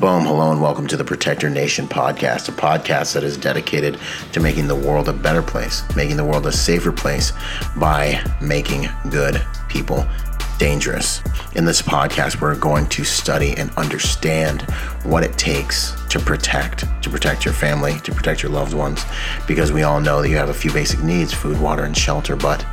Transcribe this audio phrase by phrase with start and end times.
[0.00, 3.98] Boom, hello, and welcome to the Protector Nation podcast, a podcast that is dedicated
[4.32, 7.34] to making the world a better place, making the world a safer place
[7.76, 10.06] by making good people
[10.56, 11.20] dangerous.
[11.54, 14.62] In this podcast, we're going to study and understand
[15.02, 19.04] what it takes to protect, to protect your family, to protect your loved ones,
[19.46, 22.36] because we all know that you have a few basic needs food, water, and shelter,
[22.36, 22.64] but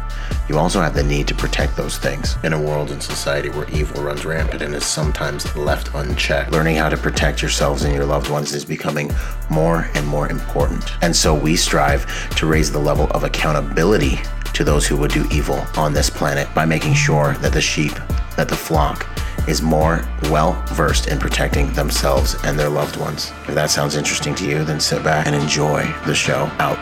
[0.49, 2.37] you also have the need to protect those things.
[2.43, 6.77] In a world and society where evil runs rampant and is sometimes left unchecked, learning
[6.77, 9.11] how to protect yourselves and your loved ones is becoming
[9.49, 10.83] more and more important.
[11.01, 12.05] And so we strive
[12.37, 14.19] to raise the level of accountability
[14.53, 17.93] to those who would do evil on this planet by making sure that the sheep,
[18.35, 19.07] that the flock,
[19.47, 23.31] is more well versed in protecting themselves and their loved ones.
[23.47, 26.77] If that sounds interesting to you, then sit back and enjoy the show out.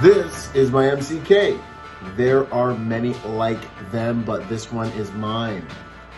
[0.00, 1.60] This is my MCK.
[2.14, 5.66] There are many like them, but this one is mine.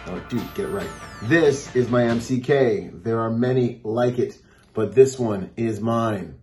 [0.06, 0.88] Oh, dude, get it right.
[1.22, 3.02] This is my MCK.
[3.02, 4.38] There are many like it,
[4.74, 6.38] but this one is mine.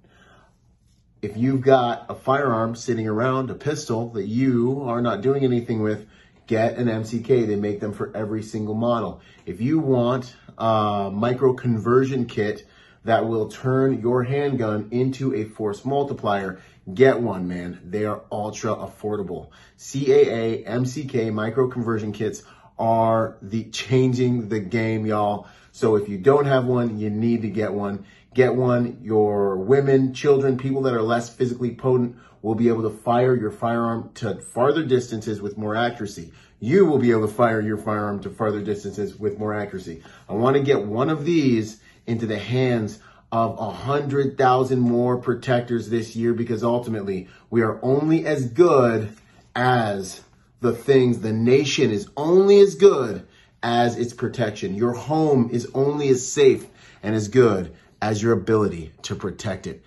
[1.22, 5.82] If you've got a firearm sitting around, a pistol that you are not doing anything
[5.82, 6.06] with,
[6.48, 7.48] get an MCK.
[7.48, 9.22] They make them for every single model.
[9.46, 12.68] If you want a micro conversion kit
[13.06, 16.60] that will turn your handgun into a force multiplier,
[16.94, 17.80] get one, man.
[17.84, 19.50] They are ultra affordable.
[19.78, 22.44] CAA, MCK micro conversion kits
[22.78, 25.48] are the changing the game, y'all.
[25.72, 28.06] So if you don't have one, you need to get one.
[28.34, 29.00] Get one.
[29.02, 33.52] Your women, children, people that are less physically potent will be able to fire your
[33.52, 36.32] firearm to farther distances with more accuracy.
[36.60, 40.04] You will be able to fire your firearm to farther distances with more accuracy.
[40.30, 43.00] I want to get one of these into the hands
[43.32, 49.16] of a hundred thousand more protectors this year because ultimately we are only as good
[49.56, 50.22] as
[50.62, 53.26] the things the nation is only as good
[53.62, 54.76] as its protection.
[54.76, 56.66] Your home is only as safe
[57.04, 59.84] and as good as your ability to protect it.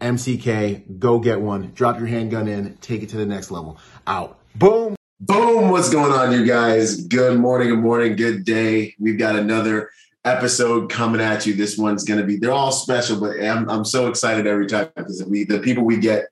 [0.00, 1.72] MCK, go get one.
[1.74, 3.78] Drop your handgun in, take it to the next level.
[4.06, 4.38] Out.
[4.54, 4.96] Boom.
[5.20, 5.70] Boom.
[5.70, 7.02] What's going on, you guys?
[7.02, 8.94] Good morning, good morning, good day.
[8.98, 9.90] We've got another
[10.24, 11.54] episode coming at you.
[11.54, 14.90] This one's going to be, they're all special, but I'm, I'm so excited every time
[14.96, 16.26] because we, the people we get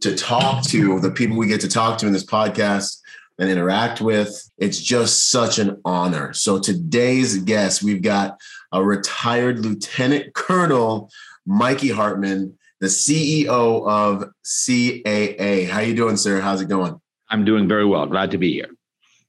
[0.00, 3.00] to talk to, the people we get to talk to in this podcast
[3.38, 6.32] and interact with, it's just such an honor.
[6.32, 8.38] So today's guest, we've got
[8.72, 11.10] a retired Lieutenant Colonel
[11.46, 13.48] Mikey Hartman, the CEO
[13.88, 15.66] of CAA.
[15.66, 16.40] How you doing, sir?
[16.40, 17.00] How's it going?
[17.30, 18.06] I'm doing very well.
[18.06, 18.68] Glad to be here.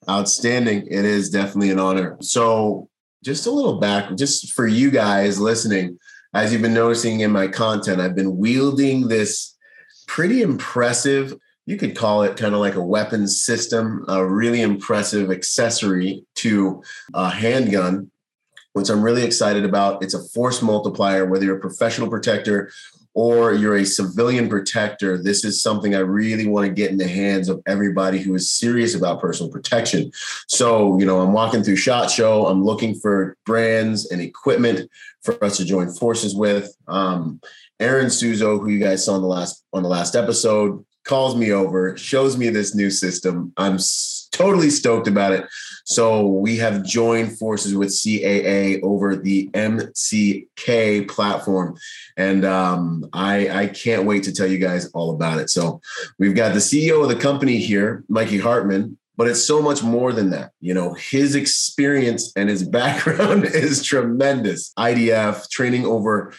[0.10, 0.88] Outstanding.
[0.88, 2.18] It is definitely an honor.
[2.20, 2.89] So,
[3.24, 6.00] just a little back, just for you guys listening,
[6.34, 9.58] as you've been noticing in my content, I've been wielding this
[10.08, 11.36] pretty impressive,
[11.66, 16.84] you could call it kind of like a weapons system, a really impressive accessory to
[17.14, 18.12] a handgun
[18.74, 20.04] which I'm really excited about.
[20.04, 22.72] It's a force multiplier, whether you're a professional protector
[23.20, 27.06] or you're a civilian protector, this is something I really want to get in the
[27.06, 30.10] hands of everybody who is serious about personal protection.
[30.48, 34.90] So, you know, I'm walking through SHOT Show, I'm looking for brands and equipment
[35.22, 36.74] for us to join forces with.
[36.88, 37.42] Um,
[37.82, 41.52] Aaron Suzo, who you guys saw on the last on the last episode, calls me
[41.52, 43.52] over, shows me this new system.
[43.58, 43.80] I'm
[44.40, 45.46] totally stoked about it.
[45.84, 51.78] So we have joined forces with CAA over the MCK platform,
[52.16, 55.50] and um, I, I can't wait to tell you guys all about it.
[55.50, 55.82] So
[56.18, 60.14] we've got the CEO of the company here, Mikey Hartman, but it's so much more
[60.14, 60.52] than that.
[60.62, 64.72] You know, his experience and his background is tremendous.
[64.80, 66.34] IDF training over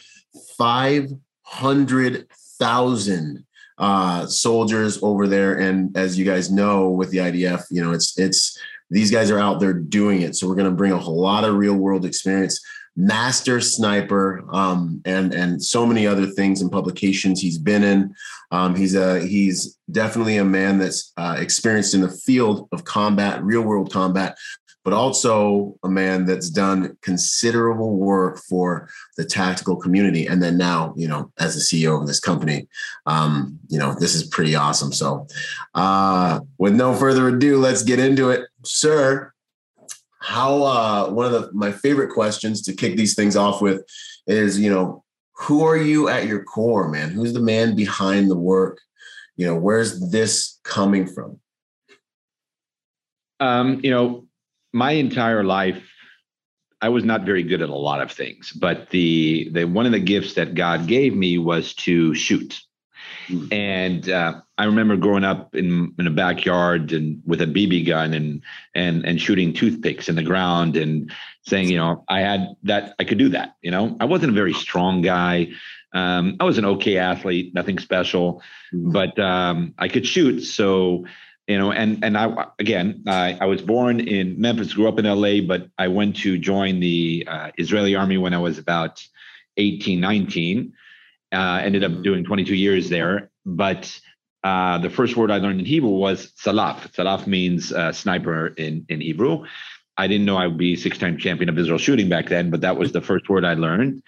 [0.56, 3.44] 500,000
[3.80, 5.58] uh, soldiers over there.
[5.58, 8.56] And as you guys know, with the IDF, you know, it's, it's,
[8.90, 10.36] these guys are out there doing it.
[10.36, 12.60] So we're going to bring a whole lot of real world experience
[12.96, 18.14] master sniper um, and and so many other things and publications he's been in
[18.50, 23.42] um, he's a he's definitely a man that's uh, experienced in the field of combat
[23.44, 24.36] real world combat
[24.84, 30.26] but also a man that's done considerable work for the tactical community.
[30.26, 32.66] And then now, you know, as the CEO of this company,
[33.06, 34.92] um, you know, this is pretty awesome.
[34.92, 35.26] So,
[35.74, 39.32] uh, with no further ado, let's get into it, sir.
[40.20, 43.82] How uh, one of the my favorite questions to kick these things off with
[44.26, 47.10] is, you know, who are you at your core, man?
[47.10, 48.78] Who's the man behind the work?
[49.36, 51.40] You know, where's this coming from?
[53.40, 54.26] Um, you know,
[54.72, 55.82] my entire life
[56.82, 59.92] I was not very good at a lot of things, but the the one of
[59.92, 62.60] the gifts that God gave me was to shoot.
[63.28, 63.52] Mm.
[63.52, 68.14] And uh, I remember growing up in in a backyard and with a BB gun
[68.14, 68.42] and
[68.74, 71.12] and and shooting toothpicks in the ground and
[71.46, 73.56] saying, you know, I had that I could do that.
[73.60, 75.48] You know, I wasn't a very strong guy.
[75.92, 78.92] Um, I was an okay athlete, nothing special, mm.
[78.92, 80.42] but um, I could shoot.
[80.42, 81.04] So
[81.50, 85.04] you know and and i again I, I was born in memphis grew up in
[85.04, 89.02] la but i went to join the uh, israeli army when i was about
[89.56, 90.72] 18 19
[91.32, 93.30] uh, ended up doing 22 years there.
[93.46, 93.98] But
[94.42, 96.92] uh, the first word i learned in hebrew was salaf.
[96.94, 99.44] Salaf means uh, sniper in in hebrew.
[99.96, 102.78] I didn't know i would be six-time champion of israel shooting back then but that
[102.78, 104.02] was the first word i learned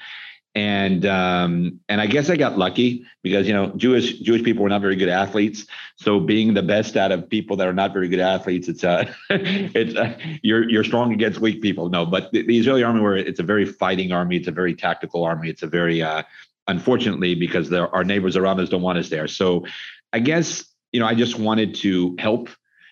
[0.55, 4.69] and um, and I guess I got lucky because you know Jewish Jewish people were
[4.69, 5.67] not very good athletes.
[5.97, 9.11] So being the best out of people that are not very good athletes, it's uh,
[9.31, 11.89] it's uh, you're you're strong against weak people.
[11.89, 14.75] No, but the, the Israeli army, where it's a very fighting army, it's a very
[14.75, 16.23] tactical army, it's a very uh,
[16.69, 19.29] unfortunately because there, our neighbors around us don't want us there.
[19.29, 19.65] So
[20.13, 22.51] I guess you know I just wanted to help.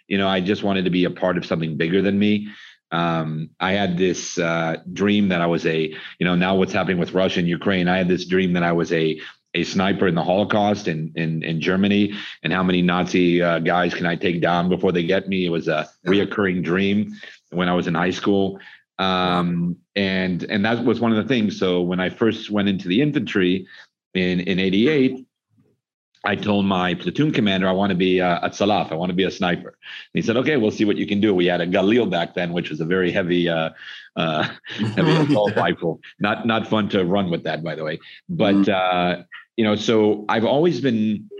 [0.08, 2.48] You know, I just wanted to be a part of something bigger than me
[2.92, 6.98] um, I had this uh, dream that I was a, you know, now what's happening
[6.98, 7.88] with Russia and Ukraine.
[7.88, 9.20] I had this dream that I was a
[9.52, 13.94] a sniper in the Holocaust in in, in Germany, and how many Nazi uh, guys
[13.94, 15.46] can I take down before they get me?
[15.46, 17.12] It was a reoccurring dream
[17.50, 18.60] when I was in high school,
[18.98, 21.58] um, and and that was one of the things.
[21.58, 23.66] So when I first went into the infantry
[24.14, 25.26] in in '88,
[26.24, 28.92] I told my platoon commander I want to be uh, a Salaf.
[28.92, 29.68] I want to be a sniper.
[29.68, 29.76] And
[30.12, 32.52] he said, "Okay, we'll see what you can do." We had a Galil back then,
[32.52, 33.70] which was a very heavy, uh,
[34.16, 36.00] uh, heavy assault rifle.
[36.18, 38.00] Not not fun to run with that, by the way.
[38.28, 39.20] But mm-hmm.
[39.20, 39.22] uh,
[39.56, 41.30] you know, so I've always been.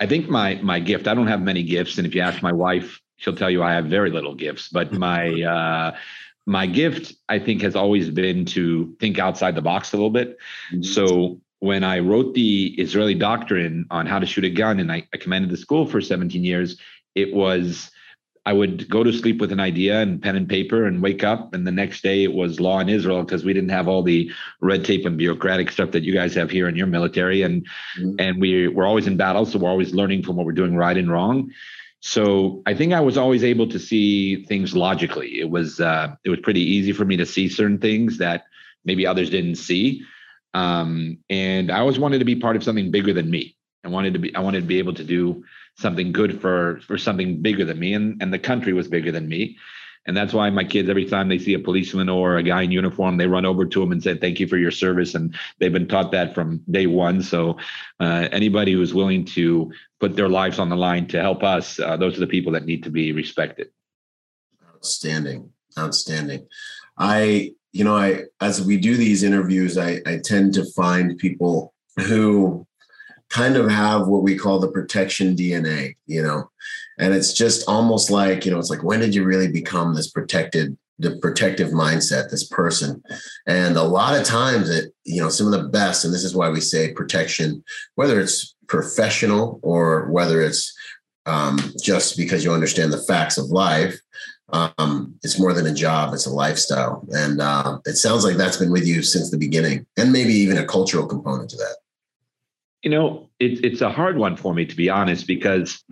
[0.00, 1.06] I think my my gift.
[1.06, 3.74] I don't have many gifts, and if you ask my wife, she'll tell you I
[3.74, 4.68] have very little gifts.
[4.70, 5.96] But my uh,
[6.46, 10.36] my gift, I think, has always been to think outside the box a little bit.
[10.72, 10.82] Mm-hmm.
[10.82, 15.08] So when I wrote the Israeli doctrine on how to shoot a gun and I,
[15.14, 16.78] I commanded the school for 17 years,
[17.14, 17.90] it was
[18.44, 21.54] I would go to sleep with an idea and pen and paper and wake up.
[21.54, 24.30] And the next day it was law in Israel because we didn't have all the
[24.60, 27.40] red tape and bureaucratic stuff that you guys have here in your military.
[27.40, 27.66] And
[27.98, 28.16] mm-hmm.
[28.18, 29.46] and we we're always in battle.
[29.46, 31.50] So we're always learning from what we're doing right and wrong.
[32.00, 35.40] So I think I was always able to see things logically.
[35.40, 38.44] It was uh, it was pretty easy for me to see certain things that
[38.84, 40.04] maybe others didn't see.
[40.54, 43.56] Um, and I always wanted to be part of something bigger than me.
[43.84, 45.44] I wanted to be I wanted to be able to do
[45.76, 49.28] something good for for something bigger than me, and and the country was bigger than
[49.28, 49.58] me.
[50.06, 52.70] And that's why my kids, every time they see a policeman or a guy in
[52.70, 55.72] uniform, they run over to him and say, "Thank you for your service." And they've
[55.72, 57.22] been taught that from day one.
[57.22, 57.56] So,
[58.00, 61.80] uh, anybody who is willing to put their lives on the line to help us,
[61.80, 63.68] uh, those are the people that need to be respected.
[64.74, 66.48] Outstanding, outstanding.
[66.98, 71.74] I you know, I as we do these interviews, I, I tend to find people
[71.98, 72.66] who
[73.30, 76.48] kind of have what we call the protection DNA, you know,
[77.00, 80.08] and it's just almost like, you know, it's like, when did you really become this
[80.08, 83.02] protected, the protective mindset, this person?
[83.48, 86.36] And a lot of times it, you know, some of the best, and this is
[86.36, 87.64] why we say protection,
[87.96, 90.72] whether it's professional or whether it's
[91.26, 93.98] um, just because you understand the facts of life,
[94.50, 98.56] um, it's more than a job; it's a lifestyle, and uh, it sounds like that's
[98.56, 101.76] been with you since the beginning, and maybe even a cultural component to that.
[102.82, 105.82] You know, it's it's a hard one for me to be honest because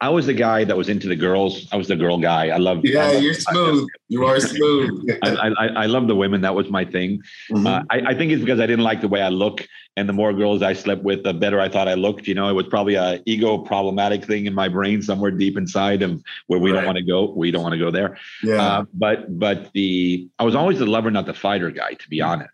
[0.00, 1.66] I was the guy that was into the girls.
[1.72, 2.48] I was the girl guy.
[2.48, 2.84] I love.
[2.84, 3.84] Yeah, I love, you're smooth.
[3.84, 5.10] I, you are smooth.
[5.22, 6.40] I, I, I love the women.
[6.42, 7.20] That was my thing.
[7.50, 7.66] Mm-hmm.
[7.66, 9.66] Uh, I, I think it's because I didn't like the way I look,
[9.98, 12.28] and the more girls I slept with, the better I thought I looked.
[12.28, 16.02] You know, it was probably a ego problematic thing in my brain somewhere deep inside
[16.02, 16.76] of where we right.
[16.76, 17.32] don't want to go.
[17.32, 18.16] We don't want to go there.
[18.42, 18.62] Yeah.
[18.62, 22.20] Uh, but but the I was always the lover, not the fighter guy, to be
[22.20, 22.48] honest.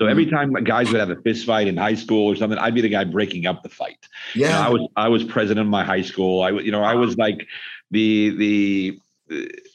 [0.00, 2.74] So every time guys would have a fist fight in high school or something, I'd
[2.74, 4.08] be the guy breaking up the fight.
[4.34, 4.46] Yeah.
[4.46, 6.42] You know, I was I was president of my high school.
[6.42, 7.46] I was, you know I was like
[7.90, 9.00] the the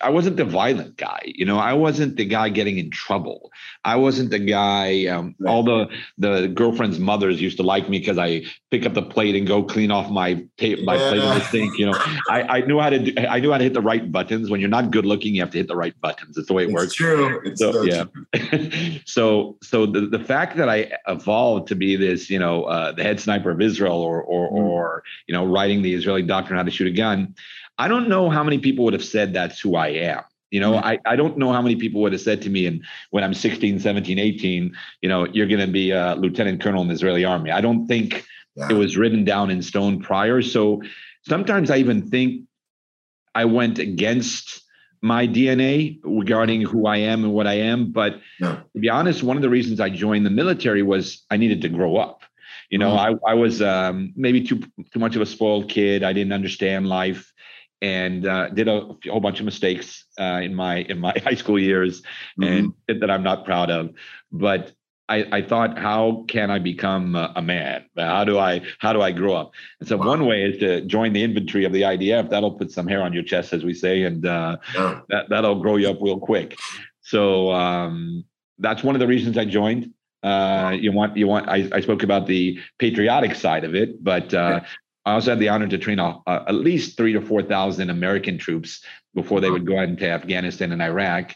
[0.01, 1.58] I wasn't the violent guy, you know.
[1.58, 3.51] I wasn't the guy getting in trouble.
[3.84, 5.08] I wasn't the guy.
[5.08, 5.51] Um, right.
[5.51, 5.88] All the
[6.20, 9.63] the girlfriends' mothers used to like me because I pick up the plate and go
[9.63, 11.10] clean off my tape, my yeah.
[11.10, 11.79] plate in the sink.
[11.79, 11.98] You know,
[12.29, 14.51] I, I knew how to do, I knew how to hit the right buttons.
[14.51, 16.38] When you're not good looking, you have to hit the right buttons.
[16.38, 16.94] It's the way it it's works.
[16.94, 17.41] True.
[17.44, 18.03] It's so, yeah.
[19.06, 23.01] so so the the fact that I evolved to be this, you know, uh, the
[23.01, 24.63] head sniper of Israel, or or mm.
[24.63, 27.34] or you know, writing the Israeli doctrine how to shoot a gun
[27.79, 30.24] I don't know how many people would have said that's who I am.
[30.51, 30.86] You know, mm-hmm.
[30.86, 33.33] I, I don't know how many people would have said to me and when I'm
[33.33, 37.24] 16, 17, 18, you know, you're going to be a lieutenant colonel in the Israeli
[37.24, 37.51] army.
[37.51, 38.67] I don't think yeah.
[38.69, 40.41] it was written down in stone prior.
[40.41, 40.81] So
[41.27, 42.43] sometimes I even think
[43.36, 44.63] I went against
[45.01, 47.91] my DNA regarding who I am and what I am.
[47.91, 48.62] But yeah.
[48.74, 51.69] to be honest, one of the reasons I joined the military was I needed to
[51.69, 52.24] grow up
[52.69, 53.25] You know, mm-hmm.
[53.25, 54.59] I, I was um, maybe too
[54.91, 56.03] too much of a spoiled kid.
[56.03, 57.28] I didn't understand life
[57.81, 61.36] and uh, did a, a, whole bunch of mistakes uh, in my in my high
[61.36, 62.01] school years,
[62.39, 62.69] mm-hmm.
[62.88, 63.91] and that I'm not proud of.
[64.31, 64.74] But
[65.09, 67.86] I, I thought, how can I become a, a, man?
[67.98, 69.51] How do I how do I grow up?
[69.79, 70.07] And so wow.
[70.07, 72.29] one way is to join the infantry of the IDF.
[72.29, 75.01] That'll put some hair on your chest, as we say, and uh, yeah.
[75.09, 76.57] that that'll grow you up real quick.
[77.01, 78.24] So um,
[78.59, 79.93] that's one of the reasons I joined.
[80.21, 84.31] Uh, you want you want I, I spoke about the patriotic side of it, but
[84.33, 84.59] uh,
[85.09, 88.83] I also had the honor to train at least three to four thousand American troops
[89.15, 91.35] before they would go into Afghanistan and Iraq.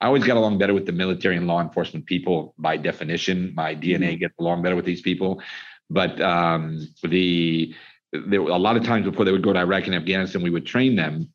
[0.00, 3.52] I always got along better with the military and law enforcement people by definition.
[3.54, 4.18] My DNA mm-hmm.
[4.18, 5.40] gets along better with these people.
[5.88, 7.74] But um, the
[8.12, 10.50] there were a lot of times before they would go to Iraq and Afghanistan, we
[10.50, 11.32] would train them,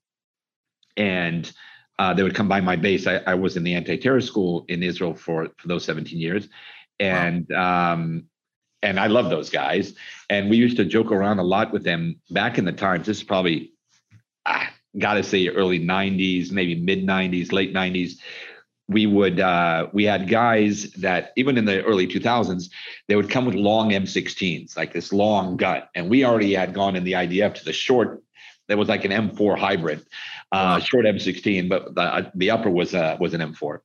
[0.98, 1.50] and
[1.98, 3.08] uh, they would come by my base.
[3.08, 6.50] I, I was in the anti-terror school in Israel for for those 17 years,
[7.00, 7.94] and wow.
[7.94, 8.26] um,
[8.82, 9.94] and I love those guys.
[10.30, 13.08] And we used to joke around a lot with them back in the times.
[13.08, 13.74] This is probably,
[14.46, 18.20] ah, gotta say, early 90s, maybe mid 90s, late 90s
[18.88, 22.70] we would uh, we had guys that even in the early 2000s
[23.08, 26.96] they would come with long m16s like this long gun and we already had gone
[26.96, 28.24] in the idf to the short
[28.68, 30.06] that was like an m4 hybrid
[30.52, 33.80] uh, short m16 but the, the upper was uh, was an m4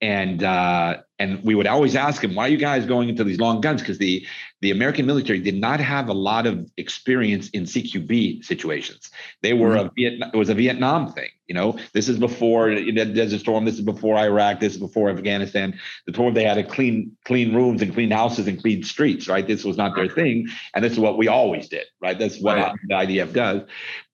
[0.00, 3.38] and uh, and we would always ask him, "Why are you guys going into these
[3.38, 4.26] long guns?" Because the
[4.60, 9.10] the American military did not have a lot of experience in CQB situations.
[9.42, 9.86] They were mm-hmm.
[9.86, 10.30] a Vietnam.
[10.34, 11.28] It was a Vietnam thing.
[11.46, 13.64] You know, this is before the Desert Storm.
[13.64, 14.60] This is before Iraq.
[14.60, 15.78] This is before Afghanistan.
[16.06, 19.28] Before they had a clean clean rooms and clean houses and clean streets.
[19.28, 19.46] Right.
[19.46, 21.86] This was not their thing, and this is what we always did.
[22.00, 22.18] Right.
[22.18, 22.74] That's what right.
[22.88, 23.62] the IDF does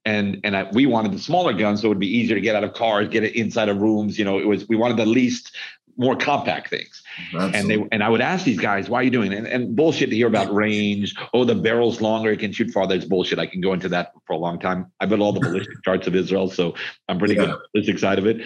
[0.04, 2.56] and and I, we wanted the smaller guns so it would be easier to get
[2.56, 5.06] out of cars get it inside of rooms you know it was we wanted the
[5.06, 5.56] least
[6.00, 7.02] more compact things.
[7.34, 7.58] Absolutely.
[7.58, 9.38] And they and I would ask these guys, why are you doing it?
[9.38, 11.14] And, and, bullshit to hear about range.
[11.34, 12.94] Oh, the barrel's longer, it can shoot farther.
[12.94, 13.38] It's bullshit.
[13.38, 14.90] I can go into that for a long time.
[15.00, 16.74] I built all the ballistic charts of Israel, so
[17.08, 17.40] I'm pretty yeah.
[17.40, 18.40] good at the ballistic side of it.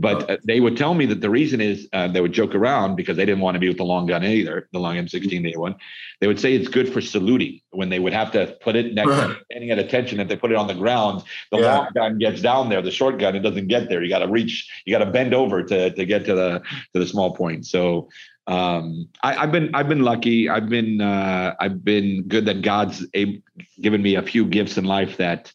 [0.00, 2.94] But uh, they would tell me that the reason is uh, they would joke around
[2.94, 5.58] because they didn't want to be with the long gun either, the long M16 they
[5.58, 5.74] one.
[6.20, 9.08] They would say it's good for saluting when they would have to put it next,
[9.08, 9.36] right.
[9.50, 10.20] standing at attention.
[10.20, 11.78] If they put it on the ground, the yeah.
[11.78, 12.80] long gun gets down there.
[12.80, 14.00] The short gun it doesn't get there.
[14.00, 14.70] You got to reach.
[14.84, 16.62] You got to bend over to to get to the
[16.92, 17.66] to the small point.
[17.66, 18.08] So
[18.46, 20.48] um, I, have been I've been lucky.
[20.48, 23.42] I've been uh, I've been good that God's a,
[23.80, 25.52] given me a few gifts in life that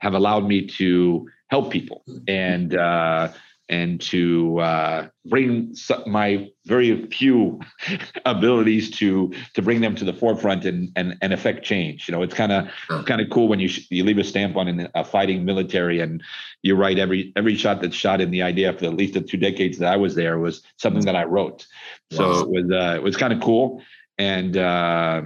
[0.00, 2.74] have allowed me to help people and.
[2.74, 3.32] Uh,
[3.70, 5.74] and to uh, bring
[6.06, 7.60] my very few
[8.26, 12.08] abilities to to bring them to the forefront and and, and affect change.
[12.08, 12.68] You know, it's kind of
[13.06, 16.22] kind of cool when you sh- you leave a stamp on a fighting military and
[16.62, 19.38] you write every every shot that's shot in the IDF for at least the two
[19.38, 21.66] decades that I was there was something that I wrote.
[22.10, 23.82] So it was uh, it was kind of cool
[24.20, 25.22] and uh,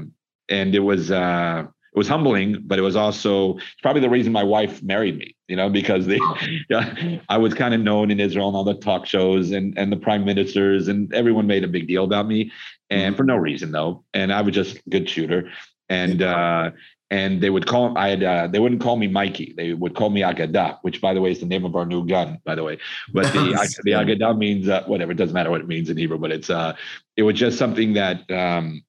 [0.49, 4.43] and it was uh, it was humbling, but it was also probably the reason my
[4.43, 6.19] wife married me, you know, because the,
[6.69, 9.93] yeah, I was kind of known in Israel and all the talk shows and, and
[9.93, 12.51] the prime ministers and everyone made a big deal about me
[12.91, 13.17] and mm-hmm.
[13.17, 14.03] for no reason though.
[14.13, 15.51] And I was just a good shooter.
[15.89, 16.73] And, uh,
[17.11, 19.55] and they would call I had uh, they wouldn't call me Mikey.
[19.57, 22.05] They would call me Agadah, which by the way is the name of our new
[22.05, 22.79] gun, by the way.
[23.13, 25.13] But the the Agadah means uh, whatever.
[25.13, 26.75] It doesn't matter what it means in Hebrew, but it's uh
[27.17, 28.83] it was just something that um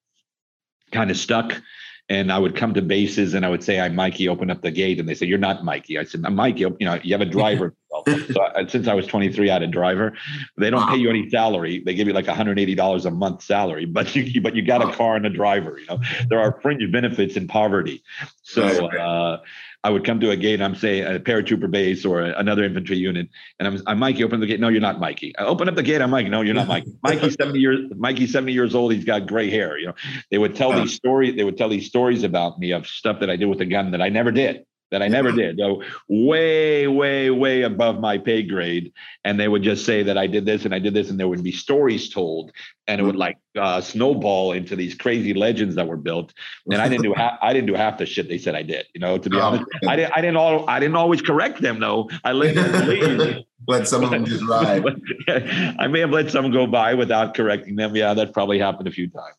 [0.91, 1.61] kind of stuck
[2.07, 4.71] and I would come to bases and I would say, I'm Mikey, open up the
[4.71, 4.99] gate.
[4.99, 5.97] And they say, You're not Mikey.
[5.97, 6.59] I said, I'm Mikey.
[6.61, 7.75] You know, you have a driver.
[8.33, 10.13] so I, since I was 23, I had a driver.
[10.57, 11.81] They don't pay you any salary.
[11.83, 15.15] They give you like $180 a month salary, but you but you got a car
[15.15, 15.79] and a driver.
[15.79, 18.03] You know, there are fringe benefits in poverty.
[18.43, 19.41] So uh,
[19.85, 20.63] I would come to a gate.
[20.63, 24.23] I'm say a paratrooper base or another infantry unit, and I'm, I'm Mikey.
[24.23, 24.59] Open the gate.
[24.59, 25.37] No, you're not Mikey.
[25.37, 26.01] I open up the gate.
[26.01, 26.29] I'm Mikey.
[26.29, 26.91] No, you're not Mikey.
[27.03, 27.91] Mikey's 70 years.
[27.95, 28.93] Mikey's 70 years old.
[28.93, 29.77] He's got gray hair.
[29.77, 29.93] You know,
[30.31, 31.35] they would tell these stories.
[31.35, 33.91] They would tell these stories about me of stuff that I did with a gun
[33.91, 35.57] that I never did that I never did.
[35.57, 38.93] Go way, way, way above my pay grade.
[39.23, 41.27] And they would just say that I did this and I did this, and there
[41.27, 42.51] would be stories told,
[42.87, 46.33] and it would like uh, snowball into these crazy legends that were built.
[46.71, 48.85] And I didn't do half, I didn't do half the shit they said I did.
[48.93, 50.13] You know, to be oh, honest, I didn't.
[50.15, 50.69] I didn't all.
[50.69, 52.09] I didn't always correct them though.
[52.23, 54.83] I let them let some of them just ride.
[55.79, 57.95] I may have let some go by without correcting them.
[57.95, 59.35] Yeah, that probably happened a few times.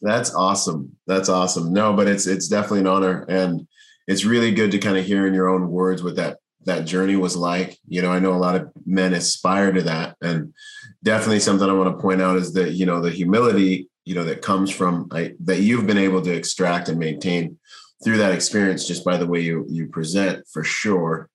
[0.00, 0.96] That's awesome.
[1.06, 1.72] That's awesome.
[1.72, 3.66] No, but it's it's definitely an honor and
[4.06, 7.16] it's really good to kind of hear in your own words what that that journey
[7.16, 7.78] was like.
[7.86, 10.54] You know, I know a lot of men aspire to that, and
[11.02, 14.24] definitely something I want to point out is that you know the humility you know
[14.24, 17.58] that comes from I, that you've been able to extract and maintain
[18.02, 21.28] through that experience just by the way you you present for sure.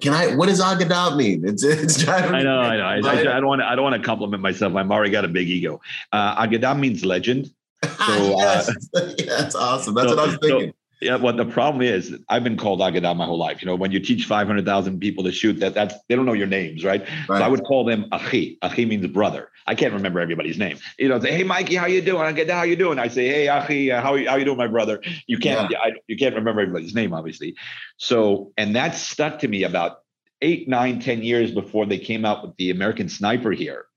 [0.00, 0.34] Can I?
[0.36, 1.48] What does Agadah mean?
[1.48, 2.34] It's it's driving.
[2.34, 3.08] I know, I know.
[3.08, 3.66] I, I, I, don't want to.
[3.66, 4.74] I don't want to compliment myself.
[4.74, 5.80] I'm already got a big ego.
[6.12, 7.50] Uh, Agadah means legend.
[7.84, 8.70] So, yes.
[8.94, 9.94] Uh, yeah, that's awesome.
[9.94, 10.70] That's so, what I was thinking.
[10.70, 13.62] So, yeah, well, the problem is I've been called Agadah my whole life.
[13.62, 16.46] You know, when you teach 500,000 people to shoot, that that's they don't know your
[16.46, 17.06] names, right?
[17.28, 17.38] right?
[17.38, 18.58] So I would call them Achi.
[18.62, 19.50] Achi means brother.
[19.66, 20.78] I can't remember everybody's name.
[20.98, 22.22] You know, say, hey, Mikey, how you doing?
[22.22, 22.98] I get how you doing?
[22.98, 25.00] I say, hey, Achi, uh, how how you doing, my brother?
[25.26, 25.78] You can't yeah.
[25.78, 27.54] I, you can't remember everybody's name, obviously.
[27.96, 30.00] So, and that stuck to me about
[30.42, 33.87] eight, nine, ten years before they came out with the American Sniper here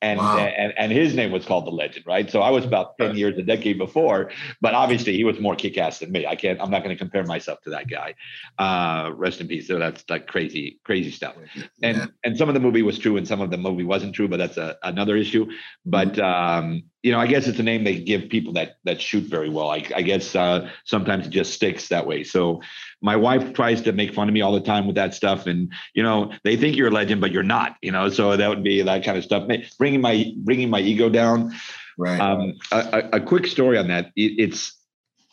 [0.00, 0.38] and, wow.
[0.38, 2.30] and and his name was called the legend, right?
[2.30, 5.98] So I was about 10 years, a decade before, but obviously he was more kick-ass
[5.98, 6.26] than me.
[6.26, 8.14] I can't, I'm not going to compare myself to that guy.
[8.58, 9.66] Uh, rest in peace.
[9.66, 11.34] So that's like crazy, crazy stuff.
[11.82, 12.06] And yeah.
[12.24, 14.36] and some of the movie was true and some of the movie wasn't true, but
[14.36, 15.50] that's a, another issue.
[15.84, 16.22] But mm-hmm.
[16.22, 19.48] um, you know, I guess it's a name they give people that that shoot very
[19.48, 19.70] well.
[19.70, 22.24] I, I guess uh, sometimes it just sticks that way.
[22.24, 22.60] So
[23.00, 25.72] my wife tries to make fun of me all the time with that stuff, and
[25.94, 27.76] you know, they think you're a legend, but you're not.
[27.82, 31.08] You know, so that would be that kind of stuff, bringing my bringing my ego
[31.08, 31.54] down.
[31.96, 32.20] Right.
[32.20, 34.12] Um, a, a, quick story on that.
[34.14, 34.76] It, it's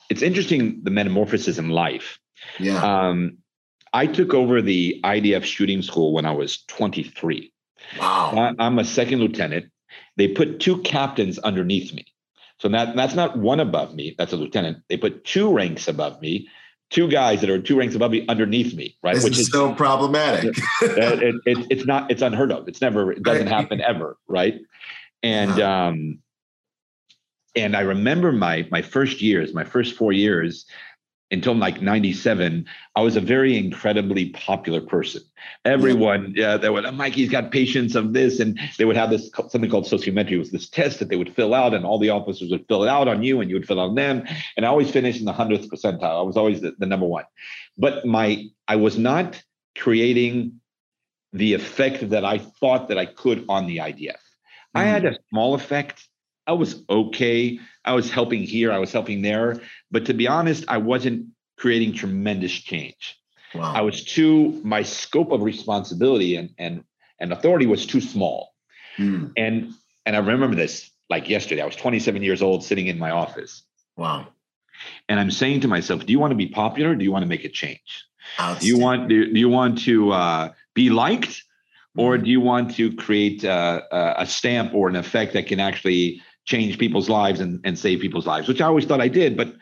[0.09, 2.19] it's interesting the metamorphosis in life.
[2.59, 2.81] Yeah.
[2.81, 3.37] Um,
[3.93, 7.53] I took over the IDF shooting school when I was 23.
[7.99, 8.53] Wow.
[8.59, 9.71] I, I'm a second lieutenant
[10.17, 12.05] they put two captains underneath me.
[12.59, 14.83] So that, that's not one above me, that's a lieutenant.
[14.89, 16.47] They put two ranks above me,
[16.89, 19.15] two guys that are two ranks above me underneath me, right?
[19.15, 20.57] This Which is, is so problematic.
[20.81, 22.67] it, it, it's not, it's unheard of.
[22.67, 24.59] It's never, it doesn't happen ever, right?
[25.23, 26.19] And um,
[27.55, 30.65] and I remember my my first years, my first four years,
[31.31, 32.65] until like 97
[32.95, 35.21] i was a very incredibly popular person.
[35.63, 39.31] Everyone yeah they would oh, mikey's got patients of this and they would have this
[39.49, 42.09] something called sociometry it was this test that they would fill out and all the
[42.09, 44.23] officers would fill it out on you and you would fill out on them
[44.55, 46.19] and i always finished in the 100th percentile.
[46.19, 47.25] I was always the, the number one.
[47.77, 49.41] But my i was not
[49.77, 50.59] creating
[51.33, 54.77] the effect that i thought that i could on the idf mm-hmm.
[54.77, 56.07] i had a small effect
[56.47, 57.59] I was okay.
[57.83, 59.61] I was helping here, I was helping there.
[59.91, 63.17] But to be honest, I wasn't creating tremendous change.
[63.53, 63.73] Wow.
[63.73, 66.83] I was too, my scope of responsibility and and
[67.19, 68.53] and authority was too small.
[68.97, 69.31] Mm.
[69.37, 69.73] And
[70.05, 71.61] and I remember this like yesterday.
[71.61, 73.63] I was 27 years old sitting in my office.
[73.95, 74.27] Wow.
[75.07, 76.95] And I'm saying to myself, do you want to be popular?
[76.95, 78.05] do you want to make a change?
[78.59, 81.43] Do you want do, do you want to uh, be liked?
[81.97, 82.23] Or hmm.
[82.25, 83.81] do you want to create uh,
[84.17, 88.27] a stamp or an effect that can actually change people's lives and, and save people's
[88.27, 89.53] lives, which I always thought I did, but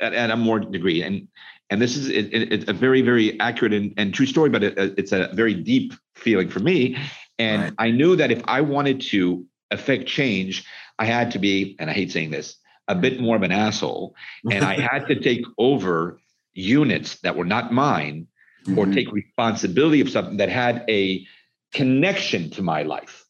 [0.00, 1.02] at, at a more degree.
[1.02, 1.28] And
[1.70, 4.62] and this is it, it, it's a very very accurate and, and true story, but
[4.62, 6.96] it, it's a very deep feeling for me.
[7.38, 7.72] And right.
[7.78, 10.64] I knew that if I wanted to affect change,
[10.98, 14.14] I had to be, and I hate saying this, a bit more of an asshole,
[14.50, 16.20] and I had to take over
[16.52, 18.28] units that were not mine,
[18.66, 18.78] mm-hmm.
[18.78, 21.26] or take responsibility of something that had a
[21.72, 23.24] connection to my life,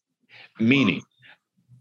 [0.61, 1.03] meaning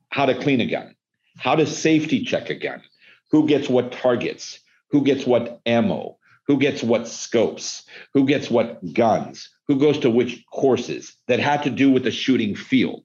[0.10, 0.96] how to clean a gun,
[1.44, 2.82] how to safety check a gun,
[3.30, 4.60] who gets what targets,
[4.92, 10.10] who gets what ammo, who gets what scopes, who gets what guns, who goes to
[10.10, 13.04] which courses that had to do with the shooting field.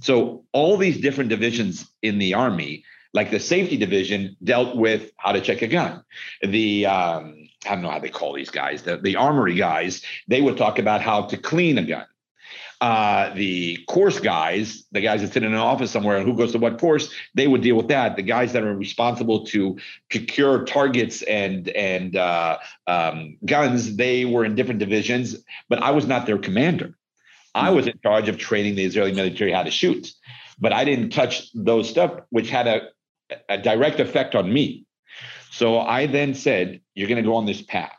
[0.00, 5.32] So all these different divisions in the army, like the safety division, dealt with how
[5.32, 6.04] to check a gun.
[6.42, 10.42] The um, I don't know how they call these guys, the, the armory guys, they
[10.42, 12.04] would talk about how to clean a gun
[12.82, 16.50] uh, the course guys, the guys that sit in an office somewhere and who goes
[16.50, 18.16] to what course, they would deal with that.
[18.16, 19.78] The guys that are responsible to
[20.10, 25.36] procure targets and and uh, um, guns, they were in different divisions,
[25.68, 26.98] but I was not their commander.
[27.54, 30.12] I was in charge of training the Israeli military how to shoot,
[30.58, 32.88] but I didn't touch those stuff, which had a,
[33.48, 34.86] a direct effect on me.
[35.52, 37.94] So I then said, "You're going to go on this path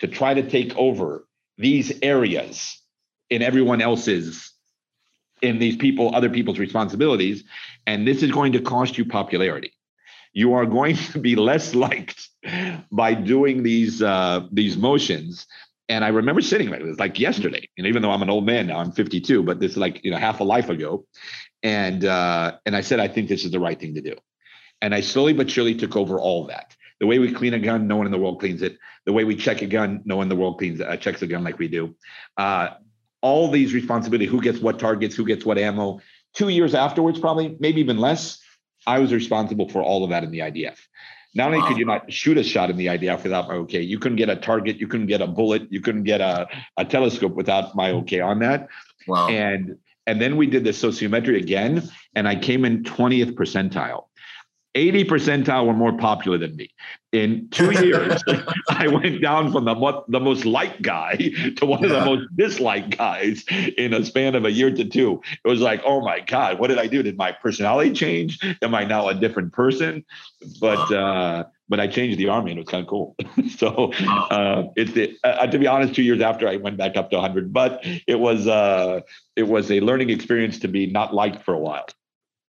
[0.00, 2.82] to try to take over these areas."
[3.30, 4.52] In everyone else's
[5.42, 7.44] in these people other people's responsibilities
[7.86, 9.72] and this is going to cost you popularity.
[10.32, 12.28] You are going to be less liked
[12.90, 15.46] by doing these uh, these motions.
[15.88, 18.66] And i remember sitting it was like yesterday and even though i'm an old man
[18.66, 21.06] now i'm 52 but this is like you know half a life ago.
[21.62, 24.14] And uh, and i said i think this is the right thing to do.
[24.82, 26.74] And i slowly but surely took over all that.
[26.98, 28.78] The way we clean a gun no one in the world cleans it.
[29.04, 31.26] The way we check a gun no one in the world cleans uh, checks a
[31.26, 31.94] gun like we do.
[32.36, 32.70] Uh,
[33.26, 36.00] all these responsibility who gets what targets, who gets what ammo.
[36.32, 38.38] Two years afterwards, probably, maybe even less,
[38.86, 40.78] I was responsible for all of that in the IDF.
[41.34, 41.68] Not only wow.
[41.68, 44.28] could you not shoot a shot in the IDF without my okay, you couldn't get
[44.28, 47.90] a target, you couldn't get a bullet, you couldn't get a, a telescope without my
[47.90, 48.68] okay on that.
[49.08, 49.28] Wow.
[49.28, 51.82] And and then we did the sociometry again,
[52.14, 54.04] and I came in 20th percentile.
[54.76, 56.70] 80 percentile were more popular than me.
[57.12, 58.22] In two years,
[58.68, 61.16] I went down from the, the most liked guy
[61.56, 61.86] to one yeah.
[61.86, 63.44] of the most disliked guys
[63.76, 65.20] in a span of a year to two.
[65.44, 67.02] It was like, oh my God, what did I do?
[67.02, 68.38] Did my personality change?
[68.62, 70.04] Am I now a different person?
[70.60, 73.16] But uh, but I changed the army and it was kind of cool.
[73.56, 73.92] so
[74.30, 77.52] uh, it, uh, to be honest, two years after I went back up to 100,
[77.52, 79.00] but it was uh,
[79.34, 81.86] it was a learning experience to be not liked for a while.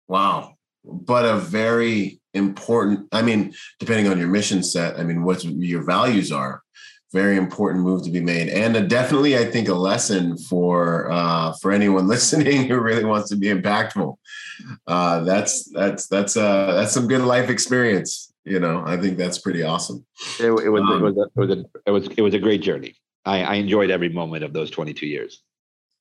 [0.09, 0.57] Wow,
[0.88, 3.09] but a very important.
[3.12, 6.62] I mean, depending on your mission set, I mean, what your values are.
[7.11, 11.55] Very important move to be made, and a, definitely, I think, a lesson for uh,
[11.55, 14.14] for anyone listening who really wants to be impactful.
[14.87, 19.38] Uh, that's that's that's uh, that's some good life experience you know i think that's
[19.38, 20.05] pretty awesome
[20.40, 22.38] it, it was, um, it, was a, it was a, it was it was a
[22.38, 25.42] great journey I, I enjoyed every moment of those 22 years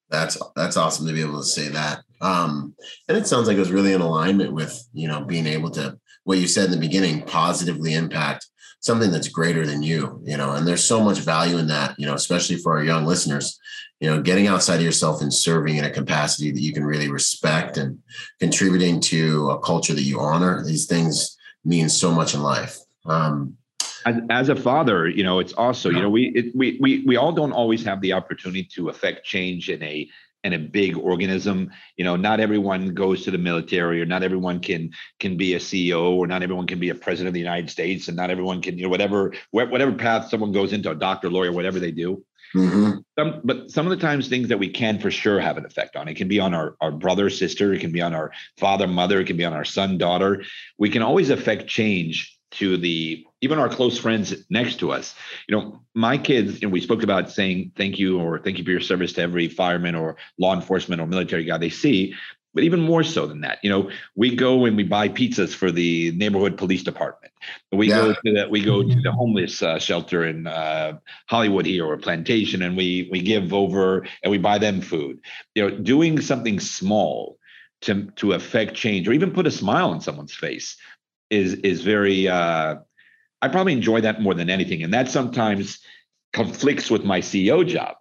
[0.10, 2.76] that's that's awesome to be able to say that um
[3.08, 5.98] and it sounds like it was really in alignment with you know being able to
[6.24, 8.48] what you said in the beginning positively impact
[8.80, 12.06] something that's greater than you you know and there's so much value in that you
[12.06, 13.60] know especially for our young listeners
[14.00, 17.10] you know getting outside of yourself and serving in a capacity that you can really
[17.10, 18.00] respect and
[18.40, 22.80] contributing to a culture that you honor these things means so much in life.
[23.06, 23.58] Um,
[24.06, 27.18] as, as, a father, you know, it's also, you know, we, it, we, we, we
[27.18, 30.08] all don't always have the opportunity to affect change in a,
[30.44, 31.72] in a big organism.
[31.98, 35.60] You know, not everyone goes to the military or not everyone can, can be a
[35.60, 38.62] CEO or not everyone can be a president of the United States and not everyone
[38.62, 42.24] can, you know, whatever, whatever path someone goes into a doctor, lawyer, whatever they do.
[42.56, 43.00] Mm-hmm.
[43.20, 45.96] Some, but some of the times, things that we can for sure have an effect
[45.96, 46.08] on.
[46.08, 47.74] It can be on our, our brother, sister.
[47.74, 49.20] It can be on our father, mother.
[49.20, 50.44] It can be on our son, daughter.
[50.78, 55.14] We can always affect change to the even our close friends next to us.
[55.48, 58.72] You know, my kids, and we spoke about saying thank you or thank you for
[58.72, 62.16] your service to every fireman or law enforcement or military guy they see
[62.58, 65.70] but even more so than that, you know, we go and we buy pizzas for
[65.70, 67.32] the neighborhood police department.
[67.72, 67.98] We yeah.
[67.98, 68.50] go to that.
[68.50, 73.10] We go to the homeless uh, shelter in uh, Hollywood here or Plantation, and we
[73.12, 75.20] we give over and we buy them food.
[75.54, 77.38] You know, doing something small
[77.82, 80.78] to to affect change or even put a smile on someone's face
[81.30, 82.28] is is very.
[82.28, 82.76] Uh,
[83.42, 85.80] I probably enjoy that more than anything, and that sometimes
[86.34, 87.96] conflicts with my CEO job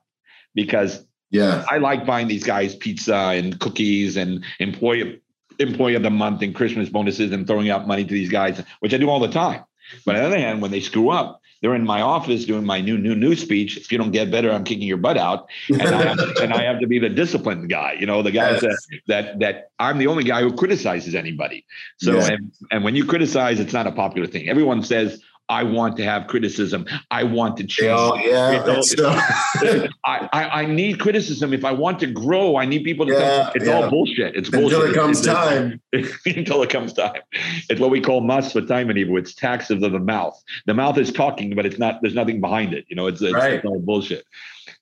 [0.54, 1.64] because yeah.
[1.70, 5.20] I like buying these guys pizza and cookies and employee
[5.58, 8.92] employee of the month and Christmas bonuses and throwing out money to these guys, which
[8.92, 9.64] I do all the time.
[10.04, 12.80] But on the other hand, when they screw up, they're in my office doing my
[12.80, 13.76] new new new speech.
[13.76, 16.52] If you don't get better, I'm kicking your butt out, and I have to, and
[16.52, 17.96] I have to be the disciplined guy.
[17.98, 18.60] You know, the guy yes.
[18.60, 21.64] that that that I'm the only guy who criticizes anybody.
[21.98, 22.32] So yeah.
[22.32, 24.48] and and when you criticize, it's not a popular thing.
[24.48, 26.86] Everyone says, I want to have criticism.
[27.10, 27.92] I want to change.
[27.92, 28.64] Oh, yeah.
[28.64, 31.52] You know, I, I, I, need criticism.
[31.52, 33.52] If I want to grow, I need people to yeah, come.
[33.54, 33.74] It's yeah.
[33.74, 34.34] all bullshit.
[34.34, 34.78] It's bullshit.
[34.78, 35.80] Until it comes it's, time.
[36.26, 37.22] until it comes time.
[37.70, 39.16] It's what we call mas sfatayim in Hebrew.
[39.18, 40.42] It's taxes of the mouth.
[40.66, 42.84] The mouth is talking, but it's not, there's nothing behind it.
[42.88, 43.54] You know, it's, it's, right.
[43.54, 44.24] it's all bullshit.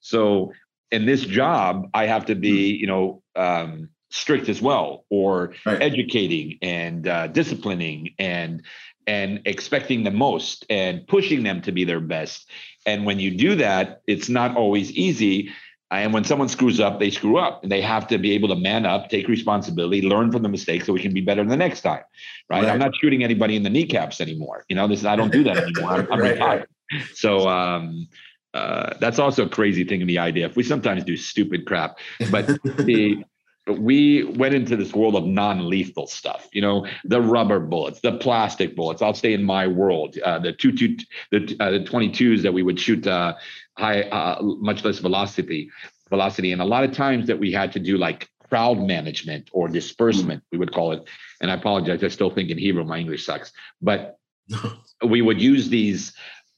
[0.00, 0.53] So
[0.90, 2.81] in this job, I have to be, hmm.
[2.81, 5.83] you know, um, strict as well or right.
[5.83, 8.62] educating and uh, disciplining and
[9.07, 12.49] and expecting the most and pushing them to be their best.
[12.87, 15.51] And when you do that, it's not always easy.
[15.90, 17.62] And when someone screws up, they screw up.
[17.62, 20.87] And they have to be able to man up, take responsibility, learn from the mistakes
[20.87, 22.03] so we can be better the next time.
[22.51, 22.64] Right.
[22.64, 22.73] right.
[22.73, 24.64] I'm not shooting anybody in the kneecaps anymore.
[24.69, 25.93] You know, this I don't do that anymore.
[25.93, 26.33] I'm, I'm right.
[26.33, 26.69] retired.
[27.14, 28.09] So um,
[28.55, 30.57] uh, that's also a crazy thing in the IDF.
[30.57, 31.99] We sometimes do stupid crap,
[32.31, 33.25] but the
[33.66, 38.77] we went into this world of non-lethal stuff you know the rubber bullets the plastic
[38.77, 39.03] bullets.
[39.03, 40.18] I'll stay in my world.
[40.18, 40.96] Uh, the two two
[41.31, 43.35] the, uh, the 22s that we would shoot uh,
[43.79, 45.70] high uh, much less velocity
[46.11, 46.53] velocity.
[46.53, 50.42] And a lot of times that we had to do like crowd management or disbursement
[50.53, 51.03] we would call it.
[51.40, 53.53] And i apologize i still think in hebrew my english sucks.
[53.81, 54.18] But
[55.07, 56.12] we would use these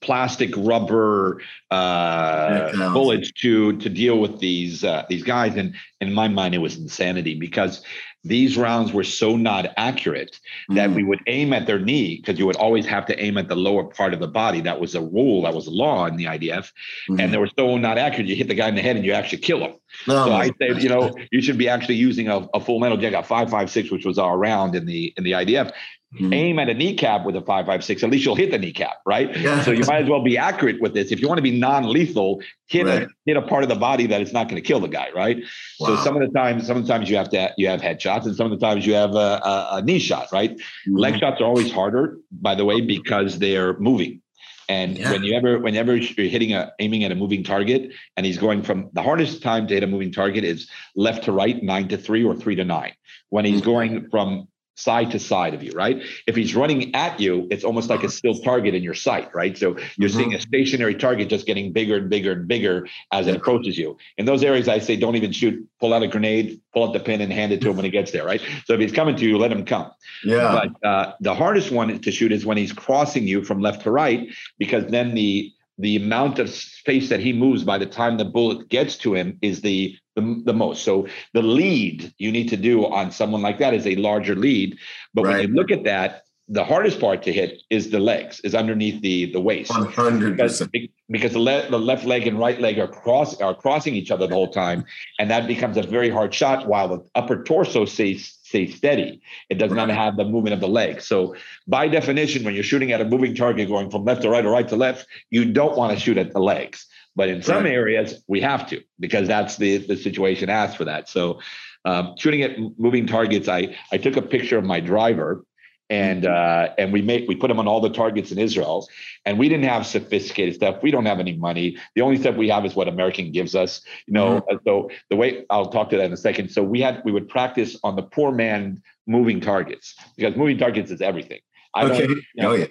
[0.07, 1.43] plastic rubber
[1.73, 6.59] uh, bullets to to deal with these uh, these guys and in my mind it
[6.59, 7.83] was insanity because
[8.23, 10.39] these rounds were so not accurate
[10.71, 10.95] that mm.
[10.95, 13.57] we would aim at their knee because you would always have to aim at the
[13.57, 16.25] lower part of the body that was a rule that was a law in the
[16.25, 16.71] IDF
[17.09, 17.21] mm.
[17.21, 19.13] and they were so not accurate you hit the guy in the head and you
[19.13, 19.75] actually kill him
[20.07, 20.27] no.
[20.27, 23.27] so I say you know you should be actually using a, a full metal jacket
[23.27, 25.73] 556 which was our round in the in the IDF
[26.17, 26.33] Mm-hmm.
[26.33, 29.63] aim at a kneecap with a 556 at least you'll hit the kneecap right yeah.
[29.63, 32.41] so you might as well be accurate with this if you want to be non-lethal
[32.69, 33.03] hit right.
[33.03, 35.09] a hit a part of the body that is not going to kill the guy
[35.15, 35.37] right
[35.79, 35.89] wow.
[35.89, 38.25] so some of the times some of the times you have to you have headshots
[38.25, 40.97] and some of the times you have a, a, a knee shot right mm-hmm.
[40.97, 44.23] leg shots are always harder by the way because they're moving
[44.69, 45.37] and yeah.
[45.37, 49.03] ever, whenever you're hitting a aiming at a moving target and he's going from the
[49.03, 52.35] hardest time to hit a moving target is left to right, nine to three or
[52.35, 52.93] three to nine.
[53.29, 53.71] When he's mm-hmm.
[53.71, 56.03] going from side to side of you, right?
[56.27, 59.57] If he's running at you, it's almost like a still target in your sight, right?
[59.57, 60.19] So you're mm-hmm.
[60.19, 63.97] seeing a stationary target just getting bigger and bigger and bigger as it approaches you.
[64.19, 65.67] In those areas, I say don't even shoot.
[65.81, 67.91] Pull out a grenade, pull out the pin, and hand it to him when he
[67.91, 68.41] gets there, right?
[68.67, 69.91] So if he's coming to you, let him come.
[70.25, 70.67] Yeah.
[70.83, 73.91] But uh, the hardest one to shoot is when he's crossing you from left to
[73.91, 78.25] right, because then the the amount of space that he moves by the time the
[78.25, 80.83] bullet gets to him is the the, the most.
[80.83, 84.79] So the lead you need to do on someone like that is a larger lead.
[85.13, 85.33] But right.
[85.33, 89.03] when you look at that, the hardest part to hit is the legs, is underneath
[89.03, 89.71] the the waist.
[89.71, 90.63] 100 because,
[91.11, 94.27] because the, le- the left leg and right leg are cross are crossing each other
[94.27, 94.85] the whole time,
[95.19, 96.67] and that becomes a very hard shot.
[96.69, 99.87] While the upper torso stays stays steady, it does right.
[99.87, 101.01] not have the movement of the leg.
[101.01, 101.35] So
[101.67, 104.51] by definition, when you're shooting at a moving target going from left to right or
[104.51, 106.87] right to left, you don't want to shoot at the legs.
[107.17, 107.73] But in some right.
[107.73, 111.09] areas, we have to because that's the the situation asks for that.
[111.09, 111.41] So
[111.85, 115.45] um, shooting at moving targets, I I took a picture of my driver
[115.91, 116.73] and mm-hmm.
[116.73, 118.89] uh, and we made we put them on all the targets in Israel,
[119.25, 120.83] and we didn't have sophisticated stuff.
[120.83, 121.79] We don't have any money.
[121.95, 123.83] The only stuff we have is what American gives us.
[124.07, 124.57] You know, mm-hmm.
[124.67, 126.51] so the way I'll talk to that in a second.
[126.51, 130.91] So we had we would practice on the poor man moving targets because moving targets
[130.91, 131.41] is everything.
[131.75, 132.09] I okay.
[132.09, 132.67] You know, oh yeah.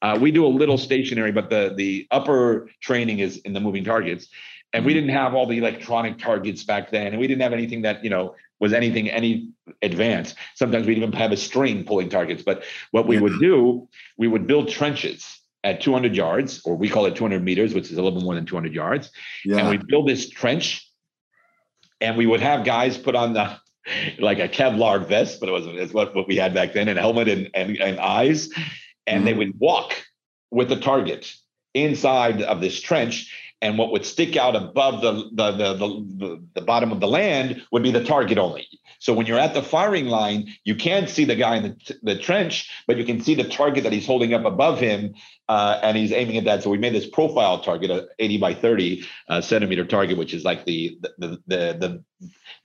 [0.00, 3.84] Uh, we do a little stationary, but the the upper training is in the moving
[3.84, 4.28] targets.
[4.72, 5.06] And we mm-hmm.
[5.06, 8.10] didn't have all the electronic targets back then, and we didn't have anything that you
[8.10, 9.50] know was anything any
[9.82, 10.36] advanced.
[10.54, 12.42] Sometimes we'd even have a string pulling targets.
[12.42, 17.06] But what we would do, we would build trenches at 200 yards, or we call
[17.06, 19.10] it 200 meters, which is a little bit more than 200 yards.
[19.44, 19.58] Yeah.
[19.58, 20.90] And we build this trench,
[22.00, 23.56] and we would have guys put on the
[24.18, 26.98] like a Kevlar vest, but it was it's what, what we had back then, and
[26.98, 28.48] helmet and, and, and eyes
[29.06, 29.26] and mm-hmm.
[29.26, 30.04] they would walk
[30.50, 31.32] with the target
[31.74, 36.60] inside of this trench and what would stick out above the the, the the, the,
[36.60, 38.66] bottom of the land would be the target only
[38.98, 42.18] so when you're at the firing line you can't see the guy in the, the
[42.18, 45.14] trench but you can see the target that he's holding up above him
[45.48, 48.54] uh, and he's aiming at that so we made this profile target a 80 by
[48.54, 52.04] 30 uh, centimeter target which is like the the the, the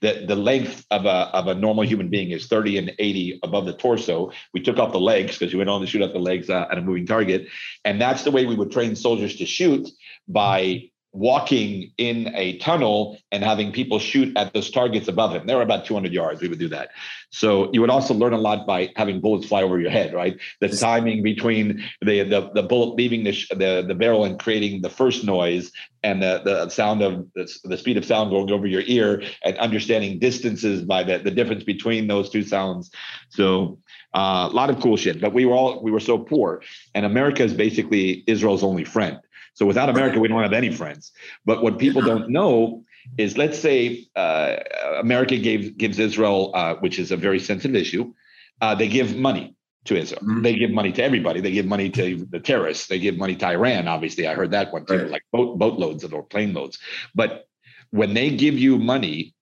[0.00, 3.66] the, the length of a, of a normal human being is 30 and 80 above
[3.66, 4.32] the torso.
[4.52, 6.66] We took off the legs because we went on to shoot at the legs uh,
[6.70, 7.46] at a moving target.
[7.84, 9.88] And that's the way we would train soldiers to shoot
[10.28, 15.46] by walking in a tunnel and having people shoot at those targets above him.
[15.46, 16.40] They were about 200 yards.
[16.40, 16.90] We would do that.
[17.30, 20.38] So you would also learn a lot by having bullets fly over your head, right?
[20.60, 24.88] The timing between the the, the bullet leaving the, the the barrel and creating the
[24.90, 25.70] first noise
[26.02, 29.56] and the, the sound of the, the speed of sound going over your ear and
[29.58, 32.90] understanding distances by the, the difference between those two sounds.
[33.28, 33.78] So
[34.14, 35.20] uh, a lot of cool shit.
[35.20, 36.62] But we were all we were so poor,
[36.94, 39.18] and America is basically Israel's only friend.
[39.54, 41.12] So without America, we don't have any friends.
[41.44, 42.84] But what people don't know
[43.18, 44.56] is, let's say uh,
[44.98, 48.12] America gave, gives Israel, uh, which is a very sensitive issue,
[48.60, 50.20] uh, they give money to Israel.
[50.22, 50.42] Mm-hmm.
[50.42, 51.40] They give money to everybody.
[51.40, 52.86] They give money to the terrorists.
[52.86, 53.88] They give money to Iran.
[53.88, 55.10] Obviously, I heard that one too, right.
[55.10, 56.78] like boat boatloads or plane loads.
[57.14, 57.46] But
[57.90, 59.34] when they give you money,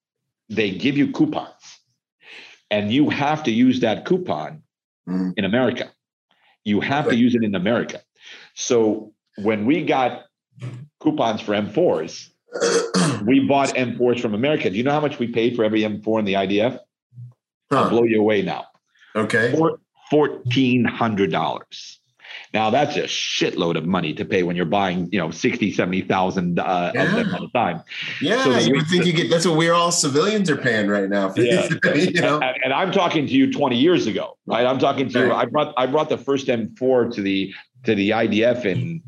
[0.48, 1.80] they give you coupons,
[2.70, 4.62] and you have to use that coupon
[5.08, 5.30] mm-hmm.
[5.36, 5.90] in America.
[6.64, 7.12] You have right.
[7.12, 8.00] to use it in America.
[8.54, 10.24] So when we got
[11.00, 12.28] coupons for M4s,
[13.26, 14.70] we bought M4s from America.
[14.70, 16.78] Do you know how much we paid for every M4 in the IDF?
[17.70, 17.82] Huh.
[17.82, 18.66] I'll blow you away now.
[19.14, 19.54] Okay.
[20.10, 22.00] Fourteen hundred dollars.
[22.52, 26.58] Now that's a shitload of money to pay when you're buying, you know, 60, 70,000
[26.58, 27.02] uh, yeah.
[27.02, 27.82] of them at a time.
[28.20, 31.08] Yeah, so you would think you get that's what we're all civilians are paying right
[31.08, 31.32] now.
[31.36, 31.68] yeah.
[31.94, 32.40] you know?
[32.40, 34.66] and, and, I'm talking to you 20 years ago, right?
[34.66, 35.32] I'm talking to you.
[35.32, 39.02] I brought I brought the first M4 to the to the IDF in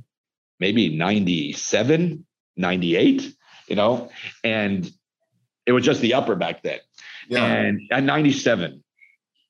[0.63, 2.25] maybe 97,
[2.57, 3.35] 98,
[3.67, 4.09] you know,
[4.45, 4.89] and
[5.67, 6.79] it was just the upper back then.
[7.29, 7.45] Yeah.
[7.45, 8.83] And at 97,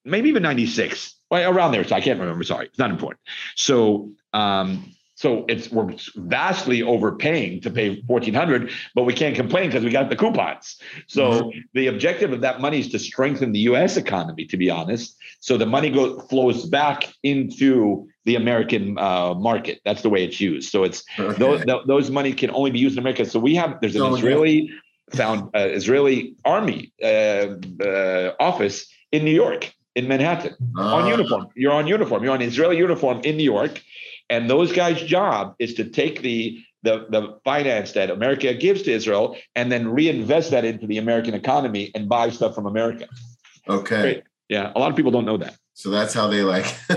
[0.07, 1.85] maybe even 96, well, around there.
[1.85, 2.42] So I can't remember.
[2.44, 3.20] Sorry, it's not important.
[3.57, 9.85] So, um, so it's we're vastly overpaying to pay 1400 but we can't complain because
[9.85, 10.81] we got the coupons.
[11.07, 11.59] So mm-hmm.
[11.75, 15.17] the objective of that money is to strengthen the US economy, to be honest.
[15.39, 19.81] So the money go, flows back into the American uh, market.
[19.85, 20.73] That's the way it's used.
[20.73, 21.39] So it's okay.
[21.39, 23.25] those, those money can only be used in America.
[23.25, 25.17] So we have there's an oh, Israeli yeah.
[25.17, 27.47] found uh, Israeli army uh,
[27.81, 31.09] uh, office in New York, in Manhattan, on ah.
[31.09, 31.47] uniform.
[31.55, 32.25] You're on uniform.
[32.25, 33.81] You're on Israeli uniform in New York,
[34.33, 38.90] and those guys' job is to take the the, the finance that America gives to
[38.90, 43.07] Israel and then reinvest that into the American economy and buy stuff from America.
[43.68, 44.01] Okay.
[44.01, 44.23] Great.
[44.49, 45.57] Yeah, a lot of people don't know that.
[45.75, 46.66] So that's how they like,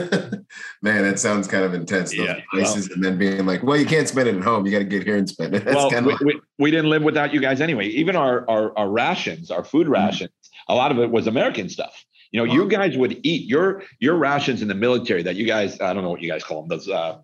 [0.81, 2.17] man, that sounds kind of intense.
[2.17, 4.65] Those yeah, places, well, and then being like, well, you can't spend it at home.
[4.65, 5.63] You got to get here and spend it.
[5.65, 7.85] That's well, we, like, we, we, didn't live without you guys anyway.
[7.87, 9.93] Even our, our, our rations, our food mm-hmm.
[9.93, 10.73] rations, mm-hmm.
[10.73, 12.03] a lot of it was American stuff.
[12.35, 15.79] You know, you guys would eat your your rations in the military that you guys
[15.79, 17.19] I don't know what you guys call them those uh,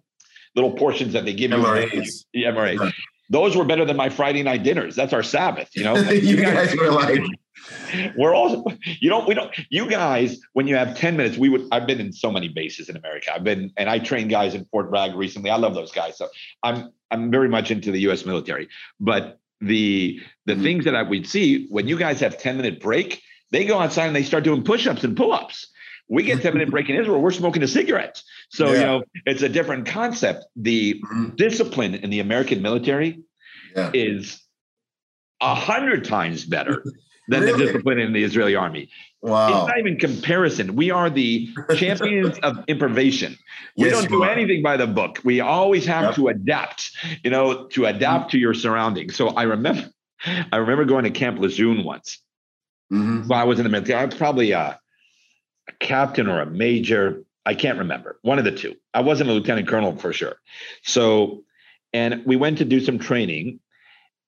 [0.56, 2.24] little portions that they give MREs.
[2.32, 2.48] you.
[2.48, 2.80] MREs.
[2.80, 2.94] Right.
[3.30, 4.96] Those were better than my Friday night dinners.
[4.96, 5.70] That's our Sabbath.
[5.76, 7.20] You know, you, you guys, guys were like.
[8.18, 11.68] We're all you don't we don't you guys when you have 10 minutes we would
[11.72, 14.66] I've been in so many bases in America I've been and I trained guys in
[14.72, 16.28] Fort Bragg recently I love those guys so
[16.64, 18.68] I'm I'm very much into the US military
[19.00, 20.64] but the the mm-hmm.
[20.64, 23.22] things that I would see when you guys have 10 minute break
[23.52, 25.68] they go outside and they start doing push-ups and pull-ups.
[26.10, 28.22] We get 10 minute break in Israel, we're smoking a cigarette.
[28.50, 28.74] So, yeah.
[28.74, 30.46] you know, it's a different concept.
[30.56, 31.36] The mm-hmm.
[31.36, 33.24] discipline in the American military
[33.76, 33.92] yeah.
[33.94, 34.42] is
[35.40, 36.84] a hundred times better
[37.28, 37.52] than really?
[37.54, 38.90] the discipline in the Israeli army.
[39.22, 39.48] Wow.
[39.48, 40.76] It's not even comparison.
[40.76, 43.38] We are the champions of improvisation.
[43.78, 45.20] We yes, don't do anything by the book.
[45.24, 46.16] We always have yep.
[46.16, 46.92] to adapt,
[47.24, 48.30] you know, to adapt mm-hmm.
[48.32, 49.16] to your surroundings.
[49.16, 49.90] So I remember
[50.52, 52.20] I remember going to Camp Lejeune once
[52.92, 53.28] Mm-hmm.
[53.28, 54.80] While I was in the military, I was probably a,
[55.68, 57.24] a captain or a major.
[57.46, 58.20] I can't remember.
[58.22, 58.76] One of the two.
[58.94, 60.36] I wasn't a lieutenant colonel for sure.
[60.84, 61.44] So,
[61.94, 63.60] and we went to do some training,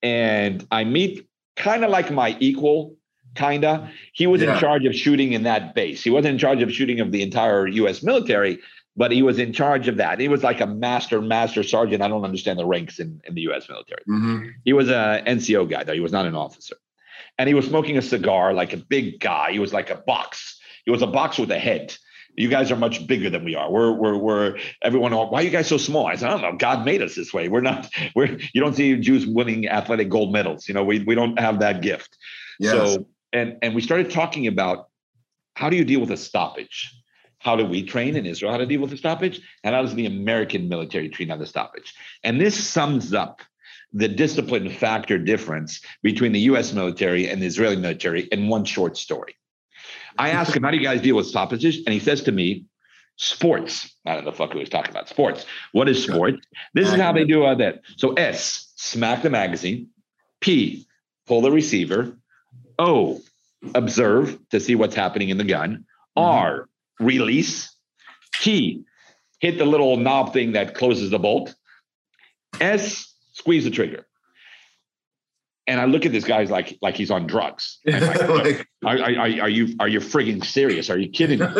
[0.01, 2.95] and I meet kind of like my equal,
[3.35, 3.91] kinda.
[4.13, 4.53] He was yeah.
[4.53, 6.03] in charge of shooting in that base.
[6.03, 8.01] He wasn't in charge of shooting of the entire U.S.
[8.01, 8.59] military,
[8.95, 10.19] but he was in charge of that.
[10.19, 12.01] He was like a master, master sergeant.
[12.01, 13.67] I don't understand the ranks in, in the U.S.
[13.67, 14.03] military.
[14.09, 14.47] Mm-hmm.
[14.63, 15.93] He was a NCO guy, though.
[15.93, 16.75] He was not an officer
[17.37, 19.51] and he was smoking a cigar like a big guy.
[19.51, 20.59] He was like a box.
[20.85, 21.95] He was a box with a head.
[22.35, 23.71] You guys are much bigger than we are.
[23.71, 25.13] We're we're we're everyone.
[25.13, 26.07] Why are you guys so small?
[26.07, 26.57] I said, I don't know.
[26.57, 27.47] God made us this way.
[27.47, 27.89] We're not.
[28.15, 30.67] We're you don't see Jews winning athletic gold medals.
[30.67, 32.17] You know, we we don't have that gift.
[32.59, 32.71] Yes.
[32.71, 34.87] So and and we started talking about
[35.55, 36.91] how do you deal with a stoppage?
[37.39, 39.41] How do we train in Israel how to deal with a stoppage?
[39.63, 41.93] And how does the American military train on the stoppage?
[42.23, 43.41] And this sums up
[43.93, 48.97] the discipline factor difference between the US military and the Israeli military in one short
[48.97, 49.35] story.
[50.17, 51.77] I ask him, How do you guys deal with stoppages?
[51.85, 52.65] And he says to me,
[53.17, 53.95] Sports.
[54.05, 55.45] I don't know the fuck who was talking about sports.
[55.71, 56.45] What is sports?
[56.73, 57.81] This is how they do all that.
[57.95, 59.89] So S, smack the magazine.
[60.41, 60.87] P,
[61.27, 62.17] pull the receiver.
[62.79, 63.21] O,
[63.75, 65.85] observe to see what's happening in the gun.
[66.15, 66.67] R,
[66.99, 67.75] release.
[68.41, 68.83] T,
[69.39, 71.53] hit the little knob thing that closes the bolt.
[72.59, 74.07] S, squeeze the trigger.
[75.67, 77.79] And I look at this guy like like he's on drugs.
[77.85, 80.89] Like, like, are, are, are, you are you frigging serious?
[80.89, 81.45] Are you kidding me?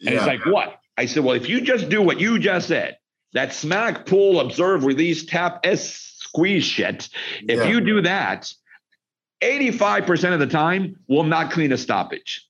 [0.00, 0.18] And yeah.
[0.18, 0.80] it's like, what?
[0.98, 2.98] I said, well, if you just do what you just said,
[3.32, 7.08] that smack, pull, observe, release, tap, S squeeze shit.
[7.48, 7.64] If yeah.
[7.64, 8.52] you do that,
[9.42, 12.46] 85% of the time will not clean a stoppage.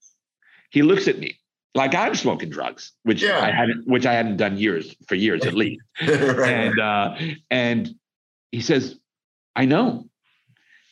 [0.70, 1.38] He looks at me
[1.74, 3.40] like I'm smoking drugs, which yeah.
[3.40, 5.82] I hadn't, which I hadn't done years for years at least.
[6.00, 6.50] right.
[6.50, 7.16] And uh,
[7.50, 7.94] and
[8.54, 8.96] he says,
[9.56, 10.08] I know.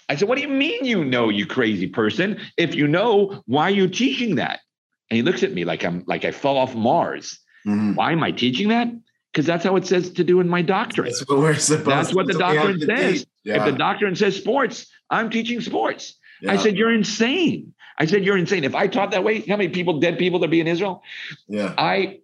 [0.08, 2.40] I said, What do you mean you know, you crazy person?
[2.56, 4.60] If you know, why are you teaching that?
[5.08, 7.38] And he looks at me like I'm like I fell off Mars.
[7.66, 7.94] Mm-hmm.
[7.94, 8.88] Why am I teaching that?
[9.32, 11.06] Because that's how it says to do in my doctrine.
[11.06, 13.26] That's what we're supposed That's what the doctrine says.
[13.44, 13.58] Yeah.
[13.58, 16.16] If the doctrine says sports, I'm teaching sports.
[16.42, 16.52] Yeah.
[16.52, 17.74] I said, You're insane.
[17.96, 18.64] I said, You're insane.
[18.64, 21.02] If I taught that way, how many people, dead people there be in Israel?
[21.46, 21.72] Yeah.
[21.78, 22.18] I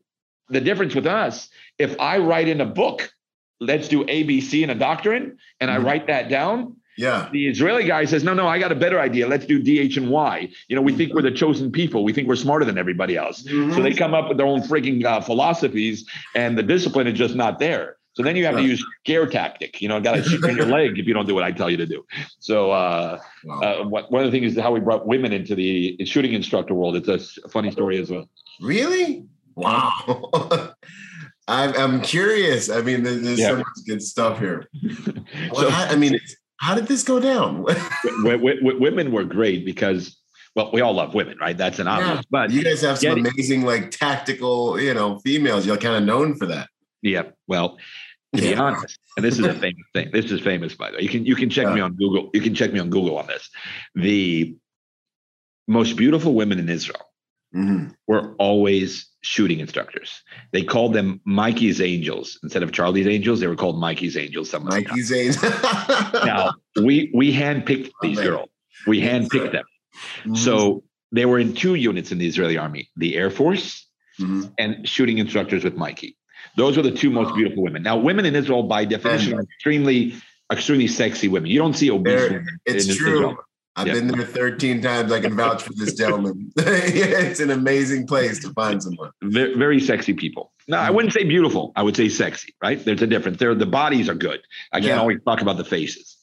[0.48, 1.48] the difference with us,
[1.78, 3.12] if I write in a book
[3.60, 5.80] let's do ABC in a doctrine, and mm-hmm.
[5.80, 6.76] I write that down.
[6.96, 7.28] Yeah.
[7.30, 9.28] The Israeli guy says, no, no, I got a better idea.
[9.28, 10.48] Let's do DH and Y.
[10.66, 12.02] You know, we think we're the chosen people.
[12.02, 13.44] We think we're smarter than everybody else.
[13.44, 13.74] Mm-hmm.
[13.74, 17.36] So they come up with their own freaking uh, philosophies, and the discipline is just
[17.36, 17.98] not there.
[18.14, 19.80] So then you have to use scare tactic.
[19.80, 21.70] You know, got to shoot in your leg if you don't do what I tell
[21.70, 22.04] you to do.
[22.40, 23.60] So uh, wow.
[23.60, 26.96] uh, one of the things is how we brought women into the shooting instructor world.
[26.96, 28.28] It's a funny story as well.
[28.60, 29.24] Really?
[29.54, 30.74] Wow.
[31.48, 32.70] I'm, I'm curious.
[32.70, 33.48] I mean, there's, yeah.
[33.48, 34.68] so much good stuff here.
[35.52, 36.18] Well, so, I, I mean,
[36.56, 37.64] how did this go down?
[38.22, 40.16] women were great because
[40.54, 41.56] well, we all love women, right?
[41.56, 42.16] That's an obvious.
[42.16, 42.22] Yeah.
[42.30, 45.66] But you guys have some amazing, like tactical, you know, females.
[45.66, 46.68] You're kind of known for that.
[47.02, 47.24] Yeah.
[47.46, 47.78] Well,
[48.34, 50.10] to be honest, and this is a famous thing.
[50.12, 51.02] This is famous, by the way.
[51.02, 51.74] You can you can check yeah.
[51.74, 52.30] me on Google.
[52.34, 53.48] You can check me on Google on this.
[53.94, 54.56] The
[55.66, 57.04] most beautiful women in Israel
[57.54, 57.90] mm-hmm.
[58.06, 60.22] were always shooting instructors.
[60.52, 63.40] They called them Mikey's Angels instead of Charlie's Angels.
[63.40, 64.52] They were called Mikey's Angels.
[64.52, 65.42] Mikey's Angels.
[66.24, 68.48] now we we handpicked these oh, girls.
[68.86, 69.64] We handpicked them.
[70.20, 70.34] Mm-hmm.
[70.36, 73.86] So they were in two units in the Israeli army: the Air Force
[74.20, 74.48] mm-hmm.
[74.58, 76.16] and shooting instructors with Mikey.
[76.56, 77.82] Those were the two most beautiful women.
[77.82, 80.14] Now, women in Israel, by definition, are extremely
[80.52, 81.50] extremely sexy women.
[81.50, 82.46] You don't see obese women.
[82.64, 83.12] It's true.
[83.12, 83.36] Israel.
[83.78, 83.94] I've yep.
[83.94, 85.12] been there 13 times.
[85.12, 86.50] I can vouch for this gentleman.
[86.56, 89.12] it's an amazing place to find someone.
[89.22, 90.52] Very, very sexy people.
[90.66, 91.72] No, I wouldn't say beautiful.
[91.76, 92.84] I would say sexy, right?
[92.84, 93.38] There's a difference.
[93.38, 94.40] There, the bodies are good.
[94.72, 95.00] I can't yeah.
[95.00, 96.16] always talk about the faces.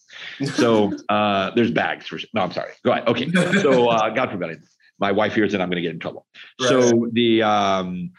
[0.56, 2.74] So uh, there's bags for no, I'm sorry.
[2.84, 3.08] Go ahead.
[3.08, 3.32] Okay.
[3.62, 4.62] So uh, God forbid.
[5.00, 6.28] my wife hears it, I'm going to get in trouble.
[6.60, 6.68] Right.
[6.68, 8.12] So the um,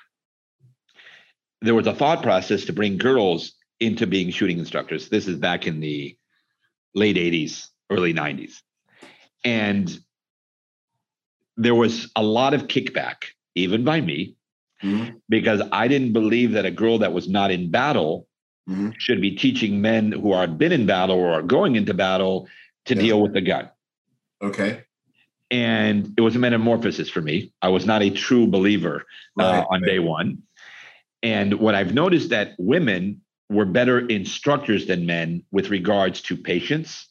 [1.61, 5.11] there was a thought process to bring girls into being shooting instructors.
[5.11, 6.17] This is back in the
[6.95, 8.63] late 80s, early 90s.
[9.47, 9.97] And
[11.57, 14.35] there was a lot of kickback, even by me,
[14.83, 15.17] mm-hmm.
[15.29, 18.27] because I didn't believe that a girl that was not in battle
[18.69, 18.91] mm-hmm.
[18.99, 22.49] should be teaching men who are been in battle or are going into battle
[22.87, 23.03] to yeah.
[23.03, 23.71] deal with the gun.
[24.43, 24.83] Okay.
[25.49, 27.53] And it was a metamorphosis for me.
[27.63, 29.05] I was not a true believer
[29.39, 29.89] uh, on right.
[29.89, 30.43] day one.
[31.23, 37.09] And what I've noticed that women were better instructors than men with regards to patience.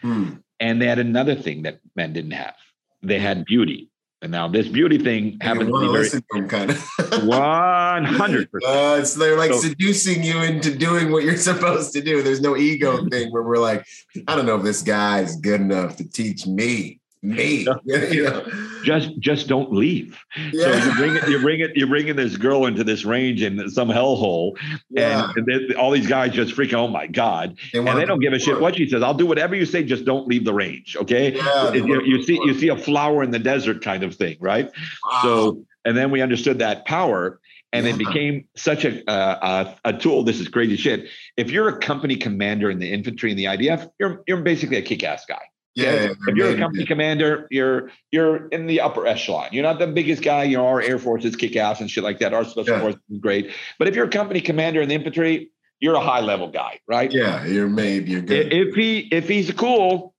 [0.00, 0.36] Hmm.
[0.60, 2.54] And they had another thing that men didn't have.
[3.02, 3.90] They had beauty.
[4.22, 6.82] And now this beauty thing happens to be very kind of.
[7.26, 8.72] one hundred percent.
[8.74, 12.22] Uh, so they're like so, seducing you into doing what you're supposed to do.
[12.22, 13.84] There's no ego thing where we're like,
[14.26, 17.66] I don't know if this guy is good enough to teach me me.
[17.84, 18.46] you know?
[18.84, 20.22] Just just don't leave.
[20.52, 20.80] Yeah.
[20.80, 23.68] So you bring it, you bring it, you're bringing this girl into this range in
[23.70, 24.56] some hellhole,
[24.90, 25.30] yeah.
[25.36, 28.32] and, and all these guys just freaking, oh my god, they and they don't give
[28.32, 29.02] a shit what she says.
[29.02, 31.34] I'll do whatever you say, just don't leave the range, okay?
[31.34, 34.70] Yeah, you, you see, you see a flower in the desert kind of thing, right?
[35.04, 35.20] Wow.
[35.22, 37.40] So, and then we understood that power,
[37.72, 40.22] and it became such a, uh, a tool.
[40.22, 41.08] This is crazy shit.
[41.36, 44.82] If you're a company commander in the infantry in the IDF, you're you're basically a
[44.82, 45.42] kick-ass guy.
[45.74, 49.48] Yeah, if you're a company commander, you're you're in the upper echelon.
[49.50, 50.44] You're not the biggest guy.
[50.44, 52.32] You know, our Air Forces kick ass and shit like that.
[52.32, 52.80] Our special yeah.
[52.80, 53.50] forces is great.
[53.78, 55.50] But if you're a company commander in the infantry,
[55.80, 57.10] you're a high level guy, right?
[57.12, 58.08] Yeah, you're made.
[58.08, 58.52] You're good.
[58.52, 60.13] If he if he's cool,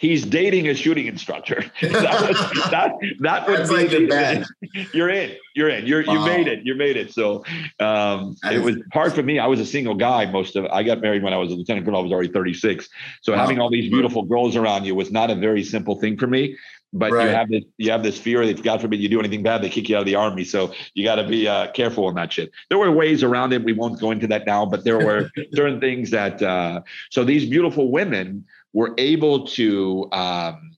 [0.00, 1.62] he's dating a shooting instructor.
[1.82, 4.46] that, was, that, that would be like the,
[4.94, 6.14] you're in, you're in, you're, wow.
[6.14, 7.12] you made it, you made it.
[7.12, 7.44] So
[7.78, 9.38] um, it was hard for me.
[9.38, 10.24] I was a single guy.
[10.24, 12.00] Most of, I got married when I was a lieutenant colonel.
[12.00, 12.88] I was already 36.
[13.20, 13.38] So wow.
[13.38, 16.56] having all these beautiful girls around you was not a very simple thing for me.
[16.92, 17.26] But right.
[17.26, 19.62] you have this, you have this fear that if God forbid you do anything bad,
[19.62, 20.42] they kick you out of the army.
[20.42, 22.50] So you got to be uh, careful on that shit.
[22.68, 23.62] There were ways around it.
[23.62, 26.42] We won't go into that now, but there were certain things that.
[26.42, 26.80] Uh,
[27.10, 30.76] so these beautiful women were able to um,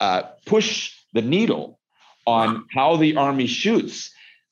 [0.00, 1.78] uh, push the needle
[2.26, 4.10] on how the army shoots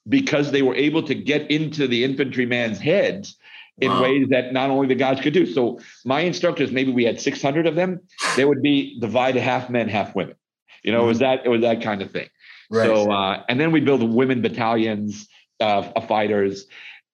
[0.09, 3.37] because they were able to get into the infantryman's heads
[3.79, 4.03] in wow.
[4.03, 5.47] ways that not only the guys could do.
[5.47, 8.01] So my instructors, maybe we had 600 of them,
[8.37, 10.37] they would be divided half men, half women.
[10.83, 11.05] You know, mm-hmm.
[11.05, 11.37] it was mm-hmm.
[11.37, 12.29] that it was that kind of thing.
[12.71, 12.87] Right.
[12.87, 15.29] So uh, and then we build women battalions
[15.61, 16.67] uh, of fighters.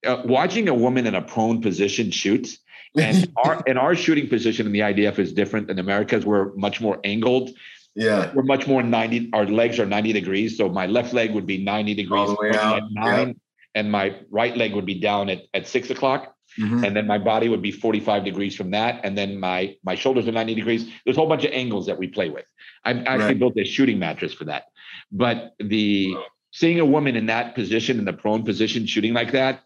[0.06, 2.56] Uh, watching a woman in a prone position shoot
[2.96, 6.24] and our and our shooting position in the IDF is different than America's.
[6.24, 7.50] We're much more angled.
[7.98, 8.30] Yeah.
[8.32, 10.56] We're much more 90, our legs are 90 degrees.
[10.56, 13.32] So my left leg would be 90 degrees at nine, yeah.
[13.74, 16.32] and my right leg would be down at, at six o'clock.
[16.60, 16.84] Mm-hmm.
[16.84, 19.00] And then my body would be 45 degrees from that.
[19.04, 20.88] And then my my shoulders are 90 degrees.
[21.04, 22.46] There's a whole bunch of angles that we play with.
[22.84, 23.38] I actually right.
[23.38, 24.64] built a shooting mattress for that.
[25.10, 26.14] But the
[26.52, 29.62] seeing a woman in that position, in the prone position, shooting like that,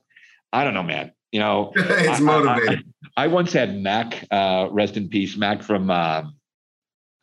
[0.52, 1.12] I don't know, man.
[1.30, 2.91] You know, it's I, motivating.
[3.16, 6.22] I, once had Mac, uh, rest in peace, Mac from uh,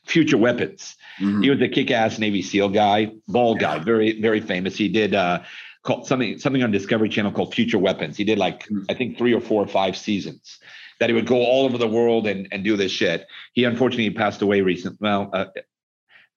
[0.05, 0.95] Future Weapons.
[1.19, 1.41] Mm-hmm.
[1.41, 3.77] He was a kick-ass Navy SEAL guy, bald yeah.
[3.77, 4.75] guy, very very famous.
[4.75, 5.41] He did uh,
[5.83, 8.17] called something something on Discovery Channel called Future Weapons.
[8.17, 8.83] He did like mm-hmm.
[8.89, 10.59] I think three or four or five seasons.
[10.99, 13.25] That he would go all over the world and and do this shit.
[13.53, 14.97] He unfortunately passed away recently.
[14.99, 15.45] Well, uh,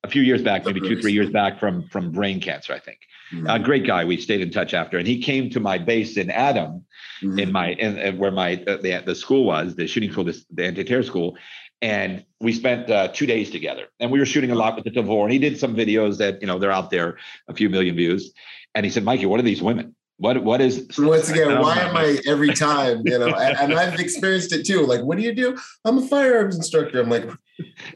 [0.05, 2.99] a few years back, maybe two three years back from from brain cancer, I think.
[3.33, 3.47] Mm-hmm.
[3.49, 4.05] A great guy.
[4.05, 6.85] We stayed in touch after, and he came to my base in Adam,
[7.23, 7.39] mm-hmm.
[7.39, 10.65] in my in, where my uh, the, the school was, the shooting school, this, the
[10.65, 11.37] anti-terror school,
[11.81, 13.87] and we spent uh, two days together.
[14.01, 16.41] And we were shooting a lot with the Tavor, and he did some videos that
[16.41, 18.33] you know they're out there, a few million views.
[18.75, 21.61] And he said, "Mikey, what are these women?" What what is once again?
[21.61, 23.03] Why am I every time?
[23.05, 24.87] You know, and, and, I've experienced it too.
[24.87, 25.59] Like, what do you do?
[25.85, 27.01] I'm a firearms instructor.
[27.01, 27.29] I'm like,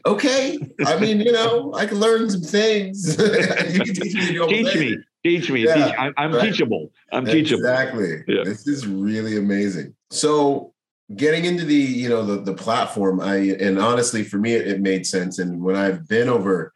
[0.05, 0.57] okay.
[0.85, 3.17] I mean, you know, I can learn some things.
[3.73, 4.47] you can teach me.
[4.47, 4.97] Teach me.
[5.23, 5.65] Teach me.
[5.65, 5.95] Yeah, teach.
[5.97, 6.43] I'm, I'm right.
[6.43, 6.91] teachable.
[7.11, 7.61] I'm teachable.
[7.61, 8.23] Exactly.
[8.27, 8.43] Yeah.
[8.43, 9.95] This is really amazing.
[10.09, 10.73] So
[11.15, 14.81] getting into the you know the the platform, I and honestly for me it, it
[14.81, 15.39] made sense.
[15.39, 16.73] And when I've been over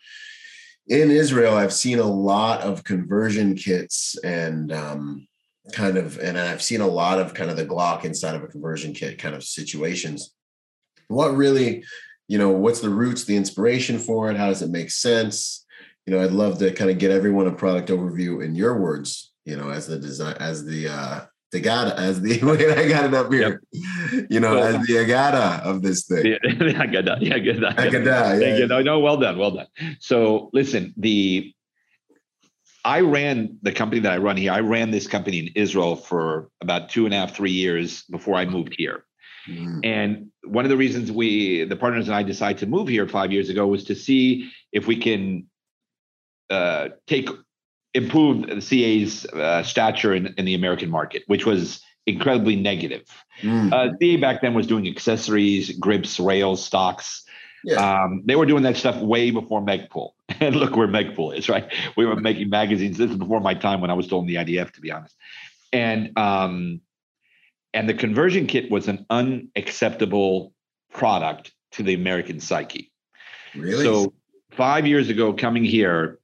[0.87, 5.27] in Israel, I've seen a lot of conversion kits and um,
[5.71, 8.47] kind of, and I've seen a lot of kind of the Glock inside of a
[8.47, 10.33] conversion kit kind of situations.
[11.07, 11.83] What really,
[12.31, 14.37] you know, what's the roots, the inspiration for it?
[14.37, 15.65] How does it make sense?
[16.05, 19.33] You know, I'd love to kind of get everyone a product overview in your words,
[19.43, 23.03] you know, as the design, as the, uh, the Agata, as the wait, I got
[23.03, 23.61] it up here.
[23.73, 24.27] Yep.
[24.29, 26.25] You know, well, as the Agata of this thing.
[26.25, 26.37] Yeah,
[26.81, 27.35] Agata, yeah.
[27.35, 28.57] Agata, yeah.
[28.59, 28.65] yeah.
[28.65, 29.67] No, no, well done, well done.
[29.99, 31.53] So listen, the
[32.85, 34.53] I ran the company that I run here.
[34.53, 38.35] I ran this company in Israel for about two and a half, three years before
[38.35, 39.03] I moved here.
[39.47, 39.85] Mm.
[39.85, 43.31] And one of the reasons we, the partners and I, decided to move here five
[43.31, 45.47] years ago was to see if we can
[46.49, 47.29] uh, take
[47.93, 53.03] improve the CA's uh, stature in, in the American market, which was incredibly negative.
[53.41, 53.71] Mm.
[53.71, 57.23] Uh, CA back then was doing accessories, grips, rails, stocks.
[57.63, 58.03] yeah.
[58.03, 60.11] Um, they were doing that stuff way before Magpul.
[60.39, 61.71] And look where Magpul is, right?
[61.95, 62.97] We were making magazines.
[62.97, 65.15] This is before my time when I was still in the IDF, to be honest.
[65.71, 66.81] And um,
[67.73, 70.53] and the conversion kit was an unacceptable
[70.91, 72.91] product to the American psyche.
[73.55, 73.83] really?
[73.83, 74.13] So
[74.51, 76.19] five years ago, coming here,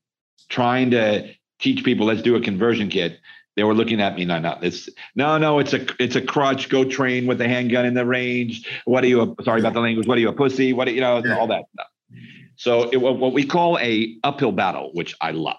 [0.49, 3.19] trying to teach people, let's do a conversion kit.
[3.55, 6.69] They were looking at me, no, no, this, no, no, it's a, it's a crutch.
[6.69, 8.67] Go train with a handgun in the range.
[8.85, 9.21] What are you?
[9.21, 10.05] A, sorry about the language.
[10.05, 10.73] What are you a pussy?
[10.73, 11.87] What are, you know, all that stuff.
[12.55, 15.57] So it, what we call a uphill battle, which I love.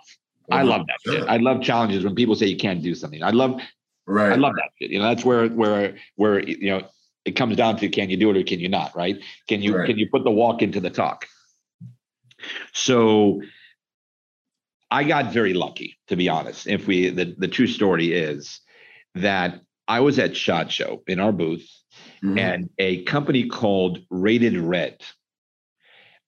[0.50, 0.64] I uh-huh.
[0.64, 1.28] love that shit.
[1.28, 3.22] I love challenges when people say you can't do something.
[3.22, 3.60] I love,
[4.08, 4.32] right.
[4.32, 4.90] I love that shit.
[4.90, 6.82] You know, that's where, where, where you know
[7.24, 8.96] it comes down to can you do it or can you not?
[8.96, 9.16] Right?
[9.48, 9.86] Can you Right.
[9.86, 11.26] can you put the walk into the talk?
[12.72, 13.42] So
[14.90, 16.66] I got very lucky, to be honest.
[16.66, 18.60] If we the, the true story is
[19.14, 21.68] that I was at SHOT Show in our booth,
[22.22, 22.38] Mhm.
[22.38, 25.02] and a company called Rated Red.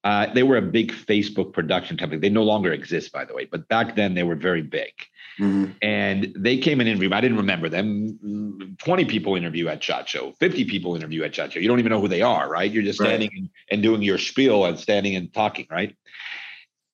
[0.02, 2.20] Uh, they were a big Facebook production company.
[2.20, 4.92] They no longer exist, by the way, but back then they were very big.
[5.38, 5.74] Mhm.
[5.80, 7.12] And they came and interviewed.
[7.12, 8.18] I didn't remember them.
[8.24, 11.60] Mm, 20 people interview at SHOT Show, 50 people interview at SHOT Show.
[11.60, 12.70] You don't even know who they are, right?
[12.70, 15.96] You're just standing and, and doing your spiel and standing and talking, right?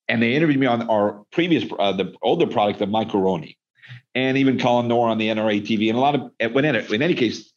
[0.08, 3.56] And they interviewed me on our previous, uh, the older product, the Micro Roni,
[4.14, 5.88] and even Colin Noir on the NRA TV.
[5.88, 7.52] And a lot of, when in, in any case,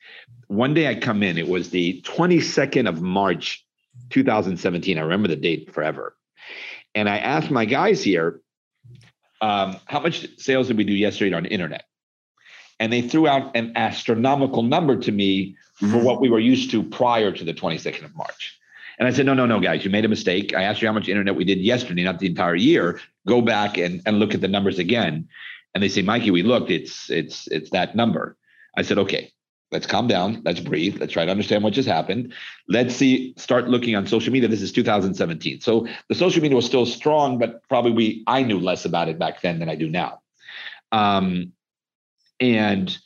[0.48, 3.64] one day I come in, it was the 22nd of March,
[4.10, 4.98] 2017.
[4.98, 6.16] I remember the date forever.
[6.96, 8.42] And I asked my guys here,
[9.42, 11.86] um, how much sales did we do yesterday on internet?
[12.80, 16.84] And they threw out an astronomical number to me for what we were used to
[16.84, 18.58] prior to the 22nd of March.
[18.98, 20.54] And I said, no, no, no, guys, you made a mistake.
[20.54, 23.00] I asked you how much internet we did yesterday, not the entire year.
[23.28, 25.28] Go back and, and look at the numbers again.
[25.74, 28.36] And they say, Mikey, we looked, it's it's it's that number.
[28.76, 29.32] I said, okay,
[29.72, 32.34] let's calm down, let's breathe, let's try to understand what just happened.
[32.68, 34.50] Let's see, start looking on social media.
[34.50, 35.62] This is 2017.
[35.62, 39.20] So the social media was still strong, but probably we I knew less about it
[39.20, 40.22] back then than I do now.
[40.92, 41.54] Um,
[42.40, 42.98] and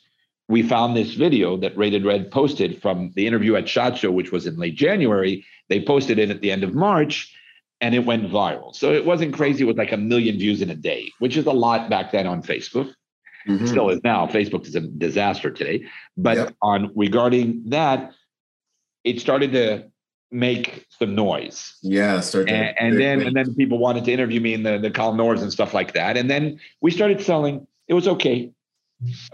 [0.48, 4.32] we found this video that Rated Red posted from the interview at SHOT Show, which
[4.32, 5.44] was in late January.
[5.68, 7.34] They posted it at the end of March
[7.80, 8.74] and it went viral.
[8.74, 11.52] So it wasn't crazy with like a million views in a day, which is a
[11.52, 12.92] lot back then on Facebook.
[13.46, 13.68] Mhm.
[13.68, 14.26] still is now.
[14.26, 15.84] Facebook is a disaster today.
[16.16, 16.54] But Yep.
[16.62, 18.12] on regarding that,
[19.04, 19.84] it started to
[20.30, 22.20] make some noise Yeah.
[22.54, 25.42] And, and then and then people wanted to interview me in the the Colin Noirs
[25.42, 26.16] and stuff like that.
[26.16, 27.66] And then we started selling.
[27.88, 28.50] It was okay.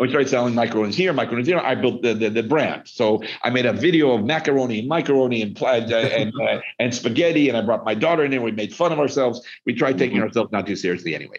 [0.00, 1.58] We started selling macaroni here, macaroni here.
[1.58, 2.82] I built the, the the brand.
[2.86, 7.48] So I made a video of macaroni and macaroni and uh, and uh, and spaghetti.
[7.48, 8.42] And I brought my daughter in there.
[8.42, 9.40] We made fun of ourselves.
[9.66, 10.22] We tried taking Mhm.
[10.24, 11.38] ourselves not too seriously anyway.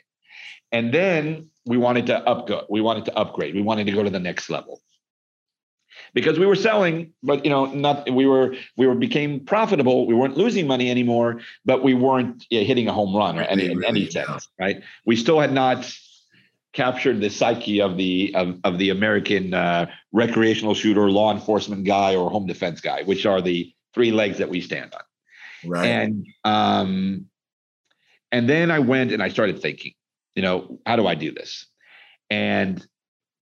[0.72, 2.66] And then we wanted to up go.
[2.70, 3.56] We wanted to upgrade.
[3.56, 4.82] We wanted to go to the next level
[6.14, 10.08] because we were selling, but you know, not we were we were became profitable.
[10.08, 13.72] We weren't losing money anymore, but we weren't hitting a home run or any in
[13.72, 14.26] any Really, yeah.
[14.26, 14.82] sense, right?
[15.06, 15.92] We still had not
[16.74, 22.16] captured the psyche of the of, of the American uh, recreational shooter, law enforcement guy,
[22.16, 25.02] or home defense guy, which are the three legs that we stand on.
[25.70, 25.86] right.
[25.86, 27.28] And um,
[28.32, 29.94] and then I went and I started thinking,
[30.36, 31.66] you know, how do I do this?
[32.30, 32.86] And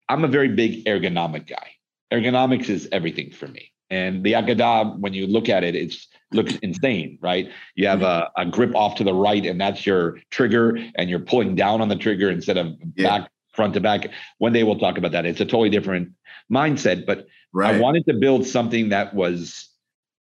[0.09, 1.71] I'm a very big ergonomic guy.
[2.13, 3.73] Ergonomics is everything for me.
[3.91, 5.95] And the Agadah, when you look at it, it
[6.33, 7.49] looks insane, right?
[7.75, 11.21] You have a, a grip off to the right, and that's your trigger, and you're
[11.21, 13.21] pulling down on the trigger instead of Yeah.
[13.21, 14.11] back, front to back.
[14.39, 15.25] One day we'll talk about that.
[15.25, 16.11] It's a totally different
[16.53, 17.75] mindset, but right.
[17.75, 19.69] I wanted to build something that was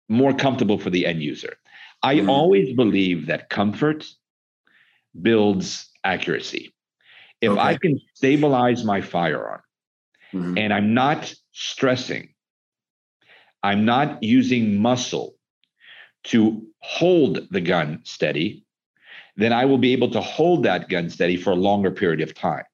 [0.07, 1.57] more comfortable for the end user.
[2.03, 2.29] I Mhm.
[2.29, 4.05] always believe that comfort
[5.19, 6.73] builds accuracy.
[7.41, 9.61] If I can stabilize my firearm
[10.33, 10.57] Mhm.
[10.57, 12.33] and I'm not stressing,
[13.61, 15.35] I'm not using muscle
[16.31, 18.63] to hold the gun steady,
[19.35, 22.33] then I will be able to hold that gun steady for a longer period of
[22.33, 22.65] time.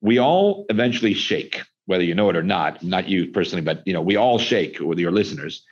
[0.00, 3.92] We all eventually shake, whether you know it or not, not you personally, but you
[3.92, 5.64] know, we all shake with your listeners.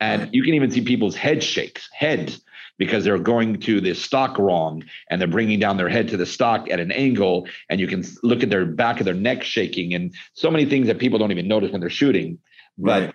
[0.00, 2.40] And you can even see people's head shakes, heads,
[2.78, 6.24] because they're going to the stock wrong and they're bringing down their head to the
[6.26, 7.46] stock at an angle.
[7.68, 10.86] And you can look at their back of their neck shaking and so many things
[10.86, 12.38] that people don't even notice when they're shooting.
[12.78, 13.14] But Right.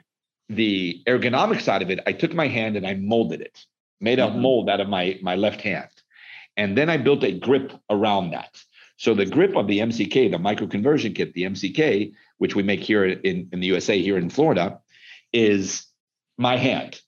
[0.49, 3.65] the ergonomic side of it, I took my hand and I molded it,
[4.01, 4.39] made a Mhm.
[4.39, 5.89] mold out of my, my left hand.
[6.57, 8.61] And then I built a grip around that.
[8.97, 12.81] So the grip of the MCK, the micro conversion kit, the MCK, which we make
[12.81, 14.79] here in, in the USA, here in Florida,
[15.31, 15.87] is
[16.37, 16.99] my hand.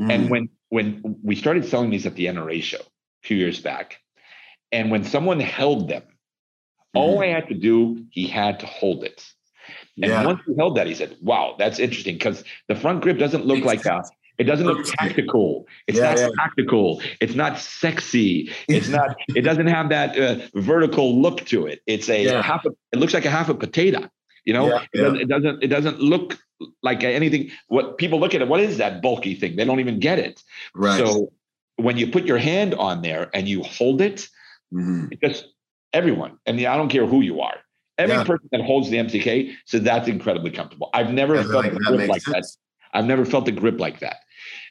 [0.00, 0.12] Mhm.
[0.12, 3.98] And when when we started selling these at the NRA show a few years back,
[4.70, 6.02] And when someone held them,
[6.94, 9.24] all I had to do, he had to hold it.
[10.02, 10.26] And Yeah.
[10.26, 13.64] once he held that, he said, "Wow, that's interesting." Because the front grip doesn't look
[13.64, 14.04] like that.
[14.36, 15.66] It doesn't look tactical.
[15.86, 16.28] It's Yeah, not yeah.
[16.38, 17.02] tactical.
[17.20, 18.50] It's not sexy.
[18.68, 19.16] It's not.
[19.34, 21.80] it doesn't have that uh, vertical look to it.
[21.86, 22.64] It's a half.
[22.66, 24.08] A, it looks like a half a potato.
[24.44, 25.02] You know, Yeah, it, yeah.
[25.02, 25.62] Doesn't, it doesn't.
[25.64, 26.38] It doesn't look
[26.82, 27.50] like anything.
[27.68, 28.48] What people look at it.
[28.48, 29.56] What is that bulky thing?
[29.56, 30.42] They don't even get it.
[30.74, 30.98] Right.
[30.98, 31.32] So
[31.76, 34.28] when you put your hand on there and you hold it,
[34.72, 35.08] Mhm.
[35.08, 35.44] because
[35.92, 37.56] everyone, and I don't care who you are,
[37.96, 38.24] every Yeah.
[38.24, 40.90] person that holds the MCK says that's incredibly comfortable.
[40.92, 42.44] I've never Yeah, felt like, a grip like that.
[42.92, 44.18] I've never felt a grip like that.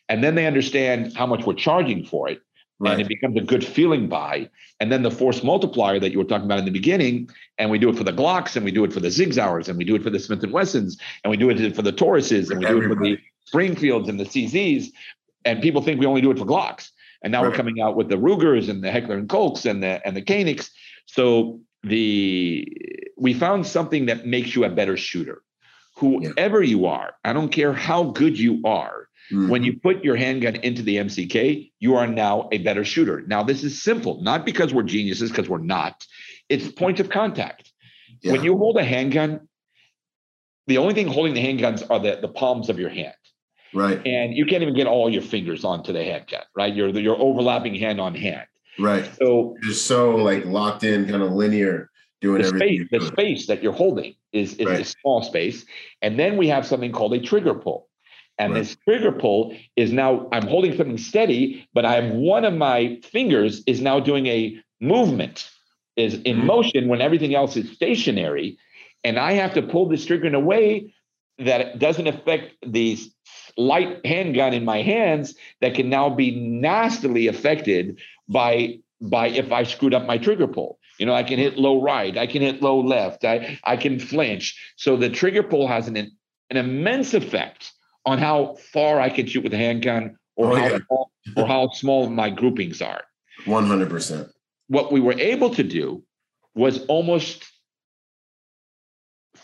[0.09, 2.41] And then they understand how much we're charging for it,
[2.79, 4.49] and it becomes a good feeling buy.
[4.79, 7.79] And then the force multiplier that you were talking about in the beginning, and we
[7.79, 9.83] do it for the Glocks, and we do it for the Sig Sauers, and we
[9.83, 12.59] do it for the Smith and Wessons, and we do it for the Tauruses, and
[12.59, 14.91] we do it for the Springfields and the CZs.
[15.45, 16.91] And people think we only do it for Glocks.
[17.23, 20.05] And now we're coming out with the Rugers and the Heckler and Kochs and the
[20.05, 20.69] and the Caniks.
[21.07, 22.67] So the
[23.17, 25.41] we found something that makes you a better shooter.
[25.95, 29.06] Whoever you are, I don't care how good you are.
[29.31, 29.49] Mhm.
[29.49, 33.23] When you put your handgun into the MCK, you are now a better shooter.
[33.27, 36.05] Now, this is simple, not because we're geniuses, because we're not.
[36.49, 37.71] It's point of contact.
[38.21, 38.31] Yeah.
[38.33, 39.47] When you hold a handgun,
[40.67, 43.13] the only thing holding the handguns are the, the palms of your hand.
[43.73, 43.99] right.
[44.05, 46.73] And you can't even get all your fingers onto the handgun, right?
[46.73, 48.47] You're you're overlapping hand on hand.
[48.79, 49.09] Right.
[49.19, 51.89] So You're so like locked in, kind of linear,
[52.21, 52.87] doing the everything.
[52.87, 55.65] space, the space that you're holding is, is a small space.
[56.01, 57.86] And then we have something called a trigger pull.
[58.39, 58.59] And Right.
[58.59, 62.99] this trigger pull is now I'm holding something steady, but I have one of my
[63.03, 65.49] fingers is now doing a movement,
[65.95, 66.45] is in Mhm.
[66.45, 68.57] motion when everything else is stationary.
[69.03, 70.93] And I have to pull this trigger in a way
[71.39, 72.97] that it doesn't affect the
[73.57, 79.63] light handgun in my hands that can now be nastily affected by by if I
[79.63, 80.79] screwed up my trigger pull.
[80.99, 83.99] You know, I can hit low right, I can hit low left, I I can
[83.99, 84.55] flinch.
[84.77, 87.73] So the trigger pull has an an immense effect
[88.07, 90.77] on how far I can shoot with a handgun or Oh, how yeah.
[90.87, 93.03] small, or how small my groupings are.
[93.45, 94.29] 100%.
[94.69, 96.03] What we were able to do
[96.55, 97.43] was almost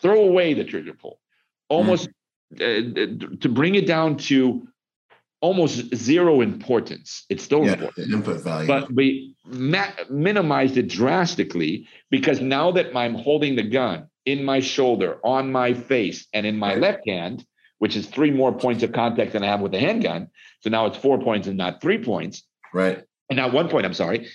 [0.01, 1.19] throw away the trigger pull,
[1.69, 2.07] almost
[2.55, 2.65] uh,
[3.43, 4.65] to bring it down to
[5.41, 7.25] almost zero importance.
[7.29, 7.73] It's still Yeah.
[7.73, 8.67] important input value.
[8.67, 14.61] but we ma- minimized it drastically because now that I'm holding the gun in my
[14.61, 16.81] shoulder, on my face, and in my Right.
[16.81, 17.45] left hand,
[17.83, 20.29] which is three more points of contact than I have with a handgun.
[20.61, 23.03] So now it's four points and not three points, right.
[23.29, 23.85] and not one point.
[23.85, 24.29] I'm sorry.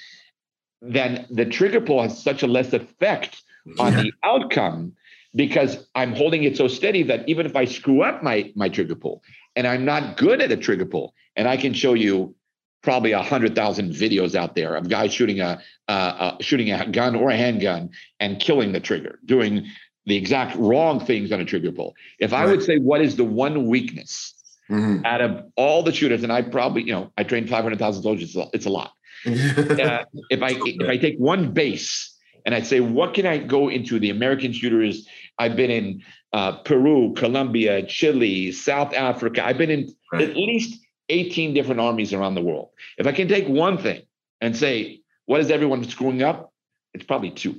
[0.83, 3.41] Then the trigger pull has such a less effect
[3.79, 4.03] on Yeah.
[4.03, 4.93] the outcome
[5.35, 8.97] because I'm holding it so steady that even if I screw up my my trigger
[8.97, 9.23] pull
[9.57, 12.35] and I'm not good at a trigger pull, and I can show you
[12.83, 15.51] probably a hundred thousand videos out there of guys shooting a
[15.89, 17.89] uh, uh, shooting a gun or a handgun
[18.21, 19.67] and killing the trigger, doing
[20.09, 21.95] the exact wrong things on a trigger pull.
[22.19, 24.35] If I would say what is the one weakness
[24.71, 25.05] Mhm.
[25.07, 28.03] out of all the shooters, and I probably you know I trained five hundred thousand
[28.03, 28.91] soldiers, it's a- lot
[29.27, 30.51] uh, if I
[30.83, 32.15] if I take one base
[32.47, 35.07] and I say, what can I go into the American shooters?
[35.39, 36.03] I've been in
[36.33, 39.45] uh, Peru, Colombia, Chile, South Africa.
[39.47, 40.31] I've been in Right.
[40.31, 40.81] at least
[41.11, 42.69] 18 different armies around the world.
[42.97, 44.03] If I can take one thing
[44.41, 46.53] and say, what is everyone screwing up?
[46.95, 47.55] It's probably two.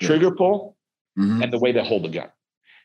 [0.00, 0.06] Yeah.
[0.08, 0.76] Trigger pull
[1.18, 1.42] Mhm.
[1.42, 2.28] and the way they hold the gun.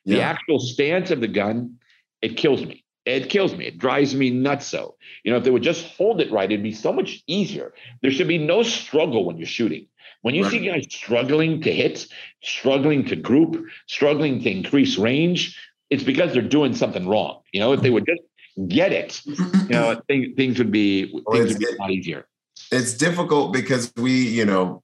[0.05, 0.29] The Yeah.
[0.29, 1.75] actual stance of the gun,
[2.21, 2.83] it kills me.
[3.05, 3.65] It kills me.
[3.65, 4.67] It drives me nuts.
[4.67, 7.73] So, you know, if they would just hold it right, it'd be so much easier.
[8.01, 9.87] There should be no struggle when you're shooting.
[10.23, 12.05] When you see guys struggling to hit,
[12.43, 15.57] struggling to group, struggling to increase range,
[15.89, 17.41] it's because they're doing something wrong.
[17.53, 18.21] You know, if they would just
[18.67, 19.35] get it, you
[19.69, 22.27] know, things, things would be things it's- would be a lot easier.
[22.71, 24.83] it's difficult because we, you know,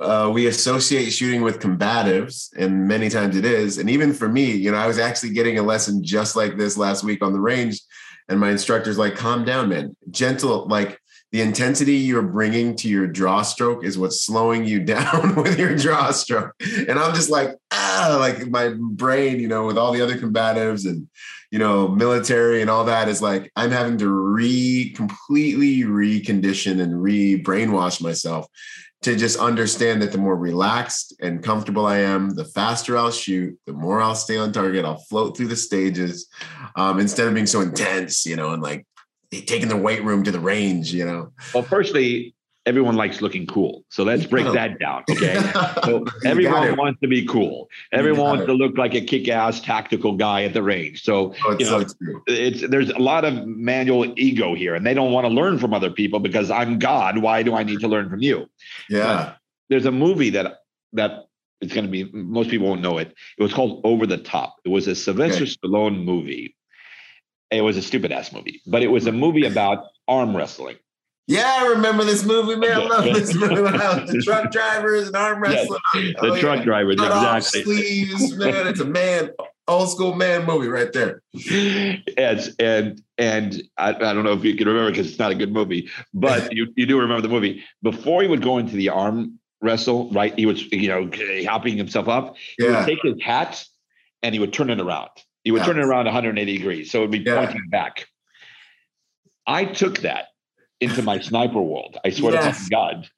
[0.00, 3.78] uh, we associate shooting with combatives, and many times it is.
[3.78, 6.76] And even for me, you know, I was actually getting a lesson just like this
[6.76, 7.80] last week on the range,
[8.28, 9.96] and my instructor's like, "Calm down, man.
[10.10, 10.98] Gentle, like."
[11.32, 15.74] The intensity you're bringing to your draw stroke is what's slowing you down with your
[15.74, 16.52] draw stroke.
[16.60, 20.86] And I'm just like, ah, like my brain, you know, with all the other combatives
[20.88, 21.08] and,
[21.50, 27.02] you know, military and all that is like, I'm having to re completely recondition and
[27.02, 28.46] re brainwash myself
[29.04, 33.54] to just understand that the more relaxed and comfortable I am, the faster I'll shoot,
[33.66, 34.86] the more I'll stay on target.
[34.86, 36.26] I'll float through the stages
[36.74, 38.86] um, instead of being so intense, you know, and like
[39.30, 41.32] taking the weight room to the range, you know.
[41.52, 42.33] Well, firstly,
[42.66, 43.84] everyone likes looking cool.
[43.90, 45.04] So let's break that down.
[45.10, 45.40] Okay.
[45.84, 47.68] So everyone wants to be cool.
[47.92, 48.46] Everyone wants it.
[48.46, 51.02] to look like a kick-ass tactical guy at the range.
[51.02, 54.94] So, oh, you know, so it's there's a lot of manual ego here, and they
[54.94, 57.18] don't want to learn from other people because I'm God.
[57.18, 58.46] Why do I need to learn from you?
[58.88, 59.04] Yeah.
[59.04, 59.38] But
[59.68, 60.60] there's a movie that
[60.94, 61.26] that
[61.60, 63.14] it's going to be most people won't know it.
[63.36, 64.56] It was called Over the Top.
[64.64, 65.52] It was a Sylvester okay.
[65.52, 66.56] Stallone movie.
[67.50, 70.76] It was a stupid ass movie, but it was a movie about arm wrestling.
[71.26, 72.82] Yeah, I remember this movie, man.
[72.82, 73.54] I love this movie.
[73.54, 75.80] the truck drivers and arm wrestling.
[75.94, 76.64] Yes, the oh, truck yeah.
[76.64, 77.62] drivers, Cut exactly.
[77.62, 78.66] sleeves, man.
[78.66, 79.30] It's a man,
[79.66, 81.22] old school man movie right there.
[81.32, 85.34] Yes, and and I, I don't know if you can remember because it's not a
[85.34, 87.64] good movie, but you, you do remember the movie.
[87.82, 90.34] Before he would go into the arm wrestle, right?
[90.38, 91.10] He was, you know,
[91.48, 92.36] hopping himself up.
[92.58, 92.80] He yeah.
[92.80, 93.64] would take his hat
[94.22, 95.08] and he would turn it around.
[95.42, 96.90] He would turn it around 180 degrees.
[96.90, 97.44] So it would be yeah.
[97.44, 98.06] pointing back.
[99.46, 100.26] I took that
[100.80, 101.96] into my sniper world.
[102.04, 102.64] I swear yes.
[102.64, 103.08] to God.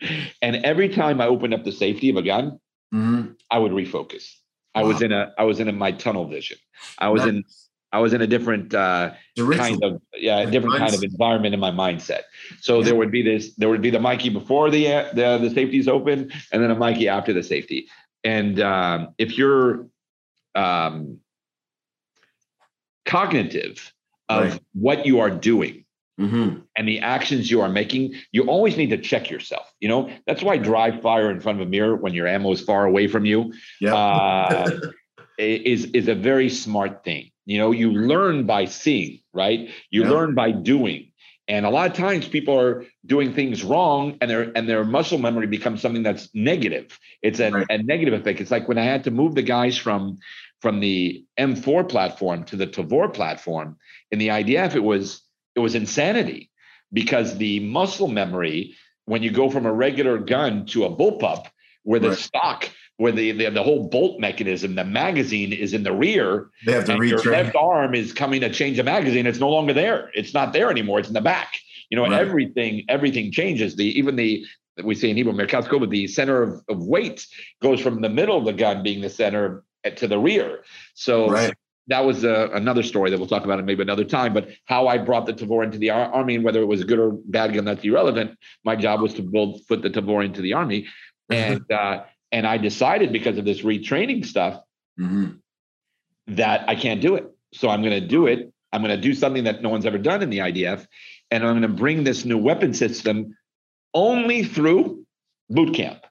[0.43, 2.61] And every time I opened up the safety of a gun,
[2.95, 3.33] mm-hmm.
[3.51, 4.25] I would refocus.
[4.75, 4.89] I wow.
[4.89, 6.59] was in a I was in a, my tunnel vision.
[6.99, 7.29] I was nice.
[7.31, 7.45] in
[7.93, 9.13] I was in a different uh,
[9.55, 12.23] kind of yeah, a different kind of environment in my mindset.
[12.61, 12.85] So yeah.
[12.85, 14.85] there would be this there would be the Mikey before the
[15.15, 17.89] the the safety's open, and then a Mikey after the safety.
[18.23, 19.87] And um, if you're
[20.55, 21.21] um,
[23.07, 23.95] cognitive
[24.29, 24.61] of right.
[24.75, 25.86] what you are doing
[26.19, 26.61] mm-hmm.
[26.77, 29.73] and the actions you are making, you always need to check yourself.
[29.81, 32.61] You know, that's why dry fire in front of a mirror when your ammo is
[32.61, 33.95] far away from you yep.
[33.95, 34.71] uh,
[35.39, 37.31] is, is a very smart thing.
[37.45, 39.71] You know, you learn by seeing, right?
[39.91, 40.11] You yep.
[40.11, 41.13] learn by doing.
[41.49, 45.19] And a lot of times people are doing things wrong and their and their muscle
[45.19, 46.99] memory becomes something that's negative.
[47.23, 47.67] It's a, right.
[47.71, 48.41] a negative effect.
[48.41, 50.19] It's like when I had to move the guys from
[50.61, 53.77] from the M4 platform to the Tavor platform
[54.11, 55.23] in the IDF, it was
[55.57, 56.51] it was insanity
[56.93, 58.77] because the muscle memory
[59.07, 61.47] when you go from a regular gun to a bullpup,
[61.85, 62.19] where the right.
[62.19, 66.73] stock, where the, the, the whole bolt mechanism, the magazine is in the rear, they
[66.73, 69.27] have to and your left arm is coming to change the magazine.
[69.27, 70.11] It's no longer there.
[70.15, 70.99] It's not there anymore.
[70.99, 71.55] It's in the back.
[71.89, 72.21] You know, right.
[72.21, 73.77] everything everything changes.
[73.77, 74.45] The even the
[74.83, 77.25] we say in Hebrew, Merkaz but the center of, of weight
[77.63, 80.65] goes from the middle of the gun being the center to the rear.
[80.95, 81.55] So right.
[81.89, 84.35] That was uh, another story that we'll talk about it maybe another time.
[84.35, 86.85] But how I brought the Tavor into the ar- army and whether it was a
[86.85, 88.39] good or bad gun, that's irrelevant.
[88.65, 90.89] My job was to build, put the Tavor into the army.
[91.31, 91.53] Mm-hmm.
[91.53, 94.61] And, uh, and I decided because of this retraining stuff
[94.99, 95.33] mm-hmm.
[96.29, 97.31] that I can't do it.
[97.55, 98.53] So I'm going to do it.
[98.73, 100.87] I'm going to do something that no one's ever done in the IDF.
[101.31, 103.37] And I'm going to bring this new weapon system
[103.95, 105.05] only through
[105.49, 106.05] boot camp.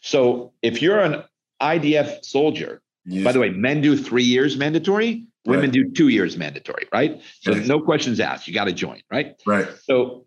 [0.00, 1.22] So if you're an
[1.60, 3.24] IDF soldier, yes.
[3.24, 5.72] by the way, men do three years mandatory, women right.
[5.72, 7.20] do two years mandatory, right?
[7.40, 7.66] So yes.
[7.66, 8.46] no questions asked.
[8.48, 9.40] You got to join, right?
[9.46, 9.68] Right.
[9.84, 10.26] So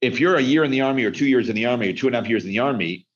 [0.00, 2.06] if you're a year in the army or two years in the army or two
[2.06, 3.06] and a half years in the army,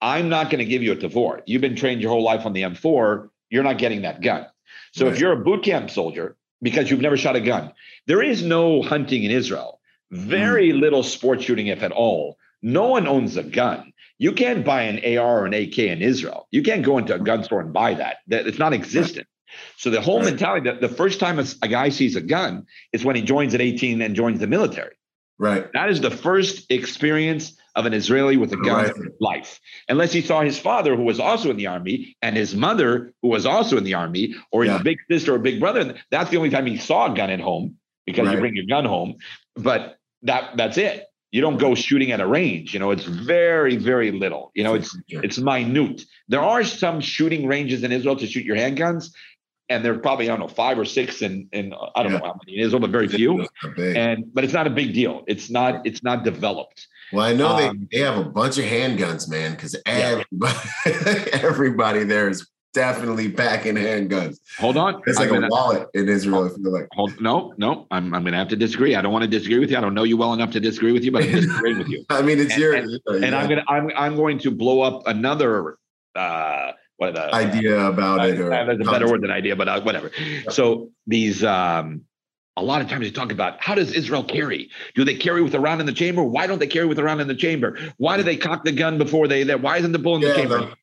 [0.00, 1.42] I'm not going to give you a Tavor.
[1.46, 3.28] You've been trained your whole life on the M4.
[3.50, 4.46] You're not getting that gun.
[4.92, 5.14] So right.
[5.14, 7.72] if you're a boot camp soldier, because you've never shot a gun,
[8.06, 9.80] there is no hunting in Israel.
[10.10, 10.80] Very mm.
[10.80, 12.38] little sport shooting, if at all.
[12.62, 13.92] No one owns a gun.
[14.18, 16.48] You can't buy an AR or an AK in Israel.
[16.50, 18.18] You can't go into a gun store and buy that.
[18.26, 19.26] That it's not existent.
[19.76, 23.04] So the whole mentality that the first time a, a, guy sees a gun is
[23.04, 24.94] when he joins at 18 and joins the military.
[25.38, 25.72] Right.
[25.72, 28.96] That is the first experience of an Israeli with a gun right.
[28.96, 29.60] in life.
[29.88, 33.28] Unless he saw his father, who was also in the army, and his mother, who
[33.28, 34.82] was also in the army, or his yeah.
[34.82, 35.94] big sister or big brother.
[36.10, 38.34] That's the only time he saw a gun at home because right.
[38.34, 39.16] you bring your gun home.
[39.54, 41.04] But that that's it.
[41.30, 42.72] You don't go shooting at a range.
[42.72, 44.50] You know, it's very, very little.
[44.54, 46.02] You know, it's it's minute.
[46.28, 49.10] There are some shooting ranges in Israel to shoot your handguns,
[49.68, 52.18] and there are probably I don't know five or six and in I don't yeah.
[52.18, 53.46] know how many in Israel, but very few.
[53.76, 55.24] And but it's not a big deal.
[55.26, 56.86] It's not it's not developed.
[57.12, 61.24] Well, I know um, they, they have a bunch of handguns, man, because everybody, yeah.
[61.32, 64.38] everybody there is definitely packing handguns.
[64.58, 65.00] Hold on.
[65.06, 66.88] It's like I'm a gonna, wallet in Israel, I feel like.
[66.92, 68.94] Hold, no, no, I'm, I'm going to have to disagree.
[68.94, 69.76] I don't want to disagree with you.
[69.76, 72.04] I don't know you well enough to disagree with you, but I'm disagreeing with you.
[72.10, 72.74] I mean, it's and, your.
[72.74, 73.38] And, and yeah.
[73.38, 75.78] I'm going to, I'm, I'm going to blow up another,
[76.14, 78.40] uh, what the idea about uh, it.
[78.40, 80.10] Or there's a better word than idea, but uh, whatever.
[80.50, 82.02] So these, um,
[82.56, 84.70] a lot of times you talk about how does Israel carry?
[84.96, 86.24] Do they carry with a round in the chamber?
[86.24, 87.78] Why don't they carry with a round in the chamber?
[87.98, 89.44] Why do they cock the gun before they?
[89.44, 89.58] There?
[89.58, 90.74] Why isn't the bull in the yeah, chamber?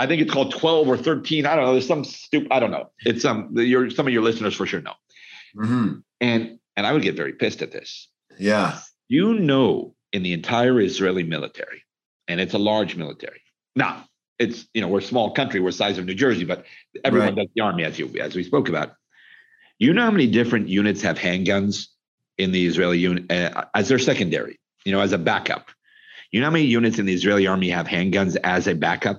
[0.00, 1.44] I think it's called 12 or 13.
[1.44, 1.72] I don't know.
[1.72, 2.90] There's some stupid, I don't know.
[3.00, 4.94] It's some, um, your, some of your listeners for sure know.
[5.54, 5.98] Mm-hmm.
[6.22, 8.08] And, and I would get very pissed at this.
[8.38, 8.78] Yeah.
[9.08, 11.82] You know, in the entire Israeli military,
[12.28, 13.42] and it's a large military.
[13.76, 14.06] Now,
[14.38, 16.64] it's, you know, we're a small country, we're size of New Jersey, but
[17.04, 17.36] everyone right.
[17.36, 18.92] does the army as you, as we spoke about.
[19.78, 21.88] You know how many different units have handguns
[22.38, 25.68] in the Israeli unit uh, as their secondary, you know, as a backup.
[26.30, 29.18] You know how many units in the Israeli army have handguns as a backup?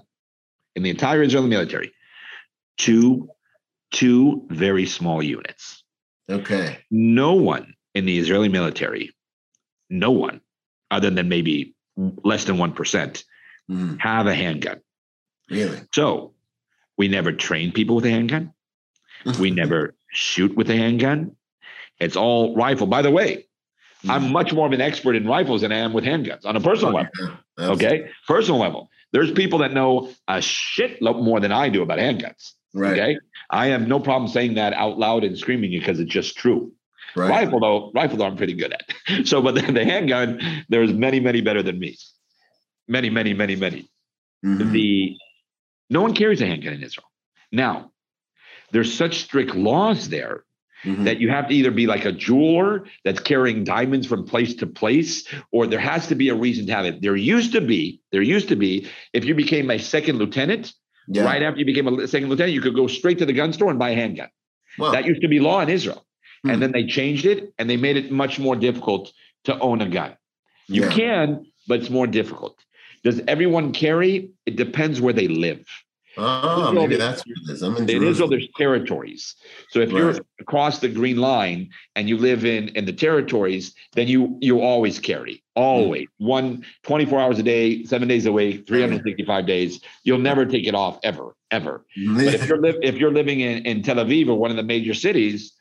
[0.75, 1.91] In the entire Israeli military,
[2.77, 3.29] two,
[3.91, 5.83] two very small units.
[6.29, 6.77] Okay.
[6.89, 9.13] No one in the Israeli military,
[9.89, 10.41] no one,
[10.89, 11.75] other than maybe
[12.23, 13.23] less than 1%,
[13.69, 14.81] Mm, have a handgun.
[15.49, 15.79] really?
[15.93, 16.33] So
[16.97, 18.53] we never train people with a handgun.
[19.39, 21.35] We never shoot with a handgun.
[21.99, 22.87] It's all rifle.
[22.87, 23.45] By the way,
[24.09, 26.59] I'm much more of an expert in rifles than I am with handguns on a
[26.59, 27.11] personal level.
[27.57, 27.67] Yeah.
[27.69, 28.09] Okay.
[28.27, 28.89] Personal level.
[29.13, 32.51] There's people that know a shit lot more than I do about handguns.
[32.73, 32.93] Right.
[32.93, 33.17] Okay.
[33.49, 36.71] I have no problem saying that out loud and screaming it because it's just true.
[37.15, 37.29] Right.
[37.29, 39.25] Rifle though, rifle though, I'm pretty good at.
[39.27, 41.97] So, but the, the handgun, there's many, many better than me.
[42.87, 43.89] Many, many, many, many.
[44.45, 44.71] Mhm.
[44.71, 45.17] The
[45.89, 47.07] no one carries a handgun in Israel.
[47.51, 47.91] Now,
[48.71, 50.45] there's such strict laws there
[50.85, 51.05] Mhm.
[51.05, 54.67] that you have to either be like a jeweler that's carrying diamonds from place to
[54.67, 57.01] place, or there has to be a reason to have it.
[57.01, 60.73] There used to be, there used to be, if you became a second lieutenant,
[61.07, 61.23] yeah.
[61.23, 63.69] right after you became a second lieutenant, you could go straight to the gun store
[63.69, 64.29] and buy a handgun.
[64.79, 66.05] That used to be law in Israel.
[66.43, 66.51] Hmm.
[66.51, 69.11] And then they changed it and they made it much more difficult
[69.43, 70.15] to own a gun.
[70.67, 70.91] You yeah.
[70.91, 72.57] can, but it's more difficult.
[73.03, 74.31] Does everyone carry?
[74.45, 75.65] It depends where they live.
[76.17, 77.61] Oh, ah, Israel, maybe that's what it is.
[77.61, 79.35] I'm in In Israel, there's territories.
[79.69, 84.07] So if you're across the green line and you live in in the territories, then
[84.07, 85.41] you you always carry.
[85.55, 86.07] Always.
[86.19, 86.25] Hmm.
[86.25, 89.81] One 24 hours a day, seven days a week, 365 days.
[90.03, 91.85] You'll never take it off ever, ever.
[92.15, 94.63] But if you're li- if you're living in, in Tel Aviv or one of the
[94.63, 95.53] major cities,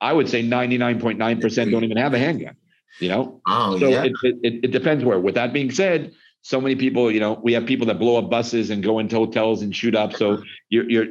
[0.00, 2.56] I would say 99.9% don't even have a handgun.
[3.00, 3.40] You know?
[3.48, 4.04] oh, So yeah.
[4.04, 5.18] it, it, it depends where.
[5.18, 6.12] With that being said,
[6.44, 9.16] so many people, you know, we have people that blow up buses and go into
[9.16, 10.12] hotels and shoot up.
[10.12, 11.06] So you're, you're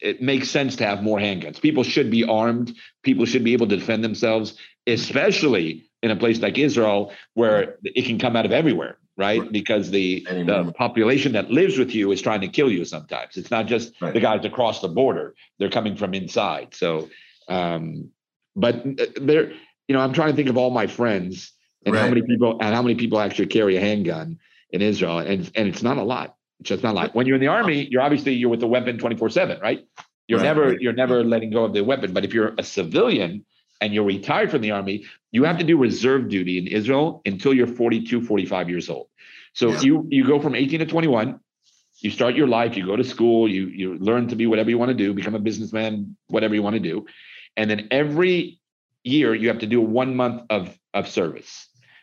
[0.00, 1.60] it makes sense to have more handguns.
[1.60, 2.74] People should be armed.
[3.04, 4.54] People should be able to defend themselves,
[4.88, 9.40] especially in a place like Israel where it can come out of everywhere, right?
[9.42, 9.52] Right.
[9.52, 13.36] Because the the population that lives with you is trying to kill you sometimes.
[13.36, 14.12] It's not just Right.
[14.12, 15.36] the guys across the border.
[15.60, 16.74] They're coming from inside.
[16.74, 17.08] So
[17.48, 18.10] um
[18.56, 19.52] but uh, there
[19.86, 21.52] you know, I'm trying to think of all my friends
[21.86, 24.38] and how many people and how many people actually carry a handgun
[24.74, 26.28] in Israel, and and it's not a lot.
[26.60, 27.14] It's just not a lot.
[27.14, 29.80] When you're in the army, you're obviously you're with the weapon 24 seven, right?
[30.28, 32.12] You're Right, never you're never letting go of the weapon.
[32.16, 33.44] But if you're a civilian
[33.80, 34.96] and you're retired from the army,
[35.30, 39.06] you have to do reserve duty in Israel until you're 42, 45 years old.
[39.60, 39.80] So Yeah.
[39.86, 41.38] you you go from 18 to 21.
[42.04, 42.76] You start your life.
[42.76, 43.40] You go to school.
[43.56, 45.14] You you learn to be whatever you want to do.
[45.14, 47.06] Become a businessman, whatever you want to do,
[47.56, 48.58] and then every
[49.04, 50.62] year you have to do one month of
[50.98, 51.52] of service.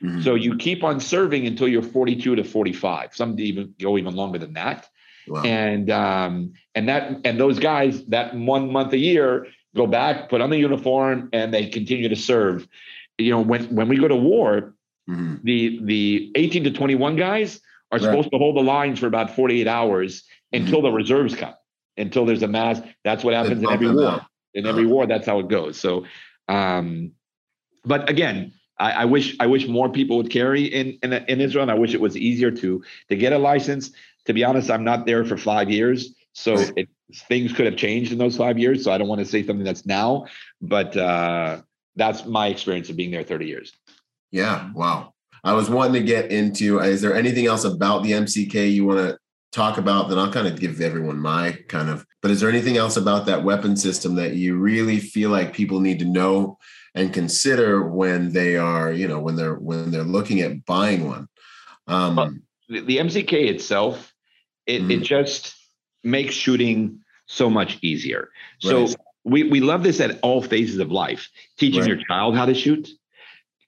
[0.04, 0.24] Mhm.
[0.24, 3.16] So you keep on serving until you're 42 to 45.
[3.16, 4.90] Some even go even longer than that.
[5.28, 5.44] Wow.
[5.44, 10.42] And um, and that and those guys that one month a year go back, put
[10.42, 12.68] on the uniform, and they continue to serve.
[13.18, 14.76] You know, when when we go to war,
[15.10, 15.42] Mhm.
[15.44, 18.06] the the 18 to 21 guys are Right.
[18.06, 20.24] supposed to hold the lines for about 48 hours
[20.54, 21.54] until the reserves come,
[21.98, 22.82] until there's a mass.
[23.04, 24.08] That's what happens in every war.
[24.08, 24.22] out.
[24.54, 25.78] In every war, that's how it goes.
[25.80, 26.06] So,
[26.50, 27.12] um,
[27.86, 31.62] but again, I, I wish I wish more people would carry in, in in Israel,
[31.62, 33.92] and I wish it was easier to to get a license.
[34.26, 36.90] To be honest, I'm not there for five years, so it,
[37.28, 38.84] things could have changed in those five years.
[38.84, 40.26] So I don't want to say something that's now,
[40.62, 41.62] but uh,
[41.96, 43.74] that's my experience of being there 30 years.
[44.32, 44.72] Yeah.
[44.74, 45.14] Wow.
[45.44, 49.00] I was wanting to get into is there anything else about the MCK you want
[49.00, 49.18] to
[49.52, 50.10] talk about?
[50.10, 53.26] Then I'll kind of give everyone my kind of, but is there anything else about
[53.26, 56.58] that weapon system that you really feel like people need to know
[56.96, 61.28] and consider when they are, you know, when they're when they're looking at buying one?
[61.88, 62.34] Um, Well,
[62.70, 64.14] the, the MCK itself,
[64.66, 65.04] it, it Mhm.
[65.04, 65.56] just
[66.04, 68.30] makes shooting so much easier.
[68.60, 68.96] So Right.
[69.24, 71.88] we, we love this at all phases of life, teaching Right.
[71.90, 72.90] your child how to shoot,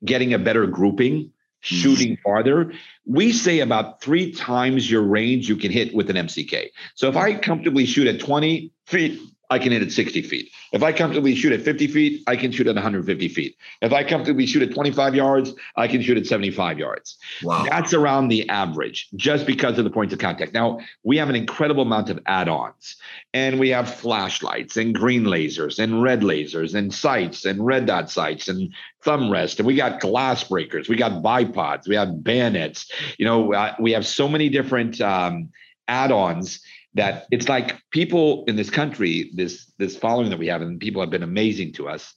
[0.04, 1.32] getting a better grouping,
[1.64, 1.76] Mm-hmm.
[1.82, 2.74] shooting farther.
[3.06, 6.72] We say about three times your range you can hit with an MCK.
[6.96, 9.18] So if I comfortably shoot at 20 feet,
[9.54, 10.52] I can hit at 60 feet.
[10.72, 13.56] If I comfortably shoot at 50 feet, I can shoot at 150 feet.
[13.84, 17.18] If I comfortably shoot at 25 yards, I can shoot at 75 yards.
[17.44, 17.64] wow.
[17.70, 20.54] That's around the average just because of the points of contact.
[20.54, 22.96] Now, we have an incredible amount of add ons,
[23.32, 28.10] and we have flashlights and green lasers and red lasers and sights and red dot
[28.10, 28.74] sights and
[29.04, 29.60] thumb rest.
[29.60, 32.92] And we got glass breakers, we got bipods, we have bayonets.
[33.20, 35.50] You know, uh, we have so many different um,
[35.88, 36.62] add ons
[36.96, 41.02] that it's like people in this country, this this following that we have, and people
[41.02, 42.14] have been amazing to us,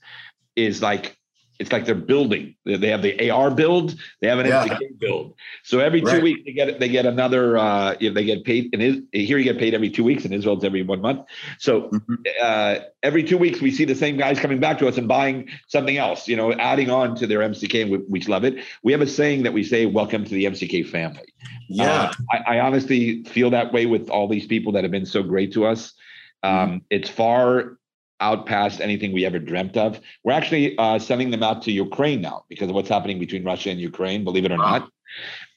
[0.54, 1.15] is like
[1.58, 2.54] it's like they're building.
[2.64, 4.66] They have the AR build, they have an yeah.
[4.66, 5.34] MCK build.
[5.62, 6.22] So every two right.
[6.22, 7.56] weeks they get they get another.
[7.56, 8.74] Uh, you know, they get paid.
[8.74, 10.24] In is here you get paid every two weeks.
[10.24, 11.26] In Israel, it's every one month.
[11.58, 12.14] So mm-hmm.
[12.42, 15.48] uh, every two weeks we see the same guys coming back to us and buying
[15.68, 16.28] something else.
[16.28, 18.62] You know, adding on to their MCK, and we, we love it.
[18.82, 21.32] We have a saying that we say, "Welcome to the MCK family."
[21.68, 25.06] Yeah, uh, I, I, honestly feel that way with all these people that have been
[25.06, 25.94] so great to us.
[26.42, 26.76] Um, mm-hmm.
[26.90, 27.78] It's far
[28.20, 30.00] out past anything we ever dreamt of.
[30.24, 33.70] We're actually uh, sending them out to Ukraine now because of what's happening between Russia
[33.70, 34.78] and Ukraine, believe it or wow.
[34.78, 34.90] not.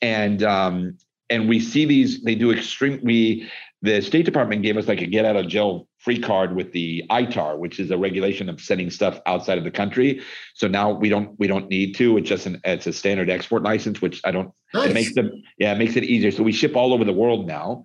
[0.01, 0.97] And um,
[1.29, 2.21] and we see these.
[2.21, 2.99] They do extreme.
[3.03, 3.49] We
[3.81, 7.03] the State Department gave us like a get out of jail free card with the
[7.09, 10.21] ITAR, which is a regulation of sending stuff outside of the country.
[10.53, 12.17] So now we don't we don't need to.
[12.17, 14.51] It's just an it's a standard export license, which I don't.
[14.73, 14.89] Nice.
[14.89, 16.31] It makes them yeah, it makes it easier.
[16.31, 17.83] So we ship all over the world now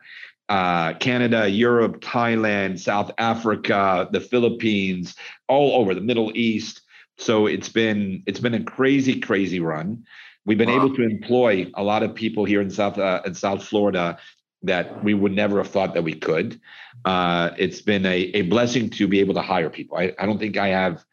[0.54, 5.16] uh, Canada, Europe, Thailand, South Africa, the Philippines,
[5.48, 6.82] all over the Middle East.
[7.18, 10.04] So it's been it's been a crazy, crazy run.
[10.46, 10.84] We've been wow.
[10.84, 14.18] able to employ a lot of people here in South uh, in South Florida
[14.62, 16.60] that we would never have thought that we could.
[17.04, 19.98] Uh, it's been a, a blessing to be able to hire people.
[19.98, 21.04] I, I don't think I have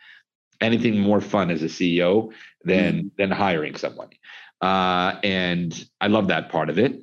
[0.61, 2.31] anything more fun as a CEO
[2.63, 3.11] than mm.
[3.17, 4.09] than hiring someone.
[4.61, 7.01] Uh, and I love that part of it.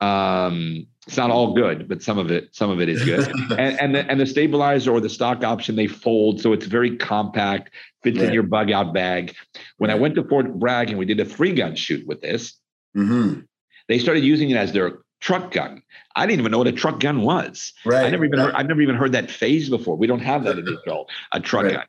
[0.00, 3.28] Um, it's not all good, but some of it, some of it is good.
[3.58, 6.96] and and the, and the stabilizer or the stock option, they fold, so it's very
[6.96, 7.70] compact,
[8.02, 9.34] fits in your bug out bag.
[9.78, 12.54] When I went to Fort Bragg and we did a three gun shoot with this,
[12.96, 13.40] mm-hmm.
[13.88, 15.82] they started using it as their truck gun.
[16.16, 17.72] I didn't even know what a truck gun was.
[17.84, 18.06] Right.
[18.06, 19.96] I never even heard, I've never even heard that phrase before.
[19.96, 21.74] We don't have that in Israel, a truck right.
[21.74, 21.84] gun.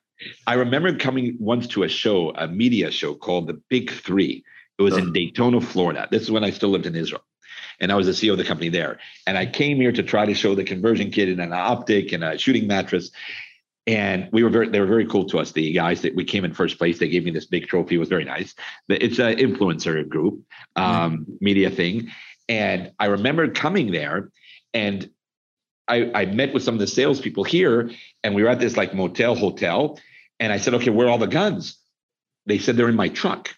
[0.48, 4.44] I remember coming once to a show, a media show called The Big Three.
[4.78, 6.08] It was in Daytona, Florida.
[6.10, 7.22] This is when I still lived in Israel
[7.82, 9.00] and I was the CEO of the company there.
[9.28, 12.24] And I came here to try to show the conversion kit and an optic and
[12.24, 13.10] a shooting mattress.
[13.88, 15.52] And we were very, they were very cool to us.
[15.52, 17.96] The guys that we came in first place, they gave me this big trophy.
[17.96, 18.54] It was very nice.
[18.88, 20.44] It's an influencer group,
[20.76, 20.86] um,
[21.26, 21.34] mm-hmm.
[21.42, 22.12] media thing.
[22.48, 24.30] And I remember coming there
[24.74, 25.10] and
[25.88, 27.90] I, I met with some of the salespeople here
[28.24, 30.00] and we were at this like motel hotel.
[30.40, 31.78] And I said, okay, where are all the guns?
[32.46, 33.56] They said they're in my truck.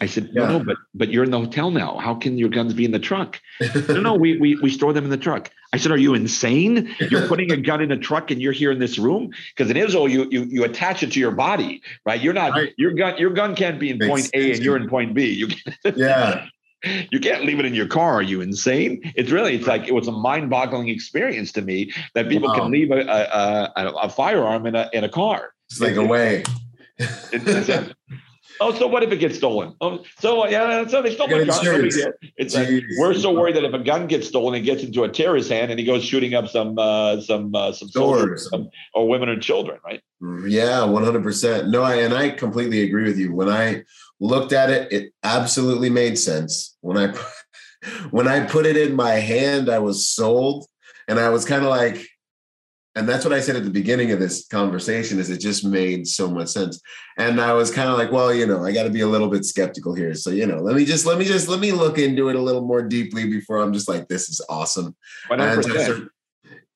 [0.00, 0.48] I said, no, yeah.
[0.48, 1.98] no, but but you're in the hotel now.
[1.98, 3.40] How can your guns be in the truck?
[3.88, 5.50] no, no, we, we we store them in the truck.
[5.72, 6.94] I said, are you insane?
[7.10, 9.30] You're putting a gun in a truck and you're here in this room?
[9.54, 12.20] Because in Israel, you you you attach it to your body, right?
[12.20, 12.72] You're not right.
[12.76, 13.18] your gun.
[13.18, 15.32] Your gun can't be in Makes point A and you're in point B.
[15.32, 15.48] You
[15.96, 16.46] yeah.
[17.10, 18.14] You can't leave it in your car.
[18.14, 19.00] Are you insane?
[19.16, 22.54] It's really, it's like it was a mind-boggling experience to me that people wow.
[22.54, 25.54] can leave a, a, a, a, firearm in a in a car.
[25.70, 26.44] It's like away.
[28.60, 29.74] Oh, so what if it gets stolen?
[29.80, 31.48] Oh, so yeah, so they stole my gun.
[32.36, 35.08] It's like, we're so worried that if a gun gets stolen it gets into a
[35.08, 38.50] terrorist's hand and he goes shooting up some uh, some uh, some soldiers
[38.94, 40.02] or women or children, right?
[40.46, 41.68] Yeah, one hundred percent.
[41.68, 43.34] No, I, and I completely agree with you.
[43.34, 43.84] When I
[44.20, 46.76] looked at it, it absolutely made sense.
[46.80, 47.14] When I
[48.10, 50.66] when I put it in my hand, I was sold,
[51.06, 52.08] and I was kind of like
[52.98, 56.04] and that's what I said at the beginning of this conversation is it just made
[56.08, 56.80] so much sense.
[57.16, 59.28] And I was kind of like, well, you know, I got to be a little
[59.28, 60.14] bit skeptical here.
[60.14, 62.42] So, you know, let me just let me just let me look into it a
[62.42, 64.96] little more deeply before I'm just like, this is awesome.
[65.30, 66.08] And I started,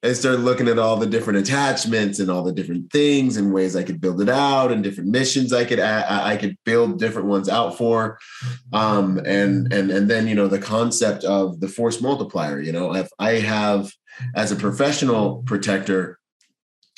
[0.04, 3.74] I started looking at all the different attachments and all the different things and ways
[3.74, 7.26] I could build it out and different missions I could I, I could build different
[7.26, 8.20] ones out for.
[8.72, 12.94] Um, and and and then you know the concept of the force multiplier, you know,
[12.94, 13.90] if I have
[14.34, 16.18] as a professional protector,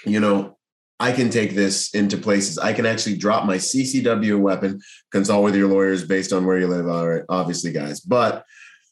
[0.04, 0.56] you know,
[1.00, 2.58] I can take this into places.
[2.58, 6.68] I can actually drop my CCW weapon, consult with your lawyers based on where you
[6.68, 8.00] live, all right, obviously, guys.
[8.00, 8.44] But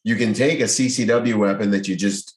[0.03, 2.37] you can take a CCW weapon that you just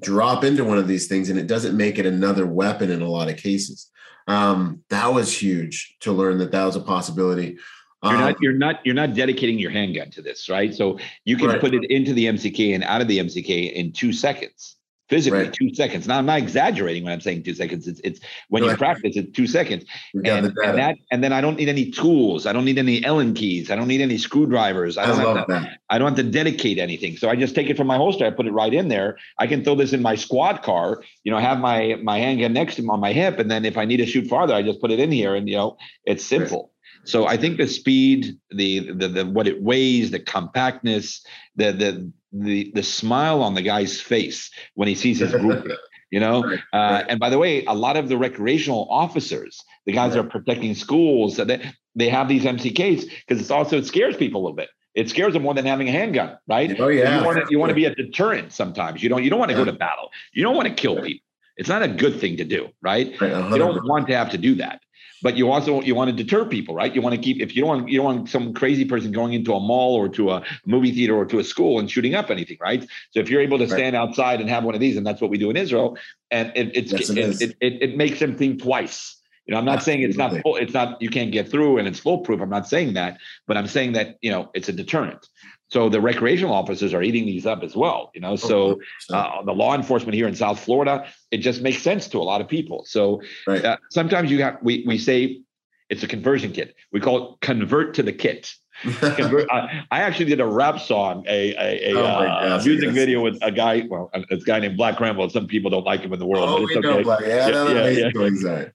[0.00, 3.08] drop into one of these things and it doesn't make it another weapon in a
[3.08, 3.90] lot of cases.
[4.26, 7.58] Um, that was huge to learn that that was a possibility.
[8.02, 10.74] You're not um, you're not you're not dedicating your handgun to this, right?
[10.74, 11.60] So you can right.
[11.60, 14.75] put it into the MCK and out of the MCK in two seconds
[15.08, 15.52] physically right.
[15.52, 16.06] two seconds.
[16.06, 17.86] Now I'm not exaggerating when I'm saying two seconds.
[17.86, 18.72] It's it's when right.
[18.72, 19.84] you practice it's two seconds.
[20.14, 22.46] And, and, that and then I don't need any tools.
[22.46, 23.70] I don't need any Allen keys.
[23.70, 24.98] I don't need any screwdrivers.
[24.98, 25.78] I don't I have to that.
[25.90, 27.16] I don't have to dedicate anything.
[27.16, 28.26] So I just take it from my holster.
[28.26, 29.16] I put it right in there.
[29.38, 31.02] I can throw this in my squad car.
[31.24, 33.76] You know, have my my handgun next to me on my hip, and then if
[33.76, 35.34] I need to shoot farther, I just put it in here.
[35.34, 36.62] And you know, it's simple.
[36.62, 36.70] Right.
[37.06, 42.12] So I think the speed, the, the the what it weighs, the compactness, the the
[42.42, 45.66] the the smile on the guy's face when he sees his group.
[46.10, 46.56] you know?
[46.72, 50.28] Uh, and by the way a lot of the recreational officers the guys that are
[50.28, 54.56] protecting schools they, they have these mck's because it's also it scares people a little
[54.56, 54.68] bit.
[54.94, 56.78] It scares them more than having a handgun right?
[56.80, 57.18] Oh yeah.
[57.18, 59.02] You want to you want to be a deterrent sometimes.
[59.02, 59.64] You don't you don't want to yeah.
[59.64, 60.10] go to battle.
[60.32, 61.24] You don't want to kill people.
[61.56, 64.38] It's not a good thing to do right, right you don't want to have to
[64.38, 64.80] do that
[65.22, 66.94] but you also you want to deter people, right?
[66.94, 69.32] You want to keep if you don't want you don't want some crazy person going
[69.32, 72.30] into a mall or to a movie theater or to a school and shooting up
[72.30, 72.86] anything, right?
[73.10, 74.00] So if you're able to stand right.
[74.00, 75.96] outside and have one of these, and that's what we do in Israel,
[76.30, 79.16] and it, it's yes, it, it, it, it, it makes them think twice.
[79.46, 81.86] You know, I'm not saying it's not full, it's not you can't get through and
[81.86, 82.40] it's foolproof.
[82.40, 85.28] I'm not saying that, but I'm saying that you know it's a deterrent.
[85.68, 88.36] So the recreational officers are eating these up as well, you know.
[88.36, 92.22] So uh, the law enforcement here in South Florida, it just makes sense to a
[92.22, 92.84] lot of people.
[92.86, 93.64] So right.
[93.64, 95.42] uh, sometimes you have we we say
[95.90, 96.76] it's a conversion kit.
[96.92, 98.52] We call it convert to the kit.
[99.00, 102.94] Convert, uh, I actually did a rap song, a a, a oh uh, music yes.
[102.94, 105.28] video with a guy, well, it's a, guy named Black Rambo.
[105.28, 106.46] Some people don't like him in the world.
[106.46, 106.80] Oh, we okay.
[106.80, 107.22] know Black.
[107.22, 108.68] Yeah, yeah, yeah, yeah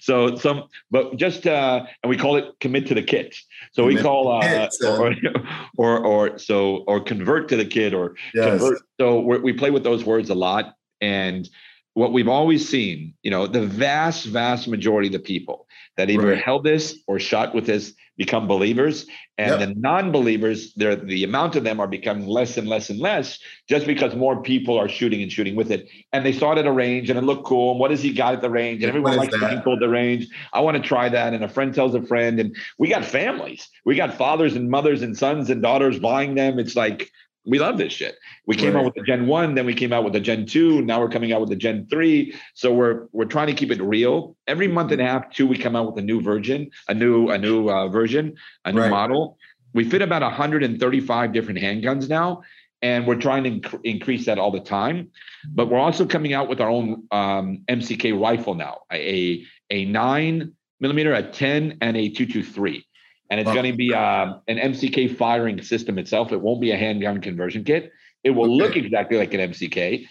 [0.00, 3.34] so some but just uh and we call it commit to the kit
[3.72, 5.14] so commit we call uh or,
[5.76, 8.48] or, or so or convert to the kid or yes.
[8.48, 11.48] convert so we play with those words a lot and
[11.94, 16.28] what we've always seen you know the vast vast majority of the people that either
[16.28, 16.42] right.
[16.42, 19.06] held this or shot with this become believers
[19.38, 19.68] and yep.
[19.68, 23.38] the non-believers the amount of them are becoming less and less and less
[23.68, 25.88] just because more people are shooting and shooting with it.
[26.12, 28.12] And they saw it at a range and it looked cool and what has he
[28.12, 28.82] got at the range?
[28.82, 30.28] And everyone likes being told the range.
[30.52, 33.68] I want to try that and a friend tells a friend and we got families.
[33.84, 36.58] We got fathers and mothers and sons and daughters buying them.
[36.58, 37.10] It's like
[37.46, 38.16] we love this shit.
[38.46, 38.80] We came right.
[38.80, 40.82] out with the Gen One, then we came out with the Gen Two.
[40.82, 42.34] Now we're coming out with the Gen Three.
[42.54, 44.36] So we're we're trying to keep it real.
[44.46, 47.28] Every month and a half, two, we come out with a new version, a new
[47.30, 48.34] a new uh, version,
[48.64, 48.90] a new right.
[48.90, 49.38] model.
[49.72, 52.42] We fit about 135 different handguns now,
[52.82, 55.10] and we're trying to inc- increase that all the time.
[55.48, 60.52] But we're also coming out with our own um, MCK rifle now, a a nine
[60.80, 62.85] millimeter, a 10, and a 223
[63.30, 66.32] and it's going to be uh, an MCK firing system itself.
[66.32, 67.92] It won't be a handgun conversion kit.
[68.24, 68.62] It will okay.
[68.62, 70.06] look exactly like an MCK,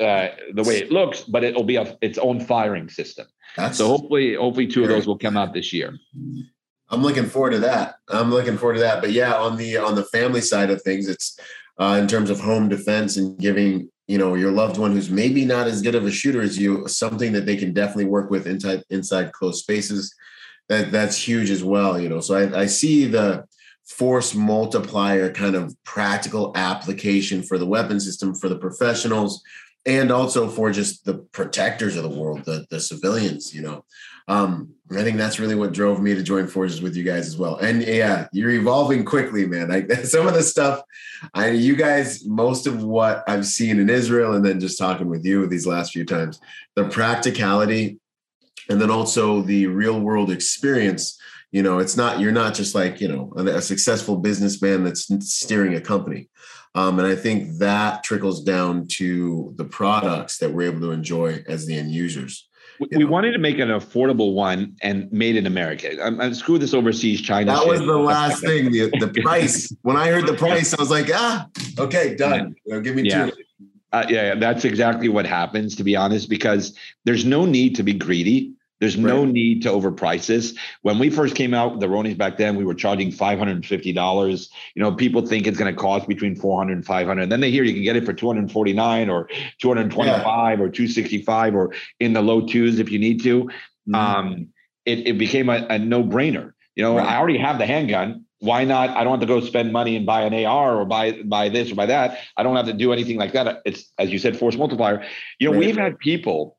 [0.00, 3.26] uh, the way it looks, but it'll be a, its own firing system.
[3.56, 5.98] That's so hopefully, hopefully two of those will come out this year.
[6.90, 7.96] I'm looking forward to that.
[8.08, 9.00] I'm looking forward to that.
[9.00, 11.38] But yeah, on the on the family side of things, it's
[11.78, 15.44] uh, in terms of home defense and giving you know your loved one who's maybe
[15.44, 18.46] not as good of a shooter as you something that they can definitely work with
[18.46, 20.14] inside inside closed spaces
[20.68, 22.00] that that's huge as well.
[22.00, 23.44] You know, so I, I see the
[23.86, 29.42] force multiplier kind of practical application for the weapon system for the professionals
[29.86, 33.84] and also for just the protectors of the world, the, the civilians, you know.
[34.28, 37.38] Um, I think that's really what drove me to join forces with you guys as
[37.38, 37.56] well.
[37.56, 39.70] And yeah, you're evolving quickly, man.
[39.70, 40.82] Like some of the stuff,
[41.32, 45.24] I you guys, most of what I've seen in Israel, and then just talking with
[45.24, 46.38] you these last few times,
[46.76, 47.98] the practicality
[48.68, 51.18] and then also the real world experience
[51.50, 55.74] you know it's not you're not just like you know a, successful businessman that's steering
[55.74, 56.28] a company
[56.74, 61.42] um, and i think that trickles down to the products that we're able to enjoy
[61.46, 62.48] as the end users
[62.80, 63.06] we know?
[63.06, 66.00] wanted to make an affordable one and made in America.
[66.02, 67.52] I'm, I'm screw this overseas China.
[67.52, 67.68] That shit.
[67.68, 68.70] was the last thing.
[68.70, 69.74] The, the price.
[69.82, 71.48] when I heard the price, I was like, ah,
[71.78, 72.54] okay, done.
[72.64, 73.26] You know, give me yeah.
[73.26, 73.32] two.
[73.92, 77.94] Uh, yeah, that's exactly what happens, to be honest, because there's no need to be
[77.94, 78.52] greedy.
[78.80, 79.06] There's right.
[79.06, 80.54] no need to overprice this.
[80.82, 84.48] When we first came out with the Ronis back then, we were charging $550.
[84.74, 87.22] You know, people think it's going to cost between 400 and 500.
[87.22, 89.28] And then they hear you can get it for 249 or
[89.60, 90.64] 225 yeah.
[90.64, 93.44] or 265 or in the low twos if you need to.
[93.44, 93.94] Mm-hmm.
[93.94, 94.48] Um,
[94.84, 96.52] it, it became a, a no brainer.
[96.76, 97.06] You know, right.
[97.06, 98.24] I already have the handgun.
[98.40, 98.90] Why not?
[98.90, 101.72] I don't have to go spend money and buy an AR or buy buy this
[101.72, 102.20] or buy that.
[102.36, 103.62] I don't have to do anything like that.
[103.64, 105.04] It's as you said, force multiplier.
[105.40, 105.66] You know, right.
[105.66, 106.56] we've had people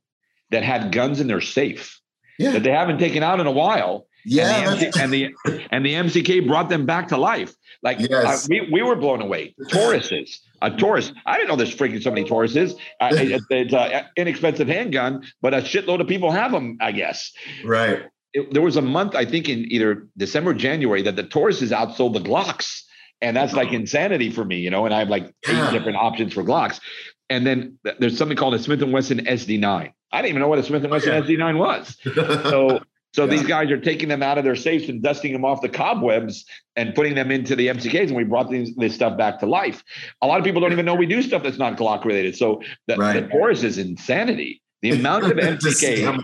[0.51, 1.99] that had guns in their safe
[2.39, 2.51] yeah.
[2.51, 4.07] that they haven't taken out in a while.
[4.25, 7.53] Yeah, and the, and the, and the MCK brought them back to life.
[7.81, 8.45] Like yes.
[8.45, 9.55] uh, we, we were blown away.
[9.69, 11.13] Tauruses, a Taurus.
[11.25, 12.73] I didn't know there's freaking so many Tauruses.
[13.01, 16.77] Uh, it's an inexpensive handgun, but a shitload of people have them.
[16.81, 17.31] I guess.
[17.63, 18.03] Right.
[18.33, 22.13] It, there was a month, I think, in either December, January, that the Tauruses outsold
[22.13, 22.81] the Glocks,
[23.21, 24.85] and that's like insanity for me, you know.
[24.85, 25.71] And I have like eight yeah.
[25.71, 26.81] different options for Glocks,
[27.29, 29.93] and then there's something called a Smith and Wesson SD9.
[30.11, 31.21] I didn't even know what a Smith and Wesson yeah.
[31.21, 31.97] SD9 was.
[32.03, 32.79] So
[33.13, 33.29] so yeah.
[33.29, 36.45] these guys are taking them out of their safes and dusting them off the cobwebs
[36.75, 38.07] and putting them into the MCKs.
[38.07, 39.83] And we brought these, this stuff back to life.
[40.21, 42.35] A lot of people don't even know we do stuff that's not Glock related.
[42.35, 43.21] So the, right.
[43.21, 44.61] the Taurus is insanity.
[44.81, 46.23] The amount of MCK.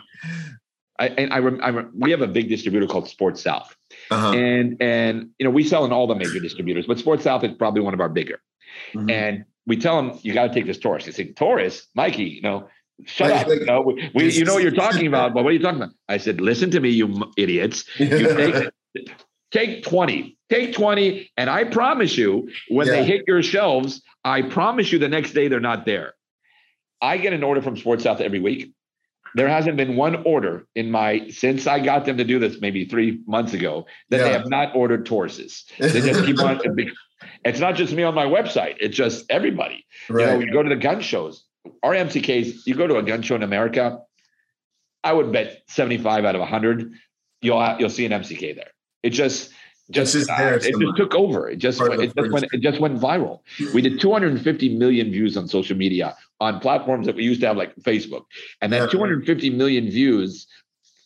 [0.98, 3.76] I, and I, I, we have a big distributor called Sports South,
[4.10, 4.32] uh-huh.
[4.32, 7.52] and and you know we sell in all the major distributors, but Sports South is
[7.58, 8.40] probably one of our bigger.
[8.94, 9.10] Mm-hmm.
[9.10, 11.06] And we tell them you got to take this Taurus.
[11.06, 12.68] They say Taurus, Mikey, you know,
[13.04, 13.48] Shut up.
[13.48, 15.82] You know, we, we, you know what you're talking about, but what are you talking
[15.82, 15.94] about?
[16.08, 17.84] I said, listen to me, you idiots.
[18.00, 18.08] You
[18.94, 19.12] take,
[19.52, 21.32] take 20, take 20.
[21.38, 22.94] And I promise you, when yeah.
[22.94, 26.14] they hit your shelves, I promise you the next day they're not there.
[27.02, 28.72] I get an order from Sports South every week.
[29.36, 32.86] there hasn't been one order in my since I got them to do this maybe
[32.86, 35.66] three months ago that they have not ordered Tauruses.
[35.78, 36.62] They just keep on.
[37.46, 39.86] It's not just me on my website; it's just everybody.
[40.10, 40.46] You know, Right.
[40.46, 41.46] you go to the gun shows.
[41.84, 44.00] Our MCKs, you go to a gun show in America.
[45.04, 46.92] I would bet seventy-five out of hundred,
[47.42, 48.72] you'll ha- you'll see an MCK there.
[49.04, 49.52] It just.
[49.92, 51.48] Just, It's just there uh, it just took over.
[51.48, 53.42] It just went, it just went it just went viral.
[53.72, 57.56] We did 250 million views on social media on platforms that we used to have
[57.56, 58.24] like Facebook,
[58.64, 58.80] and Yeah.
[58.80, 60.48] that 250 million views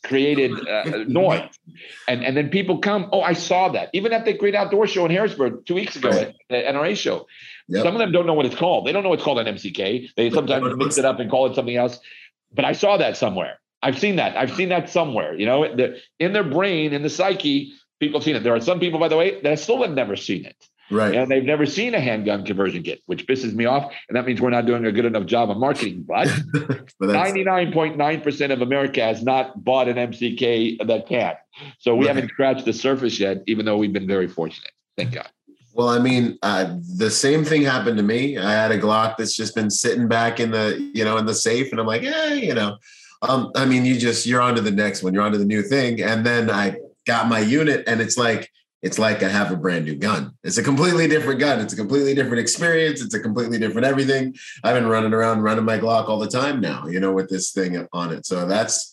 [0.03, 1.49] created uh, noise.
[2.07, 3.09] And and then people come.
[3.11, 3.89] Oh, I saw that.
[3.93, 7.27] Even at the Great Outdoor Show in Harrisburg two weeks ago at the NRA show.
[7.67, 7.83] Yep.
[7.83, 8.87] Some of them don't know what it's called.
[8.87, 10.09] They don't know it's called an MCK.
[10.15, 11.99] They sometimes mix it up and call it something else.
[12.51, 13.59] But I saw that somewhere.
[13.81, 14.35] I've seen that.
[14.35, 15.35] I've seen that somewhere.
[15.35, 18.43] You know, the, in their brain, in the psyche, people have seen it.
[18.43, 20.68] There are some people, by the way, that still have never seen it.
[20.91, 21.13] Right.
[21.15, 23.93] And they've never seen a handgun conversion kit, which pisses me off.
[24.07, 26.03] And that means we're not doing a good enough job of marketing.
[26.07, 26.27] But
[26.99, 31.35] But 99.9% of America has not bought an MCK that can.
[31.79, 32.15] So we Right.
[32.15, 34.71] haven't scratched the surface yet, even though we've been very fortunate.
[34.97, 35.29] Thank God.
[35.73, 38.37] well, I mean, uh, the same thing happened to me.
[38.37, 41.33] I had a Glock that's just been sitting back in the, you know, in the
[41.35, 42.77] safe, and I'm like, eh, you know,
[43.21, 45.45] um, I mean, you just you're on to the next one, you're on to the
[45.45, 46.75] new thing, and then I
[47.05, 48.49] got my unit, and it's like
[48.81, 50.33] it's like I have a brand new gun.
[50.43, 51.59] It's a completely different gun.
[51.59, 53.01] It's a completely different experience.
[53.01, 54.35] It's a completely different everything.
[54.63, 57.51] I've been running around running my Glock all the time now, you know, with this
[57.51, 58.25] thing on it.
[58.25, 58.91] So that's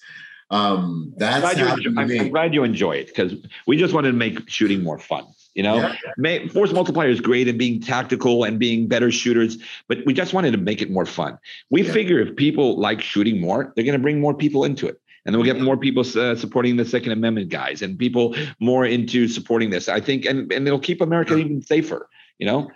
[0.51, 2.21] um that's Glad you enjoy, I'm.
[2.21, 3.35] I'm glad you enjoy it because
[3.67, 5.25] we just wanted to make shooting more fun.
[5.55, 5.95] You know, Yeah.
[6.19, 9.57] May, force multiplier is great and being tactical and being better shooters,
[9.89, 11.39] but we just wanted to make it more fun.
[11.71, 11.93] We Yeah.
[11.93, 15.01] figure if people like shooting more, they're going to bring more people into it.
[15.27, 18.87] And then we'll get more people uh, supporting the Second Amendment guys and people more
[18.87, 19.89] into supporting this.
[19.89, 22.09] I think, and, and it'll keep America even safer.
[22.39, 22.71] You know,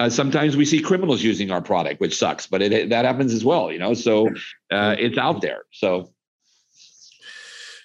[0.00, 3.44] uh, sometimes we see criminals using our product, which sucks, but it, that happens as
[3.44, 3.70] well.
[3.70, 4.28] You know, so
[4.72, 5.62] uh, it's out there.
[5.70, 6.12] So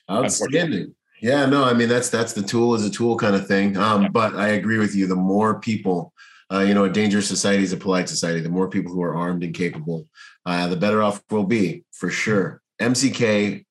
[0.09, 0.95] Outstanding.
[1.21, 3.75] Yeah, no, I mean that's that's the tool is a tool kind of thing.
[3.77, 4.09] Um, Yeah.
[4.09, 5.07] but I agree with you.
[5.07, 6.13] The more people,
[6.51, 8.39] uh, you know, a dangerous society is a polite society.
[8.39, 10.07] The more people who are armed and capable,
[10.45, 12.61] uh, the better off we'll be for sure.
[12.79, 13.65] MCK,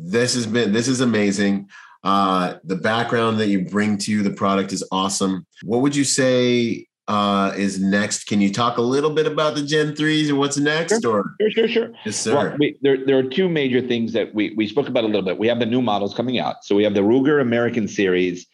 [0.00, 1.68] this has been this is amazing.
[2.04, 5.46] Uh, the background that you bring to the product is awesome.
[5.64, 8.26] What would you say uh, is next?
[8.26, 11.04] Can you talk a little bit about the Gen threes and what's next?
[11.04, 11.90] Or sure, sure, sure.
[12.04, 12.34] yes, sir.
[12.34, 15.22] Well, we, there, there are two major things that we, we spoke about a little
[15.22, 15.38] bit.
[15.38, 16.64] We have the new models coming out.
[16.64, 18.46] So we have the Ruger American Series,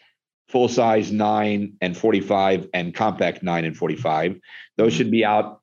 [0.48, 4.40] full size 9 and 45, and compact 9 and 45.
[4.78, 5.60] Those should be out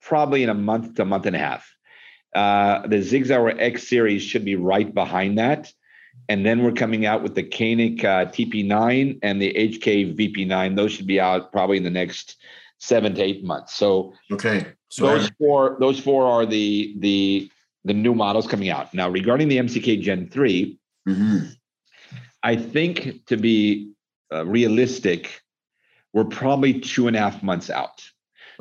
[0.00, 1.70] probably in a month to a month and a half.
[2.36, 5.72] Uh, the Sig X Series should be right behind that.
[6.28, 10.76] And then we're coming out with the Canik uh, TP9 and the HK VP9.
[10.76, 12.36] Those should be out probably in the next
[12.78, 13.74] seven to eight months.
[13.74, 14.66] So okay.
[14.88, 17.50] So those four those four are the the
[17.86, 21.56] the new models coming out now regarding the mck gen 3 Mhm.
[22.42, 23.92] i think to be
[24.32, 25.40] uh, realistic
[26.12, 28.02] we're probably two and a half months out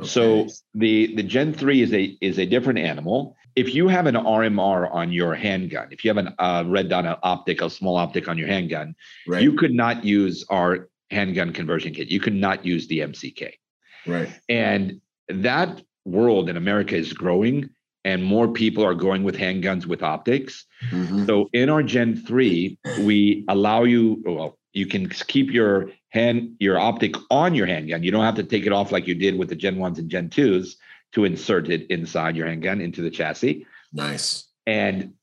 [0.04, 4.16] so the the gen 3 is a is a different animal if you have an
[4.16, 8.28] rmr on your handgun if you have a uh, red dot optic a small optic
[8.28, 8.96] on your handgun
[9.28, 13.54] right, you could not use our handgun conversion kit you could not use the mck
[14.08, 14.30] right.
[14.50, 15.00] and
[15.30, 17.70] that world in America is growing,
[18.04, 20.66] and more people are going with handguns with optics.
[20.92, 21.26] Mhm.
[21.26, 26.78] So in our Gen 3, we allow you, well, you can keep your hand, your
[26.78, 28.04] optic on your handgun.
[28.04, 30.10] You don't have to take it off like you did with the Gen 1s and
[30.10, 30.78] Gen 2s
[31.16, 33.66] to insert it inside your handgun into the chassis.
[33.94, 34.48] Nice.
[34.68, 35.14] And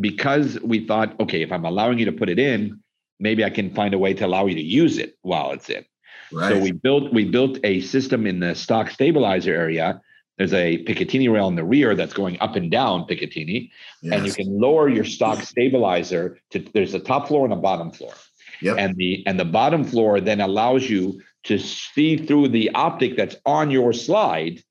[0.00, 2.80] because we thought, okay, if I'm allowing you to put it in,
[3.20, 5.84] maybe I can find a way to allow you to use it while it's in.
[6.32, 6.48] Right.
[6.48, 10.00] So we built we built a system in the stock stabilizer area.
[10.38, 13.70] There's a Picatinny rail in the rear that's going up and down Picatinny,
[14.10, 17.90] and you can lower your stock stabilizer to there's a top floor and a bottom
[17.90, 18.14] floor.
[18.62, 18.76] Yep.
[18.78, 23.36] And the and the bottom floor then allows you to see through the optic that's
[23.44, 24.62] on your slide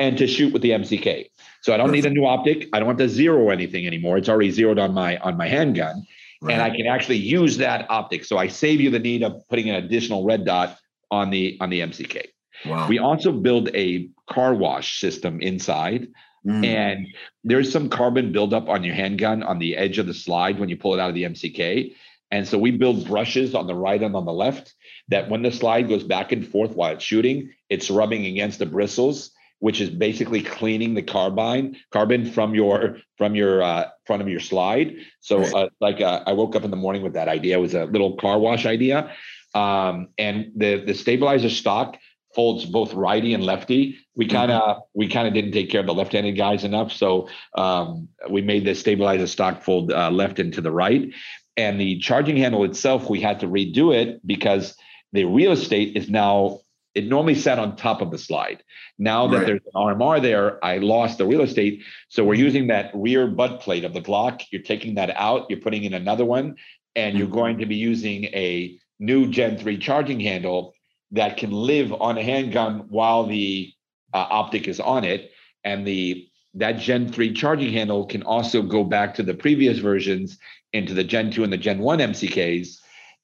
[0.00, 1.26] and to shoot with the MCK.
[1.62, 2.68] So I don't need a new optic.
[2.72, 4.16] I don't have to zero anything anymore.
[4.18, 6.06] It's already zeroed on my on my handgun
[6.48, 8.24] and I can actually use that optic.
[8.24, 10.78] So I save you the need of putting an additional red dot
[11.10, 12.24] on the on the MCK.
[12.66, 12.88] wow.
[12.88, 16.08] We also build a car wash system inside,
[16.46, 16.64] Mm.
[16.64, 17.06] and
[17.44, 20.76] there's some carbon buildup on your handgun on the edge of the slide when you
[20.78, 21.92] pull it out of the MCK.
[22.30, 24.72] And so we build brushes on the right and on the left
[25.08, 28.64] that when the slide goes back and forth while it's shooting, it's rubbing against the
[28.64, 34.28] bristles, which is basically cleaning the carbine carbon from your from your uh, front of
[34.28, 34.96] your slide.
[35.20, 37.56] So uh, like uh, I woke up in the morning with that idea.
[37.56, 39.12] It was a little car wash idea,
[39.54, 41.96] um, and the the stabilizer stock
[42.34, 43.98] folds both righty and lefty.
[44.16, 44.80] We kind of mm-hmm.
[44.94, 48.64] we kind of didn't take care of the left-handed guys enough, so um, we made
[48.64, 51.12] the stabilizer stock fold uh, left into the right.
[51.56, 54.76] And the charging handle itself, we had to redo it because
[55.12, 56.60] the real estate is now
[56.94, 58.62] it normally sat on top of the slide.
[58.98, 59.46] Now that right.
[59.46, 61.82] there's an RMR there, I lost the real estate.
[62.08, 64.42] So we're using that rear butt plate of the Glock.
[64.50, 66.56] You're taking that out, you're putting in another one,
[66.96, 70.74] and you're going to be using a new Gen 3 charging handle
[71.12, 73.72] that can live on a handgun while the
[74.12, 75.30] uh, optic is on it.
[75.64, 80.38] And the that Gen 3 charging handle can also go back to the previous versions
[80.72, 82.78] into the Gen 2 and the Gen 1 MCKs.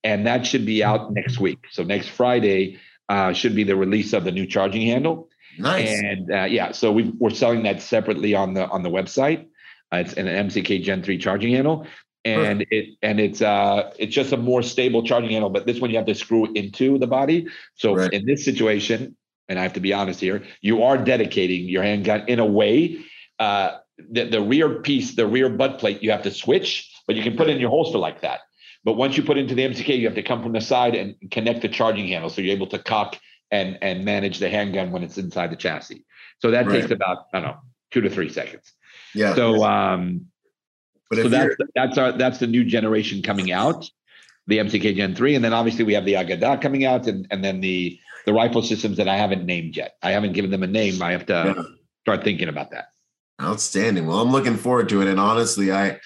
[0.04, 1.58] And that should be out next week.
[1.72, 5.28] So next Friday, uh, should be the release of the new charging handle.
[5.58, 5.88] Nice.
[6.02, 9.46] And uh, yeah, so we are selling that separately on the on the website.
[9.92, 11.86] Uh, it's an MCK Gen three charging handle,
[12.24, 12.72] and Perfect.
[12.72, 15.50] it and it's uh it's just a more stable charging handle.
[15.50, 17.46] But this one you have to screw into the body.
[17.74, 18.12] So right.
[18.12, 19.16] in this situation,
[19.48, 23.04] and I have to be honest here, you are dedicating your handgun in a way.
[23.38, 27.22] Uh, the, the rear piece, the rear butt plate, you have to switch, but you
[27.22, 28.40] can put it in your holster like that.
[28.86, 31.16] But once you put into the MCK, you have to come from the side and
[31.32, 33.18] connect the charging handle, so you're able to cock
[33.50, 36.04] and and manage the handgun when it's inside the chassis.
[36.38, 36.80] So that right.
[36.80, 37.56] takes about I don't know
[37.90, 38.72] two to three seconds.
[39.12, 39.34] Yeah.
[39.34, 40.26] So um,
[41.10, 43.90] but so that's that's our that's the new generation coming out,
[44.46, 47.44] the MCK Gen three, and then obviously we have the Agada coming out, and and
[47.44, 49.96] then the the rifle systems that I haven't named yet.
[50.00, 51.02] I haven't given them a name.
[51.02, 51.62] I have to yeah.
[52.02, 52.86] start thinking about that.
[53.42, 54.06] Outstanding.
[54.06, 55.98] Well, I'm looking forward to it, and honestly, I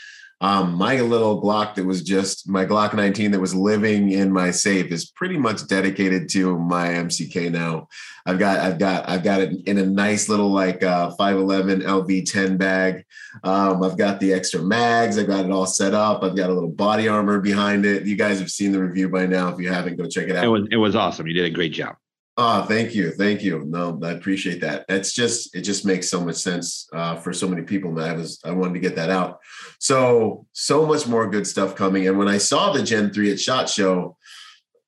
[0.42, 4.50] um, my little Glock that was just my Glock 19 that was living in my
[4.50, 7.88] safe is pretty much dedicated to my MCK now.
[8.24, 12.56] I've got I've got I've got it in a nice little like uh, 511 LV10
[12.56, 13.04] bag.
[13.44, 15.18] Um, I've got the extra mags.
[15.18, 16.22] I've got it all set up.
[16.22, 18.06] I've got a little body armor behind it.
[18.06, 19.48] You guys have seen the review by now.
[19.48, 20.44] If you haven't, go check it out.
[20.44, 21.26] It was it was awesome.
[21.26, 21.96] You did a great job.
[22.42, 23.66] Oh, thank you, thank you.
[23.66, 24.86] No, I appreciate that.
[24.88, 27.94] It's just it just makes so much sense uh, for so many people.
[27.94, 29.40] That I was I wanted to get that out.
[29.78, 32.08] So so much more good stuff coming.
[32.08, 34.16] And when I saw the Gen three at Shot Show,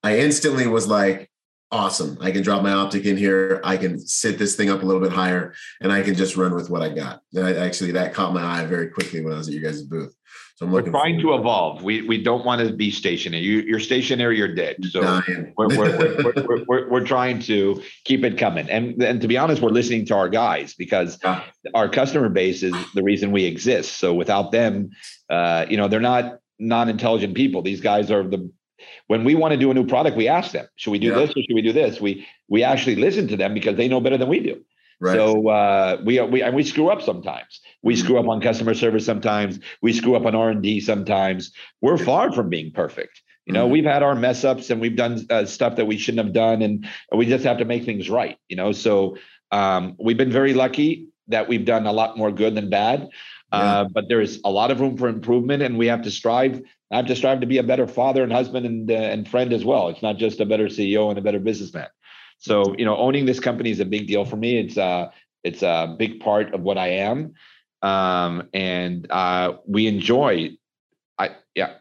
[0.03, 1.31] I instantly was like,
[1.70, 2.16] awesome.
[2.23, 3.61] I can drop my optic in here.
[3.65, 5.53] I can sit this thing up a little bit higher,
[5.83, 7.20] and I can just run with what I got.
[7.35, 9.83] And I, actually, that caught my eye very quickly when I was at your guys'
[9.83, 10.16] booth.
[10.62, 11.82] So I'm we're trying to evolve.
[11.82, 13.43] We we don't want to be stationary.
[13.43, 14.76] You, you're stationary, you're dead.
[14.90, 15.20] So
[15.56, 18.70] we're, we're, we're, we're, trying to keep it coming.
[18.70, 21.18] And and to be honest, we're listening to our guys because
[21.74, 23.98] our customer base is the reason we exist.
[23.98, 24.90] So without them,
[25.28, 27.62] uh, you know, they're not non-intelligent people.
[27.62, 28.48] These guys are the
[29.09, 31.14] when we want to do a new product, we ask them, should we do yeah.
[31.14, 32.01] this or should we do this?
[32.01, 34.64] We we actually listen to them because they know better than we do.
[35.03, 35.16] Right.
[35.16, 37.61] So uh, we we and we screw up sometimes.
[37.83, 38.05] We mm-hmm.
[38.05, 39.59] screw up on customer service sometimes.
[39.83, 41.51] We screw up on R and D sometimes.
[41.81, 43.20] We're far from being perfect.
[43.45, 43.73] You know, mm-hmm.
[43.73, 46.62] we've had our mess ups and we've done uh, stuff that we shouldn't have done,
[46.62, 48.39] and we just have to make things right.
[48.49, 49.16] You know, so
[49.51, 53.09] um, we've been very lucky that we've done a lot more good than bad.
[53.53, 53.59] Yeah.
[53.59, 56.62] Uh, but there is a lot of room for improvement, and we have to strive.
[56.93, 59.53] I have to strive to be a better father and husband and uh, and friend
[59.53, 59.89] as well.
[59.89, 61.89] It's not just a better CEO and a better businessman.
[62.43, 64.59] So, you know, owning this company is a big deal for me.
[64.59, 65.10] It's uh
[65.44, 67.35] it's a big part of what I am.
[67.82, 70.51] Um, and uh, we enjoy
[71.19, 71.74] I yeah,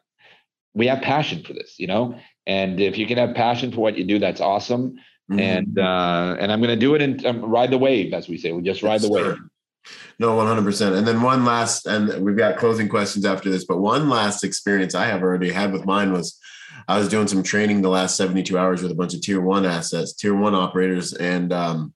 [0.76, 2.16] we have passion for this, you know.
[2.46, 5.00] And if you can have passion for what you do, that's awesome.
[5.32, 5.40] Mm-hmm.
[5.40, 8.38] And uh, and I'm going to do it and um, ride the wave, as we
[8.38, 8.52] say.
[8.52, 9.38] We just ride yes, the wave.
[10.20, 10.96] No, 100%.
[10.96, 14.94] And then one last, and we've got closing questions after this, but one last experience
[14.94, 16.40] I have already had with mine was
[16.88, 19.66] I was doing some training the last 72 hours with a bunch of tier one
[19.66, 21.14] assets, tier one operators.
[21.14, 21.94] And, um,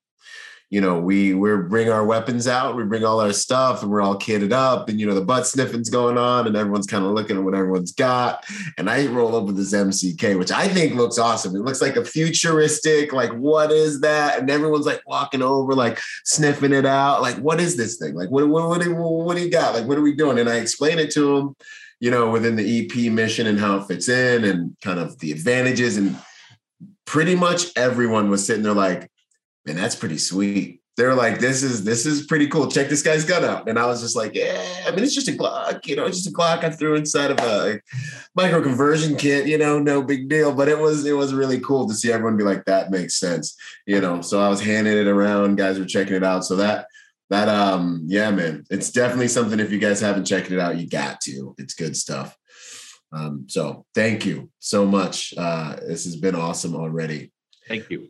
[0.72, 4.02] you know, we we bring our weapons out, we bring all our stuff, and we're
[4.02, 7.12] all kitted up, and you know the butt sniffing's going on, and everyone's kind of
[7.12, 8.44] looking at what everyone's got.
[8.78, 11.56] And I roll up with this MCK, which I think looks awesome.
[11.56, 14.40] It looks like a futuristic, like what is that?
[14.40, 18.16] And everyone's like walking over, like sniffing it out, like what is this thing?
[18.16, 19.76] Like what what what, do, what do you got?
[19.76, 20.40] Like what are we doing?
[20.40, 21.56] And I explain it to them
[22.06, 25.32] you know, within the EP mission and how it fits in and kind of the
[25.32, 25.98] advantages.
[25.98, 26.16] And
[27.06, 29.10] pretty much everyone was sitting there like,
[29.66, 30.84] man, that's pretty sweet.
[30.98, 32.70] They're like, this is this is pretty cool.
[32.70, 33.68] Check this guy's gun out.
[33.68, 36.18] And I was just like, yeah, I mean, it's just a Glock, you know, it's
[36.22, 37.82] just a Glock I threw inside of a
[38.36, 40.54] micro conversion kit, you know, no big deal.
[40.54, 43.58] But it was it was really cool to see everyone be like, that makes sense,
[43.88, 44.22] you know.
[44.22, 46.46] So I was handing it around, guys were checking it out.
[46.46, 46.86] So that
[47.30, 48.66] that um yeah man.
[48.70, 51.56] It's definitely something if you guys haven't checked it out you got to.
[51.58, 52.38] It's good stuff.
[53.12, 55.34] Um so thank you so much.
[55.38, 57.32] Uh this has been awesome already.
[57.68, 58.08] Thank you.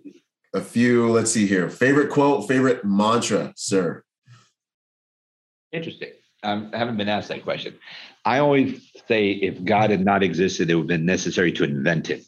[0.53, 1.69] A few let's see here.
[1.69, 4.03] Favorite quote favorite mantra sir?
[5.71, 6.11] Interesting.
[6.43, 7.75] Um, i haven't been asked that question.
[8.23, 12.09] I always say if god had not existed it would have been necessary to invent
[12.09, 12.25] it.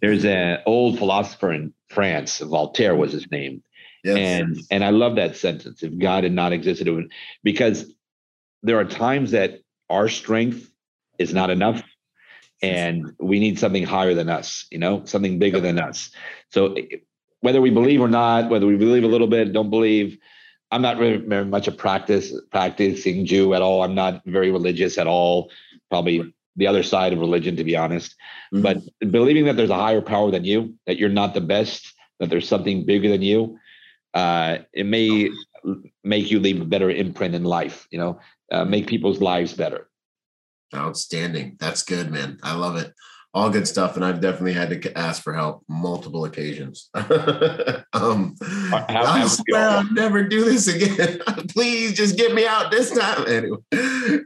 [0.00, 3.62] There's an old philosopher in France, Voltaire was his name.
[4.04, 4.16] Yes.
[4.16, 5.82] And and I love that sentence.
[5.82, 7.12] If God had not existed, it would
[7.42, 7.92] because
[8.62, 9.60] there are times that
[9.90, 10.70] our strength
[11.18, 11.82] is not enough
[12.62, 16.10] and we need something higher than us, you know, something bigger than us.
[16.50, 16.76] So
[17.40, 20.18] whether we believe or not, whether we believe a little bit, don't believe,
[20.70, 23.82] I'm not very, very much a practice practicing Jew at all.
[23.82, 25.50] I'm not very religious at all.
[25.88, 28.14] Probably the other side of religion, to be honest.
[28.52, 28.62] Mm-hmm.
[28.62, 32.28] But believing that there's a higher power than you, that you're not the best, that
[32.28, 33.58] there's something bigger than you,
[34.14, 35.30] uh, it may
[36.04, 37.86] make you leave a better imprint in life.
[37.90, 38.20] You know,
[38.50, 39.88] uh, make people's lives better.
[40.74, 41.56] Outstanding.
[41.58, 42.38] That's good, man.
[42.42, 42.92] I love it
[43.34, 43.96] all good stuff.
[43.96, 46.88] And I've definitely had to ask for help multiple occasions.
[46.94, 51.20] um, How, I swear I'll never do this again.
[51.50, 53.26] Please just get me out this time.
[53.28, 53.58] Anyway,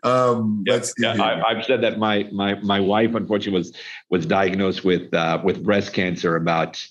[0.03, 3.73] um, yeah, yeah I, have said that my my my wife unfortunately was
[4.11, 6.85] was diagnosed with uh, with breast cancer about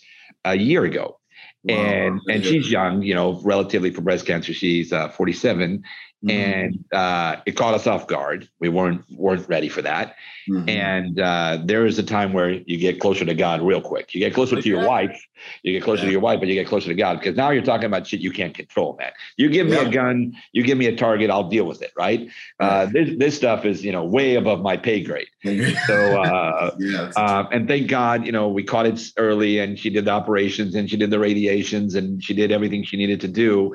[0.44, 1.18] a year ago.
[1.64, 1.76] Wow.
[1.76, 4.54] And and she's young, you know, relatively for breast cancer.
[4.54, 5.84] She's uh, 47,
[6.24, 6.30] Mm-hmm.
[6.30, 8.48] and uh, it caught us off guard.
[8.60, 10.16] We weren't weren't ready for that.
[10.48, 10.70] Mm-hmm.
[10.70, 14.14] And uh, there is a time where you get closer to God real quick.
[14.14, 15.20] You get closer to your wife.
[15.64, 16.10] You get closer yeah.
[16.10, 18.20] to your wife, but you get closer to God because now you're talking about shit
[18.20, 19.12] you can't control, man.
[19.38, 19.88] You give me yeah.
[19.88, 22.30] a gun, you give me a target, I'll deal with it, right?
[22.60, 25.28] Uh, this this stuff is you know way above my pay grade.
[25.88, 29.90] so uh, yeah, uh, and thank God, you know, we caught it early, and she
[29.90, 33.28] did the operations, and she did the radiations, and she did everything she needed to
[33.28, 33.74] do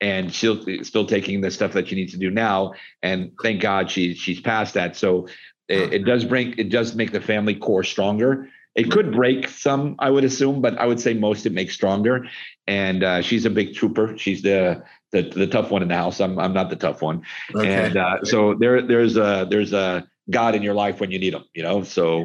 [0.00, 2.74] and she's still taking the stuff that she needs to do now.
[3.02, 4.96] And thank God she she's past that.
[4.96, 5.28] So
[5.68, 8.48] it, it, does bring it does make the family core stronger.
[8.74, 12.28] It could break some, I would assume, but I would say most it makes stronger.
[12.68, 14.16] And uh, she's a big trooper.
[14.16, 16.20] She's the the, the tough one in the house.
[16.20, 17.22] I'm I'm not the tough one.
[17.54, 17.74] Okay.
[17.74, 21.34] And uh, so there there's a there's a God in your life when you need
[21.34, 21.44] him.
[21.54, 22.24] You know, so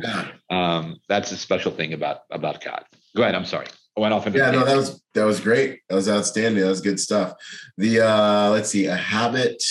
[0.50, 2.86] um, that's a special thing about about God.
[3.16, 3.36] Go ahead.
[3.36, 3.68] I'm sorry
[3.98, 6.82] went off into yeah no that was that was great that was outstanding that was
[6.82, 7.34] good stuff
[7.78, 9.62] the uh let's see a habit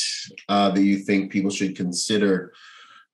[0.49, 2.53] uh that you think people should consider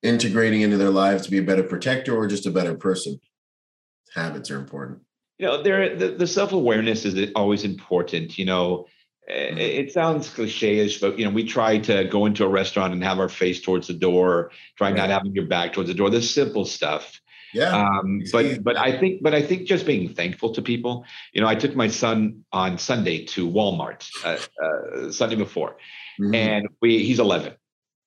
[0.02, 3.18] integrating into their lives to be a better protector or just a better person
[4.14, 5.01] habits are important
[5.39, 8.86] you know there the, the self-awareness is always important you know
[9.30, 9.59] mm-hmm.
[9.59, 13.18] it sounds cliche-ish, but you know, we try to go into a restaurant and have
[13.18, 14.97] our face towards the door, try right.
[14.97, 16.10] not having your back towards the door.
[16.10, 17.20] The simple stuff.
[17.55, 17.77] Yeah.
[17.77, 21.05] Um, but but I think but I think just being thankful to people.
[21.33, 25.77] You know, I took my son on Sunday to Walmart uh, uh, Sunday before,
[26.20, 26.35] mm-hmm.
[26.35, 27.55] and we he's 11,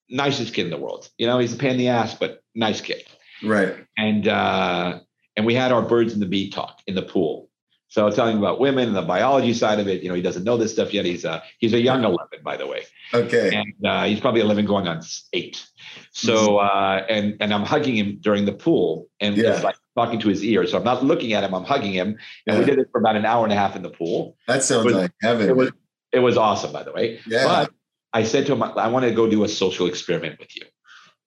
[0.10, 1.10] nicest kid in the world.
[1.18, 3.04] You know, he's a pain in the ass, but nice kid.
[3.44, 3.76] Right.
[3.98, 5.00] And uh,
[5.36, 7.50] and we had our birds and the bee talk in the pool.
[7.92, 10.02] So telling him about women and the biology side of it.
[10.02, 11.04] You know, he doesn't know this stuff yet.
[11.04, 12.84] He's a he's a young 11, by the way.
[13.14, 13.54] Okay.
[13.54, 15.02] And uh, he's probably 11 going on
[15.34, 15.68] eight.
[16.14, 19.56] So uh, and and I'm hugging him during the pool and yeah.
[19.56, 20.66] it's like talking to his ear.
[20.68, 22.18] So I'm not looking at him, I'm hugging him.
[22.48, 22.60] And yeah.
[22.60, 24.38] we did it for about an hour and a half in the pool.
[24.48, 25.50] That sounds was, like heaven.
[25.50, 25.72] It was
[26.14, 27.20] it was awesome, by the way.
[27.28, 27.44] Yeah.
[27.44, 27.74] But
[28.14, 30.64] I said to him, I want to go do a social experiment with you.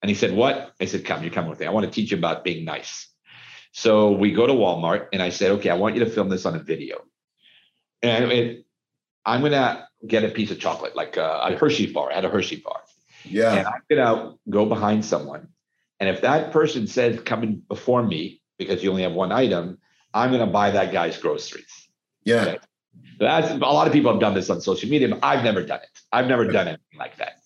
[0.03, 0.75] And he said, What?
[0.81, 1.67] I said, Come, you come with me.
[1.67, 3.09] I want to teach you about being nice.
[3.77, 6.47] So we go to Walmart and I said, Okay, I want you to film this
[6.47, 6.99] on a video.
[8.03, 8.67] And it,
[9.27, 12.13] I'm gonna get a piece of chocolate, like a, a Hershey bar.
[12.13, 12.81] I had a Hershey bar.
[13.25, 13.53] Yeah.
[13.53, 15.49] And I'm gonna go behind someone.
[15.99, 19.79] And if that person says coming before me because you only have one item,
[20.15, 21.89] I'm gonna buy that guy's groceries.
[22.23, 22.43] Yeah.
[22.43, 22.59] Okay?
[23.19, 25.81] That's a lot of people have done this on social media, but I've never done
[25.81, 25.99] it.
[26.13, 27.41] I've never done anything like that.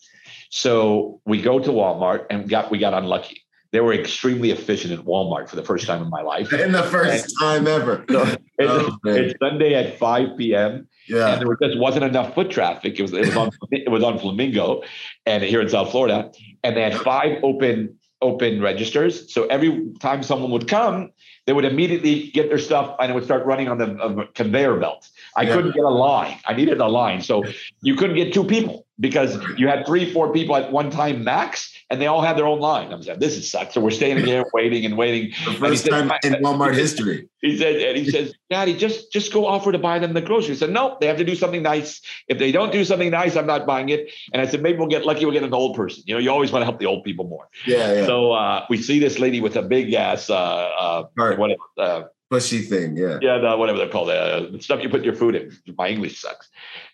[0.51, 3.45] So we go to Walmart and got we got unlucky.
[3.71, 6.53] They were extremely efficient at Walmart for the first time in my life.
[6.53, 8.05] In the first and time ever.
[8.19, 10.89] So oh, it's, oh, it's Sunday at 5 p.m.
[11.07, 11.29] Yeah.
[11.29, 12.99] And there just wasn't enough foot traffic.
[12.99, 14.83] It was it was on it was on Flamingo,
[15.27, 16.33] and here in South Florida,
[16.65, 19.33] and they had five open open registers.
[19.33, 21.11] So every time someone would come,
[21.49, 25.09] they would immediately get their stuff and it would start running on the conveyor belt.
[25.35, 25.55] I yeah.
[25.55, 26.39] couldn't get a line.
[26.45, 27.23] I needed a line.
[27.23, 27.43] So
[27.81, 31.73] you couldn't get two people because you had three, four people at one time max,
[31.91, 32.93] and they all had their own line.
[32.93, 33.75] I'm saying, this is sucks.
[33.75, 35.33] So we're standing there waiting and waiting.
[35.45, 37.29] The first said, time in Walmart history.
[37.41, 40.61] He said, and he says, Daddy, just just go offer to buy them the groceries.
[40.61, 42.03] I said, no, they have to do something nice.
[42.27, 44.11] If they don't do something nice, I'm not buying it.
[44.33, 45.25] And I said, maybe we'll get lucky.
[45.25, 46.03] We'll get an old person.
[46.07, 47.49] You know, you always want to help the old people more.
[47.65, 47.93] Yeah.
[47.93, 48.07] yeah.
[48.07, 51.05] So uh, we see this lady with a big ass, uh, uh,
[51.39, 51.63] whatever.
[51.77, 53.19] Uh, Bushy thing, yeah.
[53.23, 55.57] Yeah, whatever they're called, uh, the stuff you put your food in.
[55.79, 56.51] My English sucks.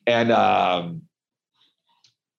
[0.07, 1.03] And um,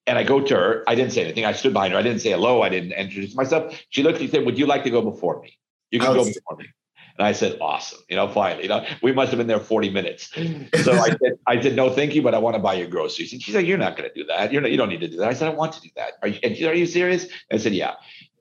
[0.07, 0.83] and I go to her.
[0.87, 1.45] I didn't say anything.
[1.45, 1.99] I stood behind her.
[1.99, 2.61] I didn't say hello.
[2.61, 3.77] I didn't introduce myself.
[3.89, 4.19] She looked.
[4.19, 5.57] She said, "Would you like to go before me?
[5.91, 6.67] You can go before me."
[7.17, 8.63] And I said, "Awesome." You know, finally.
[8.63, 10.31] You know, we must have been there forty minutes.
[10.83, 13.33] So I said, "I said no, thank you, but I want to buy your groceries."
[13.33, 14.53] And she said, "You're not going to do that.
[14.53, 16.13] You're not, you don't need to do that." I said, "I want to do that."
[16.21, 17.27] Are you, are you serious?
[17.51, 17.95] I said, "Yeah."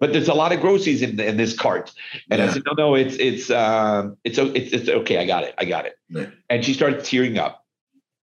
[0.05, 1.91] But there's a lot of groceries in, in this cart.
[2.31, 5.17] And I said, no, no, it's, it's, um, it's, it's, it's okay.
[5.17, 5.55] I got it.
[5.57, 5.95] I got it.
[6.13, 6.31] Right.
[6.51, 7.65] And she started tearing up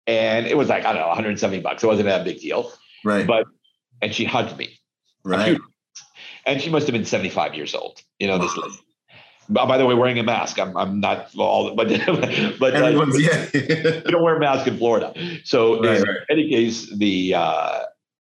[0.06, 1.84] and it was like, I don't know, 170 bucks.
[1.84, 2.72] It wasn't that big deal,
[3.04, 3.26] Right.
[3.26, 3.48] but,
[4.04, 4.80] and she hugged me
[5.24, 5.58] right.
[6.46, 8.78] and she must have been 75 years old, you know, this lady.
[9.50, 10.60] By the way, wearing a mask.
[10.60, 11.88] I'm, I'm not all, but,
[12.60, 13.48] but uh, yeah.
[14.06, 15.12] we don't wear a mask in Florida.
[15.44, 16.18] So Right, in right.
[16.30, 17.80] any case, the uh,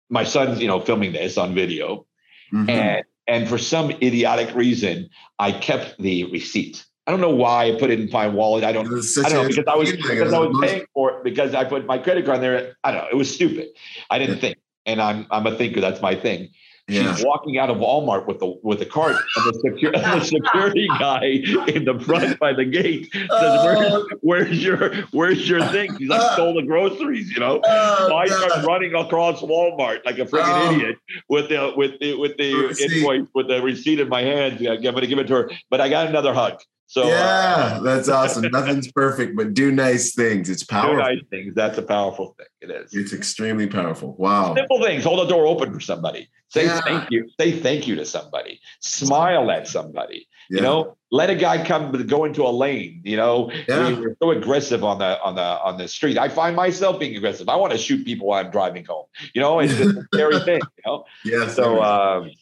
[0.08, 2.06] my son's you know filming this on video,
[2.52, 2.68] Mhm.
[2.70, 6.84] and and for some idiotic reason, I kept the receipt.
[7.06, 8.62] I don't know why I put it in my wallet.
[8.62, 8.86] I don't.
[8.86, 11.86] I don't know because I was because I was paying for it because I put
[11.86, 12.76] my credit card in there.
[12.84, 13.08] I don't know.
[13.10, 13.68] It was stupid.
[14.10, 15.80] I didn't think, and I'm I'm a thinker.
[15.80, 16.50] That's my thing.
[16.90, 17.14] Yeah.
[17.14, 20.24] She's walking out of Walmart with the with the cart, and the, secu- and the
[20.24, 21.24] security guy
[21.68, 24.06] in the front by the gate says, Oh.
[24.20, 26.32] where's, "Where's your Where's your thing?" He's like, uh.
[26.34, 27.60] "Stole the groceries," you know.
[27.64, 28.50] Oh, So I God.
[28.50, 30.72] start running across Walmart like a freaking Oh.
[30.74, 30.96] idiot
[31.28, 32.92] with the with the with the Receipt.
[32.92, 34.60] invoice with the receipt in my hand.
[34.60, 36.60] Yeah, I'm going to give it to her, but I got another hug.
[36.92, 38.42] So uh, yeah, that's awesome.
[38.52, 40.50] Nothing's perfect, but do nice things.
[40.50, 40.96] It's do powerful.
[40.96, 41.54] nice things.
[41.54, 42.48] That's a powerful thing.
[42.62, 42.92] It is.
[42.92, 44.16] It's extremely powerful.
[44.18, 44.56] Wow.
[44.56, 45.04] Simple things.
[45.04, 46.28] Hold the door open for somebody.
[46.48, 46.80] Say Yeah.
[46.80, 47.28] thank you.
[47.38, 48.58] Say thank you to somebody.
[48.80, 50.26] Smile at somebody.
[50.50, 50.56] Yeah.
[50.56, 53.02] You know, let a guy come go into a lane.
[53.04, 53.86] You know, Yeah.
[53.90, 56.18] we- we're so aggressive on the on the on the street.
[56.18, 57.48] I find myself being aggressive.
[57.48, 59.06] I want to shoot people while I'm driving home.
[59.32, 60.60] You know, it's just a scary thing.
[60.78, 61.54] You know, Yes.
[61.54, 62.32] so um,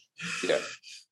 [0.42, 0.56] yeah,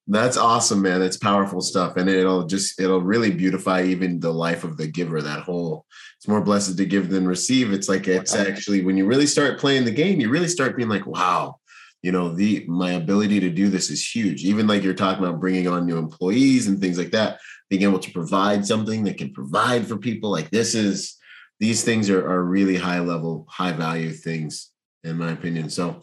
[0.08, 1.02] That's awesome, man.
[1.02, 1.96] It's powerful stuff.
[1.96, 5.84] And it'll just it'll really beautify even the life of the giver, that whole
[6.16, 7.72] it's more blessed to give than receive.
[7.72, 10.88] It's like it's actually when you really start playing the game, you really start being
[10.88, 11.56] like, wow,
[12.02, 14.44] you know, the my ability to do this is huge.
[14.44, 17.98] Even like you're talking about bringing on new employees and things like that, being able
[17.98, 21.16] to provide something that can provide for people like this is
[21.58, 24.70] these things are, are really high level, high value things,
[25.04, 25.70] in my opinion.
[25.70, 26.00] So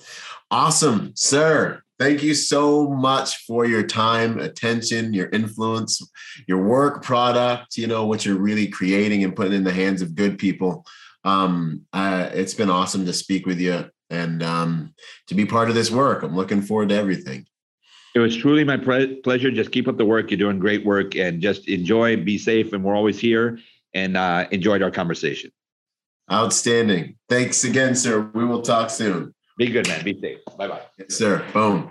[0.51, 1.82] awesome, sir.
[2.03, 6.05] Thank you so much for your time, attention, your influence,
[6.49, 10.13] your work product, you know, what you're really creating and putting in the hands of
[10.13, 10.85] good people.
[11.23, 14.93] Um, uh, it's been awesome to speak with you and um,
[15.27, 16.23] to be part of this work.
[16.23, 17.45] I'm looking forward to everything.
[18.15, 19.49] it was truly my pre- pleasure.
[19.49, 20.29] Just keep up the work.
[20.29, 22.17] You're doing great work, and just enjoy.
[22.17, 23.59] Be safe, and we're always here.
[23.93, 25.51] And uh, enjoyed our conversation.
[26.29, 27.15] Outstanding.
[27.29, 28.29] Thanks again, sir.
[28.33, 29.33] We will talk soon.
[29.65, 30.03] Be good, man.
[30.03, 30.39] Be safe.
[30.57, 30.81] Bye bye.
[30.97, 31.45] Yes, sir.
[31.53, 31.89] Boom.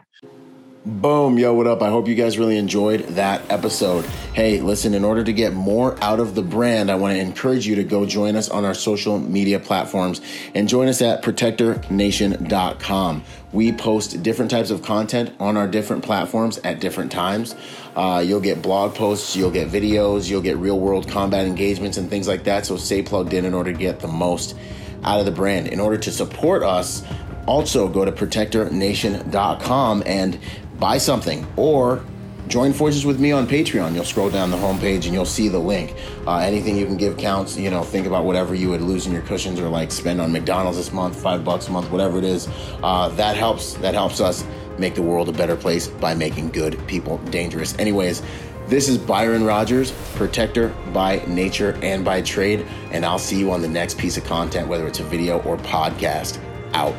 [0.85, 1.81] Boom, yo, what up?
[1.81, 4.05] I hope you guys really enjoyed that episode.
[4.35, 7.67] Hey, listen, in order to get more out of the brand, I want to encourage
[7.67, 10.21] you to go join us on our social media platforms
[10.55, 13.25] and join us at protectornation.com.
[13.53, 17.55] We post different types of content on our different platforms at different times.
[17.97, 22.11] Uh, you'll get blog posts, you'll get videos, you'll get real world combat engagements and
[22.11, 22.67] things like that.
[22.67, 24.57] So stay plugged in in order to get the most
[25.05, 25.69] out of the brand.
[25.69, 27.03] In order to support us,
[27.47, 30.39] also go to protectornation.com and
[30.79, 32.05] buy something or
[32.49, 33.95] join forces with me on Patreon.
[33.95, 35.95] You'll scroll down the homepage and you'll see the link.
[36.27, 37.57] Uh, anything you can give counts.
[37.57, 40.33] You know, think about whatever you would lose in your cushions or like spend on
[40.33, 42.49] McDonald's this month, five bucks a month, whatever it is.
[42.83, 43.75] Uh, that helps.
[43.75, 44.45] That helps us
[44.79, 47.79] make the world a better place by making good people dangerous.
[47.79, 48.23] Anyways,
[48.69, 53.61] this is Byron Rogers, protector by nature and by trade, and I'll see you on
[53.61, 56.39] the next piece of content, whether it's a video or podcast.
[56.73, 56.95] Out.